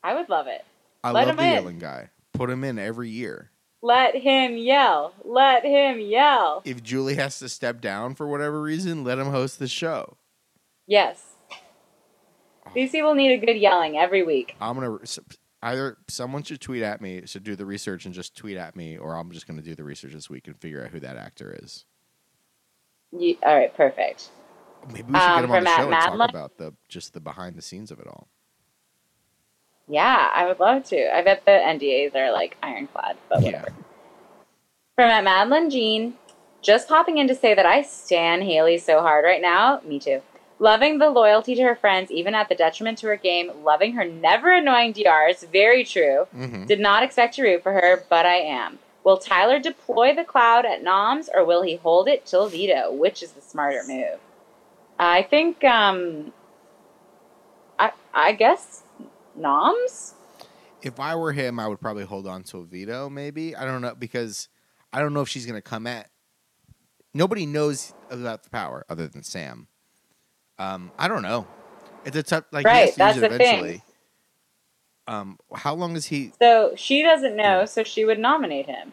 I 0.01 0.13
would 0.13 0.29
love 0.29 0.47
it. 0.47 0.63
I 1.03 1.11
Let 1.11 1.27
love 1.27 1.31
him 1.31 1.35
the 1.35 1.43
in. 1.43 1.53
yelling 1.55 1.79
guy. 1.79 2.09
Put 2.31 2.49
him 2.49 2.63
in 2.63 2.79
every 2.79 3.09
year. 3.09 3.51
Let 3.81 4.15
him 4.15 4.55
yell. 4.55 5.13
Let 5.25 5.65
him 5.65 5.99
yell. 5.99 6.61
If 6.63 6.81
Julie 6.83 7.15
has 7.15 7.37
to 7.39 7.49
step 7.49 7.81
down 7.81 8.15
for 8.15 8.25
whatever 8.29 8.61
reason, 8.61 9.03
let 9.03 9.19
him 9.19 9.31
host 9.31 9.59
the 9.59 9.67
show. 9.67 10.15
Yes. 10.87 11.28
These 12.73 12.91
people 12.91 13.15
need 13.15 13.31
a 13.31 13.45
good 13.45 13.57
yelling 13.57 13.97
every 13.97 14.23
week. 14.23 14.55
I'm 14.61 14.75
gonna 14.79 14.97
either 15.61 15.97
someone 16.07 16.43
should 16.43 16.61
tweet 16.61 16.83
at 16.83 17.01
me, 17.01 17.23
should 17.25 17.43
do 17.43 17.55
the 17.55 17.65
research 17.65 18.05
and 18.05 18.13
just 18.13 18.35
tweet 18.35 18.57
at 18.57 18.75
me, 18.75 18.97
or 18.97 19.15
I'm 19.15 19.31
just 19.31 19.47
gonna 19.47 19.61
do 19.61 19.75
the 19.75 19.83
research 19.83 20.13
this 20.13 20.29
week 20.29 20.47
and 20.47 20.57
figure 20.59 20.83
out 20.83 20.91
who 20.91 20.99
that 20.99 21.17
actor 21.17 21.57
is. 21.61 21.85
You, 23.11 23.37
all 23.43 23.55
right, 23.55 23.75
perfect. 23.75 24.29
Maybe 24.87 25.11
we 25.11 25.19
should 25.19 25.29
Um, 25.29 25.35
get 25.35 25.43
him 25.45 25.51
on 25.51 25.57
the 25.57 25.63
Matt 25.63 25.77
show 25.79 25.91
and 25.91 25.93
Madlin? 25.93 26.19
talk 26.19 26.29
about 26.29 26.57
the 26.57 26.73
just 26.87 27.13
the 27.13 27.19
behind 27.19 27.55
the 27.55 27.61
scenes 27.61 27.91
of 27.91 27.99
it 27.99 28.07
all. 28.07 28.27
Yeah, 29.87 30.29
I 30.33 30.45
would 30.45 30.59
love 30.59 30.83
to. 30.85 31.15
I 31.15 31.23
bet 31.23 31.43
the 31.45 31.51
NDAs 31.51 32.15
are 32.15 32.31
like 32.31 32.55
ironclad, 32.61 33.17
but 33.27 33.41
Yeah. 33.41 33.47
whatever. 33.63 33.73
From 34.95 35.09
at 35.09 35.23
Madeline 35.23 35.69
Jean, 35.71 36.13
just 36.61 36.87
popping 36.87 37.17
in 37.17 37.27
to 37.27 37.35
say 37.35 37.55
that 37.55 37.65
I 37.65 37.81
stan 37.81 38.41
Haleigh 38.41 38.79
so 38.79 39.01
hard 39.01 39.25
right 39.25 39.41
now. 39.41 39.81
Me 39.83 39.97
too. 39.99 40.21
Loving 40.61 40.97
the 40.97 41.09
loyalty 41.09 41.55
to 41.55 41.63
her 41.63 41.75
friends, 41.75 42.11
even 42.11 42.35
at 42.35 42.49
the 42.49 42.55
detriment 42.55 42.97
to 42.99 43.07
her 43.07 43.15
game. 43.15 43.49
Loving 43.63 43.93
her 43.93 44.03
never 44.03 44.51
annoying 44.53 44.91
DRs. 44.91 45.43
Very 45.43 45.85
true. 45.85 46.25
hmm 46.31 46.65
Did 46.65 46.79
not 46.81 47.01
expect 47.01 47.35
to 47.35 47.43
root 47.43 47.63
for 47.63 47.71
her, 47.71 48.03
but 48.09 48.25
I 48.25 48.35
am. 48.35 48.79
Will 49.05 49.17
Tyler 49.17 49.59
deploy 49.59 50.13
the 50.13 50.25
cloud 50.25 50.65
at 50.65 50.83
Noms 50.83 51.29
or 51.33 51.45
will 51.45 51.61
he 51.61 51.77
hold 51.77 52.09
it 52.09 52.25
till 52.25 52.49
veto? 52.49 52.91
Which 52.91 53.23
is 53.23 53.31
the 53.31 53.41
smarter 53.41 53.81
move? 53.87 54.19
I 54.99 55.23
think, 55.23 55.63
um, 55.63 56.33
I, 57.79 57.93
I 58.13 58.33
guess 58.33 58.83
Noms? 59.35 60.15
If 60.81 60.99
I 60.99 61.15
were 61.15 61.31
him, 61.31 61.57
I 61.57 61.67
would 61.69 61.79
probably 61.79 62.03
hold 62.03 62.27
on 62.27 62.43
to 62.43 62.57
a 62.59 62.65
veto. 62.65 63.09
Maybe 63.09 63.55
I 63.55 63.63
don't 63.63 63.81
know 63.81 63.95
because 63.95 64.49
I 64.91 64.99
don't 64.99 65.13
know 65.13 65.21
if 65.21 65.29
she's 65.29 65.45
gonna 65.45 65.61
come 65.61 65.87
at. 65.87 66.09
Nobody 67.13 67.45
knows 67.45 67.93
about 68.09 68.43
the 68.43 68.49
power 68.49 68.85
other 68.89 69.07
than 69.07 69.23
Sam. 69.23 69.68
Um, 70.59 70.91
I 70.99 71.07
don't 71.07 71.21
know. 71.23 71.47
It's 72.05 72.15
a 72.17 72.23
tough 72.23 72.43
like 72.51 72.65
Right, 72.65 72.93
that's 72.95 73.15
the 73.19 73.29
thing. 73.29 73.33
eventually. 73.41 73.83
Um, 75.07 75.39
how 75.55 75.73
long 75.73 75.95
is 75.95 76.05
he? 76.05 76.33
So 76.39 76.73
she 76.75 77.01
doesn't 77.01 77.35
know, 77.35 77.65
so 77.65 77.83
she 77.83 78.05
would 78.05 78.19
nominate 78.19 78.67
him. 78.67 78.91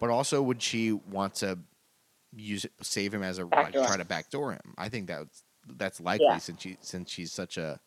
But 0.00 0.10
also, 0.10 0.40
would 0.40 0.62
she 0.62 0.92
want 0.92 1.34
to 1.36 1.58
use 2.34 2.64
it, 2.64 2.72
save 2.80 3.12
him 3.12 3.22
as 3.22 3.38
a 3.38 3.44
Backdoor. 3.44 3.84
try 3.84 3.96
to 3.96 4.04
backdoor 4.04 4.52
him? 4.52 4.74
I 4.78 4.88
think 4.88 5.08
that's 5.08 5.42
that's 5.76 6.00
likely 6.00 6.26
Yeah. 6.26 6.38
since 6.38 6.62
she 6.62 6.78
since 6.80 7.10
she's 7.10 7.32
such 7.32 7.58
a 7.58 7.80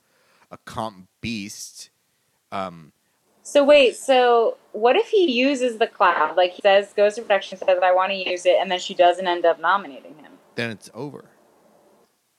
a 0.52 0.58
comp 0.66 1.08
beast. 1.22 1.89
Um, 2.52 2.92
So 3.44 3.64
wait, 3.64 3.96
so 3.96 4.58
what 4.74 4.96
if 4.98 5.08
he 5.08 5.32
uses 5.32 5.78
the 5.80 5.88
cloud? 5.88 6.36
Like 6.36 6.52
he 6.52 6.62
says, 6.62 6.94
goes 6.94 7.16
to 7.16 7.22
production, 7.24 7.58
says, 7.58 7.80
I 7.82 7.92
want 7.94 8.12
to 8.12 8.30
use 8.30 8.46
it, 8.46 8.58
and 8.60 8.70
then 8.70 8.78
she 8.80 8.94
doesn't 8.94 9.26
end 9.26 9.46
up 9.46 9.60
nominating 9.60 10.16
him. 10.18 10.34
then 10.56 10.70
it's 10.70 10.92
over. 10.94 11.26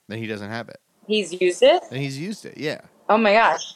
Then 0.09 0.19
he 0.19 0.27
doesn't 0.27 0.51
have 0.51 0.69
it. 0.69 0.81
He's 1.07 1.33
used 1.33 1.63
it? 1.63 1.83
Then 1.91 2.01
he's 2.01 2.19
used 2.19 2.45
it. 2.45 2.57
Yeah. 2.57 2.81
Oh 3.09 3.19
my 3.19 3.33
gosh. 3.33 3.75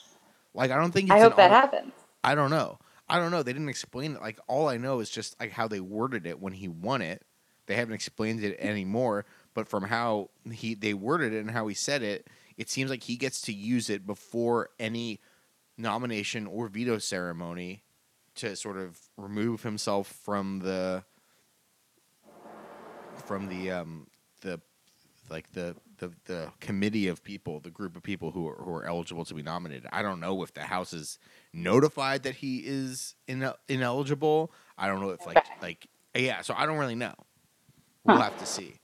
Like 0.55 0.71
I 0.71 0.77
don't 0.77 0.93
think. 0.93 1.11
It's 1.11 1.15
I 1.15 1.21
hope 1.21 1.37
that 1.37 1.51
auto- 1.51 1.55
happens. 1.55 1.93
I 2.25 2.35
don't 2.35 2.51
know. 2.51 2.79
I 3.09 3.19
don't 3.19 3.31
know. 3.31 3.43
They 3.43 3.53
didn't 3.53 3.69
explain 3.69 4.15
it. 4.15 4.21
Like 4.21 4.39
all 4.49 4.69
I 4.69 4.77
know 4.77 5.01
is 5.01 5.11
just 5.11 5.39
like 5.39 5.53
how 5.53 5.69
they 5.69 5.81
worded 5.81 6.27
it 6.27 6.41
when 6.41 6.53
he 6.53 6.69
won 6.69 7.03
it. 7.03 7.23
They 7.67 7.75
haven't 7.75 7.95
explained 7.95 8.43
it 8.43 8.59
anymore. 8.59 9.27
But 9.55 9.69
from 9.69 9.85
how 9.85 10.31
he 10.51 10.75
they 10.75 10.95
worded 10.95 11.33
it 11.33 11.41
and 11.41 11.51
how 11.51 11.67
he 11.67 11.75
said 11.75 12.03
it, 12.03 12.29
it 12.57 12.69
seems 12.69 12.91
like 12.91 13.05
he 13.05 13.17
gets 13.17 13.41
to 13.43 13.53
use 13.53 13.91
it 13.91 14.07
before 14.07 14.71
any 14.79 15.21
nomination 15.79 16.47
or 16.47 16.69
veto 16.69 16.99
ceremony 16.99 17.83
to 18.37 18.57
sort 18.57 18.77
of 18.77 18.99
remove 19.17 19.63
himself 19.63 20.09
from 20.09 20.61
the 20.61 21.05
from 23.25 23.49
the 23.49 23.71
um 23.71 24.07
the 24.43 24.61
like 25.31 25.53
the 25.53 25.77
the, 25.99 26.13
the 26.27 26.53
committee 26.61 27.09
of 27.09 27.25
people, 27.25 27.61
the 27.61 27.71
group 27.71 27.97
of 27.97 28.03
people 28.03 28.31
who 28.31 28.47
are, 28.49 28.57
who 28.57 28.71
are 28.75 28.85
eligible 28.85 29.25
to 29.25 29.35
be 29.35 29.43
nominated. 29.43 29.87
I 29.93 30.03
don't 30.03 30.21
know 30.21 30.43
if 30.43 30.53
the 30.53 30.63
House 30.63 30.93
is 30.93 31.19
notified 31.55 32.23
that 32.25 32.37
he 32.37 32.59
is 32.67 33.15
in, 33.27 33.51
ineligible. 33.69 34.53
I 34.77 34.89
don't 34.89 35.01
know 35.01 35.11
if 35.11 35.27
like 35.27 35.45
like 35.63 35.87
yeah. 36.15 36.43
So 36.43 36.55
I 36.57 36.67
don't 36.67 36.79
really 36.79 36.95
know. 36.97 37.15
We'll 38.05 38.19
Huh. 38.19 38.25
have 38.25 38.39
to 38.39 38.47
see. 38.47 38.75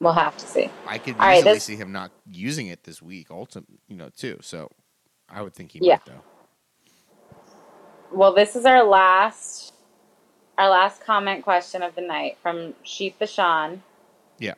We'll 0.00 0.12
have 0.12 0.36
to 0.38 0.46
see. 0.46 0.68
I 0.86 0.98
could 0.98 1.14
All 1.18 1.26
right, 1.26 1.38
easily 1.38 1.54
this- 1.54 1.64
see 1.64 1.76
him 1.76 1.92
not 1.92 2.10
using 2.30 2.66
it 2.66 2.84
this 2.84 3.00
week. 3.00 3.28
Ultimately, 3.30 3.78
you 3.88 3.96
know, 3.96 4.10
too. 4.10 4.38
So 4.42 4.70
I 5.28 5.42
would 5.42 5.54
think 5.54 5.72
he 5.72 5.78
Yeah. 5.80 5.94
might 5.94 6.04
though. 6.06 6.24
Well, 8.12 8.34
this 8.34 8.56
is 8.56 8.66
our 8.66 8.84
last 8.84 9.72
our 10.58 10.68
last 10.68 11.00
comment 11.02 11.42
question 11.42 11.82
of 11.82 11.94
the 11.94 12.02
night 12.02 12.36
from 12.42 12.74
Sheep 12.82 13.18
Bashan. 13.18 13.82
Yeah. 14.38 14.54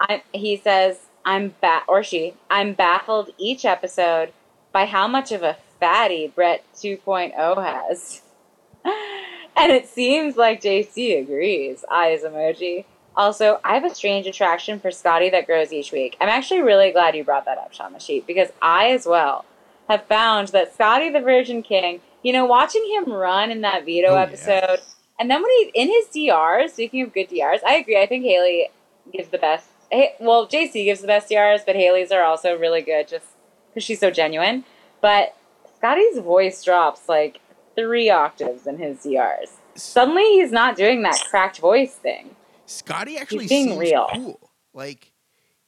I 0.00 0.22
he 0.32 0.56
says, 0.56 1.06
I'm 1.24 1.54
ba 1.60 1.82
or 1.86 2.02
she, 2.02 2.34
I'm 2.50 2.72
baffled 2.72 3.30
each 3.38 3.64
episode 3.64 4.32
by 4.72 4.86
how 4.86 5.06
much 5.06 5.30
of 5.32 5.42
a 5.42 5.56
fatty 5.78 6.28
Brett 6.28 6.64
2.0 6.74 7.34
has. 7.64 8.22
and 8.84 9.72
it 9.72 9.86
seems 9.86 10.36
like 10.36 10.62
JC 10.62 11.20
agrees. 11.20 11.84
Eyes 11.90 12.22
emoji. 12.22 12.84
Also, 13.16 13.60
I 13.64 13.74
have 13.74 13.84
a 13.84 13.94
strange 13.94 14.26
attraction 14.26 14.78
for 14.78 14.90
Scottie 14.90 15.30
that 15.30 15.46
grows 15.46 15.72
each 15.72 15.92
week. 15.92 16.16
I'm 16.20 16.28
actually 16.28 16.62
really 16.62 16.92
glad 16.92 17.16
you 17.16 17.24
brought 17.24 17.44
that 17.46 17.58
up, 17.58 17.72
Sean 17.72 17.92
the 17.92 17.98
Sheep, 17.98 18.26
because 18.26 18.50
I 18.62 18.90
as 18.90 19.04
well 19.04 19.44
have 19.88 20.04
found 20.04 20.48
that 20.48 20.72
Scottie 20.72 21.10
the 21.10 21.20
Virgin 21.20 21.62
King, 21.62 22.00
you 22.22 22.32
know, 22.32 22.46
watching 22.46 22.88
him 22.88 23.12
run 23.12 23.50
in 23.50 23.62
that 23.62 23.84
veto 23.84 24.10
Oh, 24.12 24.16
episode, 24.16 24.80
and 25.18 25.30
then 25.30 25.42
when 25.42 25.50
he 25.50 25.70
in 25.74 25.88
his 25.88 26.06
DRs, 26.06 26.72
speaking 26.72 27.02
of 27.02 27.12
good 27.12 27.28
DRs, 27.28 27.60
I 27.66 27.74
agree. 27.74 28.00
I 28.00 28.06
think 28.06 28.24
Haleigh 28.24 28.68
gives 29.12 29.28
the 29.28 29.38
best. 29.38 29.66
Hey, 29.90 30.14
well, 30.20 30.46
JC 30.46 30.84
gives 30.84 31.00
the 31.00 31.06
best 31.06 31.28
DRs, 31.28 31.62
but 31.66 31.74
Haleigh's 31.76 32.12
are 32.12 32.22
also 32.22 32.56
really 32.56 32.82
good 32.82 33.08
just 33.08 33.26
because 33.68 33.84
she's 33.84 33.98
so 34.00 34.10
genuine. 34.10 34.64
But 35.00 35.36
Scottie's 35.76 36.18
voice 36.18 36.62
drops 36.62 37.08
like 37.08 37.40
three 37.74 38.10
octaves 38.10 38.66
in 38.66 38.78
his 38.78 39.02
DRs. 39.02 39.50
Suddenly, 39.74 40.22
he's 40.22 40.52
not 40.52 40.76
doing 40.76 41.02
that 41.02 41.18
cracked 41.30 41.58
voice 41.58 41.94
thing. 41.94 42.36
Scottie 42.66 43.16
actually 43.18 43.48
being 43.48 43.68
seems 43.68 43.78
real. 43.80 44.06
cool. 44.14 44.50
Like 44.72 45.12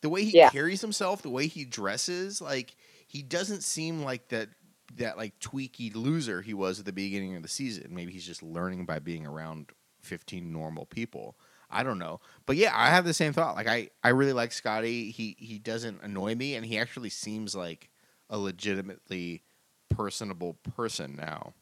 the 0.03 0.09
way 0.09 0.25
he 0.25 0.37
Yeah. 0.39 0.51
carries 0.51 0.81
himself, 0.81 1.23
the 1.23 1.31
way 1.31 1.47
he 1.49 1.65
dresses, 1.65 2.41
like 2.41 2.77
he 3.09 3.23
doesn't 3.23 3.63
seem 3.63 4.03
like 4.03 4.29
that 4.29 4.49
that 4.97 5.17
like 5.17 5.39
tweaky 5.41 5.95
loser 5.95 6.43
he 6.43 6.53
was 6.53 6.79
at 6.79 6.85
the 6.85 6.93
beginning 6.93 7.35
of 7.35 7.43
the 7.43 7.49
season. 7.49 7.87
Maybe 7.95 8.13
he's 8.13 8.27
just 8.27 8.43
learning 8.43 8.85
by 8.85 8.99
being 8.99 9.27
around 9.27 9.71
15 10.03 10.53
normal 10.53 10.85
people. 10.85 11.37
I 11.73 11.83
don't 11.83 11.99
know. 11.99 12.21
But 12.47 12.57
yeah, 12.57 12.73
I 12.75 12.91
have 12.91 13.05
the 13.05 13.15
same 13.15 13.33
thought. 13.33 13.55
Like 13.57 13.67
I 13.69 13.91
I 14.05 14.11
really 14.11 14.33
like 14.33 14.53
Scottie. 14.53 15.11
He 15.11 15.37
he 15.39 15.59
doesn't 15.59 16.03
annoy 16.03 16.35
me 16.35 16.55
and 16.55 16.65
he 16.67 16.79
actually 16.79 17.11
seems 17.11 17.55
like 17.55 17.89
a 18.31 18.39
legitimately 18.39 19.43
personable 19.91 20.55
person 20.77 21.17
now. 21.17 21.53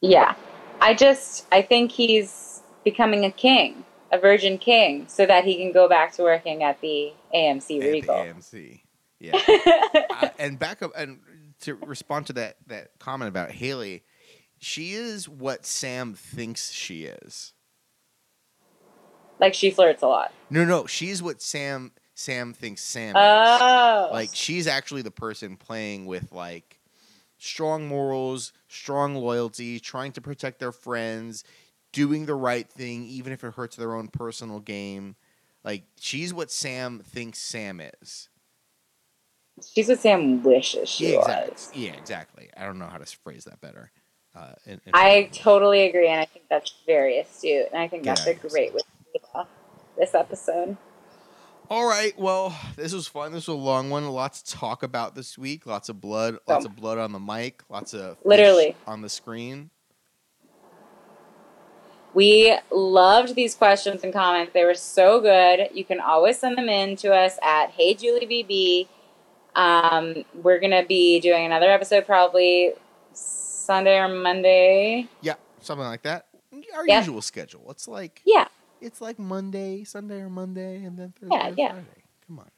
Yeah. 0.00 0.34
I 0.80 0.94
just, 0.94 1.46
I 1.52 1.62
think 1.62 1.92
he's 1.92 2.62
becoming 2.84 3.24
a 3.24 3.30
king, 3.30 3.84
a 4.12 4.18
virgin 4.18 4.58
king, 4.58 5.06
so 5.08 5.24
that 5.26 5.44
he 5.44 5.56
can 5.56 5.72
go 5.72 5.88
back 5.88 6.12
to 6.14 6.22
working 6.22 6.62
at 6.62 6.80
the 6.80 7.12
AMC 7.34 7.56
At 7.76 7.82
the 7.82 7.90
Regal. 7.92 8.14
AMC. 8.16 8.80
Yeah. 9.20 9.32
I- 9.34 10.04
uh, 10.22 10.28
and 10.38 10.58
back 10.58 10.82
up 10.82 10.92
and 10.96 11.20
to 11.60 11.74
respond 11.76 12.26
to 12.26 12.32
that 12.34 12.56
that 12.66 12.90
comment 12.98 13.28
about 13.28 13.50
Haleigh, 13.50 14.02
she 14.58 14.92
is 14.92 15.28
what 15.28 15.64
Sam 15.64 16.14
thinks 16.14 16.70
she 16.70 17.04
is. 17.04 17.52
Like 19.40 19.54
she 19.54 19.70
flirts 19.70 20.02
a 20.02 20.06
lot. 20.06 20.32
No, 20.50 20.64
no, 20.64 20.86
she's 20.86 21.22
what 21.22 21.40
Sam 21.42 21.92
Sam 22.14 22.52
thinks 22.52 22.82
Sam 22.82 23.16
is. 23.16 23.22
Oh. 23.22 24.08
Like 24.12 24.30
she's 24.32 24.66
actually 24.66 25.02
the 25.02 25.10
person 25.10 25.56
playing 25.56 26.06
with 26.06 26.32
like 26.32 26.80
strong 27.38 27.86
morals, 27.88 28.52
strong 28.68 29.14
loyalty, 29.16 29.80
trying 29.80 30.12
to 30.12 30.20
protect 30.20 30.60
their 30.60 30.72
friends, 30.72 31.44
doing 31.92 32.26
the 32.26 32.34
right 32.34 32.68
thing 32.68 33.04
even 33.04 33.32
if 33.32 33.42
it 33.44 33.54
hurts 33.54 33.76
their 33.76 33.94
own 33.94 34.08
personal 34.08 34.60
game. 34.60 35.16
Like 35.64 35.84
she's 35.98 36.32
what 36.32 36.50
Sam 36.50 37.00
thinks 37.00 37.38
Sam 37.38 37.80
is. 37.80 38.28
she's 39.74 39.88
what 39.88 39.98
Sam 39.98 40.42
wishes 40.42 40.88
she 40.88 41.12
yeah, 41.12 41.18
was. 41.18 41.26
exactly. 41.70 41.86
Yeah, 41.86 41.92
exactly. 41.94 42.50
I 42.56 42.64
don't 42.64 42.78
know 42.78 42.86
how 42.86 42.98
to 42.98 43.06
phrase 43.06 43.44
that 43.44 43.60
better. 43.60 43.90
Uh, 44.36 44.52
in- 44.66 44.80
in- 44.84 44.92
I 44.94 45.30
totally 45.32 45.82
agree, 45.82 46.08
and 46.08 46.20
I 46.20 46.24
think 46.24 46.46
that's 46.50 46.74
very 46.86 47.18
astute, 47.20 47.66
and 47.72 47.80
I 47.80 47.86
think 47.86 48.02
that's 48.02 48.26
Yeah, 48.26 48.32
a 48.32 48.34
great 48.34 48.74
way 48.74 48.80
this 49.98 50.14
episode. 50.14 50.76
All 51.70 51.86
right. 51.86 52.12
Well, 52.18 52.56
this 52.76 52.92
was 52.92 53.06
fun. 53.08 53.32
This 53.32 53.48
was 53.48 53.56
a 53.56 53.58
long 53.58 53.88
one. 53.90 54.02
A 54.02 54.10
lot 54.10 54.34
to 54.34 54.44
talk 54.44 54.82
about 54.82 55.14
this 55.14 55.38
week. 55.38 55.66
Lots 55.66 55.88
of 55.88 56.00
blood. 56.00 56.38
Lots 56.46 56.66
of 56.66 56.76
blood 56.76 56.98
on 56.98 57.12
the 57.12 57.18
mic. 57.20 57.62
Lots 57.70 57.94
of 57.94 58.18
Literally. 58.24 58.76
on 58.86 59.00
the 59.00 59.08
screen. 59.08 59.70
We 62.12 62.56
loved 62.70 63.34
these 63.34 63.54
questions 63.54 64.04
and 64.04 64.12
comments. 64.12 64.52
They 64.52 64.64
were 64.64 64.74
so 64.74 65.20
good. 65.20 65.68
You 65.72 65.84
can 65.84 66.00
always 66.00 66.38
send 66.38 66.56
them 66.58 66.68
in 66.68 66.96
to 66.96 67.12
us 67.12 67.38
at 67.42 67.70
Hey 67.70 67.94
Julie 67.94 68.26
BB. 68.26 68.88
Um, 69.56 70.24
we're 70.42 70.60
gonna 70.60 70.84
be 70.84 71.18
doing 71.18 71.46
another 71.46 71.70
episode 71.70 72.06
probably 72.06 72.72
Sunday 73.12 73.98
or 73.98 74.08
Monday. 74.08 75.08
Yeah, 75.22 75.34
something 75.60 75.86
like 75.86 76.02
that. 76.02 76.26
our 76.76 76.86
Yeah. 76.86 76.98
usual 77.00 77.20
schedule. 77.22 77.68
It's 77.70 77.88
like 77.88 78.20
Yeah. 78.24 78.46
It's 78.84 79.00
like 79.00 79.18
Monday, 79.18 79.82
Sunday 79.84 80.20
or 80.20 80.28
Monday, 80.30 80.84
and 80.84 80.98
then 80.98 81.12
Thursday 81.18 81.34
Yeah, 81.36 81.48
or 81.50 81.54
yeah. 81.56 81.72
Friday. 81.72 82.04
Come 82.26 82.38
on. 82.40 82.50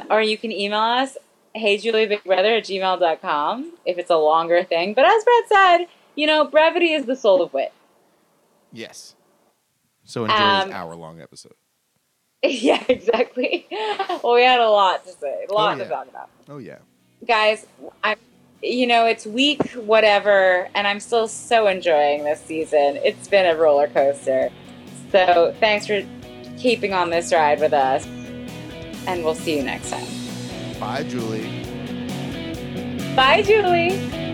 Um, 0.00 0.06
or 0.10 0.22
you 0.22 0.38
can 0.38 0.50
email 0.50 0.80
us, 0.80 1.16
heyjulieBigBrother 1.54 2.58
at 2.58 2.64
gmail.com 2.64 3.72
if 3.84 3.98
it's 3.98 4.10
a 4.10 4.16
longer 4.16 4.64
thing. 4.64 4.94
But 4.94 5.04
as 5.04 5.22
Brett 5.24 5.48
said, 5.48 5.86
you 6.16 6.26
know, 6.26 6.44
brevity 6.46 6.92
is 6.92 7.04
the 7.06 7.16
soul 7.16 7.42
of 7.42 7.52
wit. 7.52 7.72
Yes. 8.72 9.14
So 10.04 10.24
enjoy 10.24 10.36
Um, 10.36 10.68
this 10.68 10.76
hour 10.76 10.94
long 10.96 11.20
episode. 11.20 11.54
yeah, 12.42 12.82
exactly. 12.88 13.66
Well, 14.22 14.34
we 14.34 14.42
had 14.44 14.60
a 14.60 14.68
lot 14.70 15.04
to 15.04 15.10
say, 15.12 15.44
a 15.48 15.52
lot 15.52 15.76
yeah. 15.76 15.84
to 15.84 15.90
talk 15.90 16.08
about. 16.08 16.30
Oh 16.48 16.58
yeah. 16.58 16.78
Guys, 17.26 17.66
I'm, 18.02 18.16
you 18.62 18.86
know, 18.86 19.04
it's 19.06 19.26
week 19.26 19.62
whatever, 19.72 20.68
and 20.74 20.86
I'm 20.86 21.00
still 21.00 21.28
so 21.28 21.66
enjoying 21.66 22.24
this 22.24 22.40
season. 22.40 22.96
It's 23.04 23.28
been 23.28 23.44
a 23.44 23.56
roller 23.56 23.88
coaster. 23.88 24.50
So 25.10 25.54
thanks 25.60 25.86
for 25.86 26.02
keeping 26.58 26.92
on 26.92 27.10
this 27.10 27.32
ride 27.32 27.60
with 27.60 27.72
us, 27.72 28.06
and 29.06 29.24
we'll 29.24 29.34
see 29.34 29.56
you 29.56 29.62
next 29.62 29.90
time. 29.90 30.06
Bye, 30.78 31.02
Julie. 31.04 31.64
Bye, 33.16 33.42
Julie. 33.42 34.29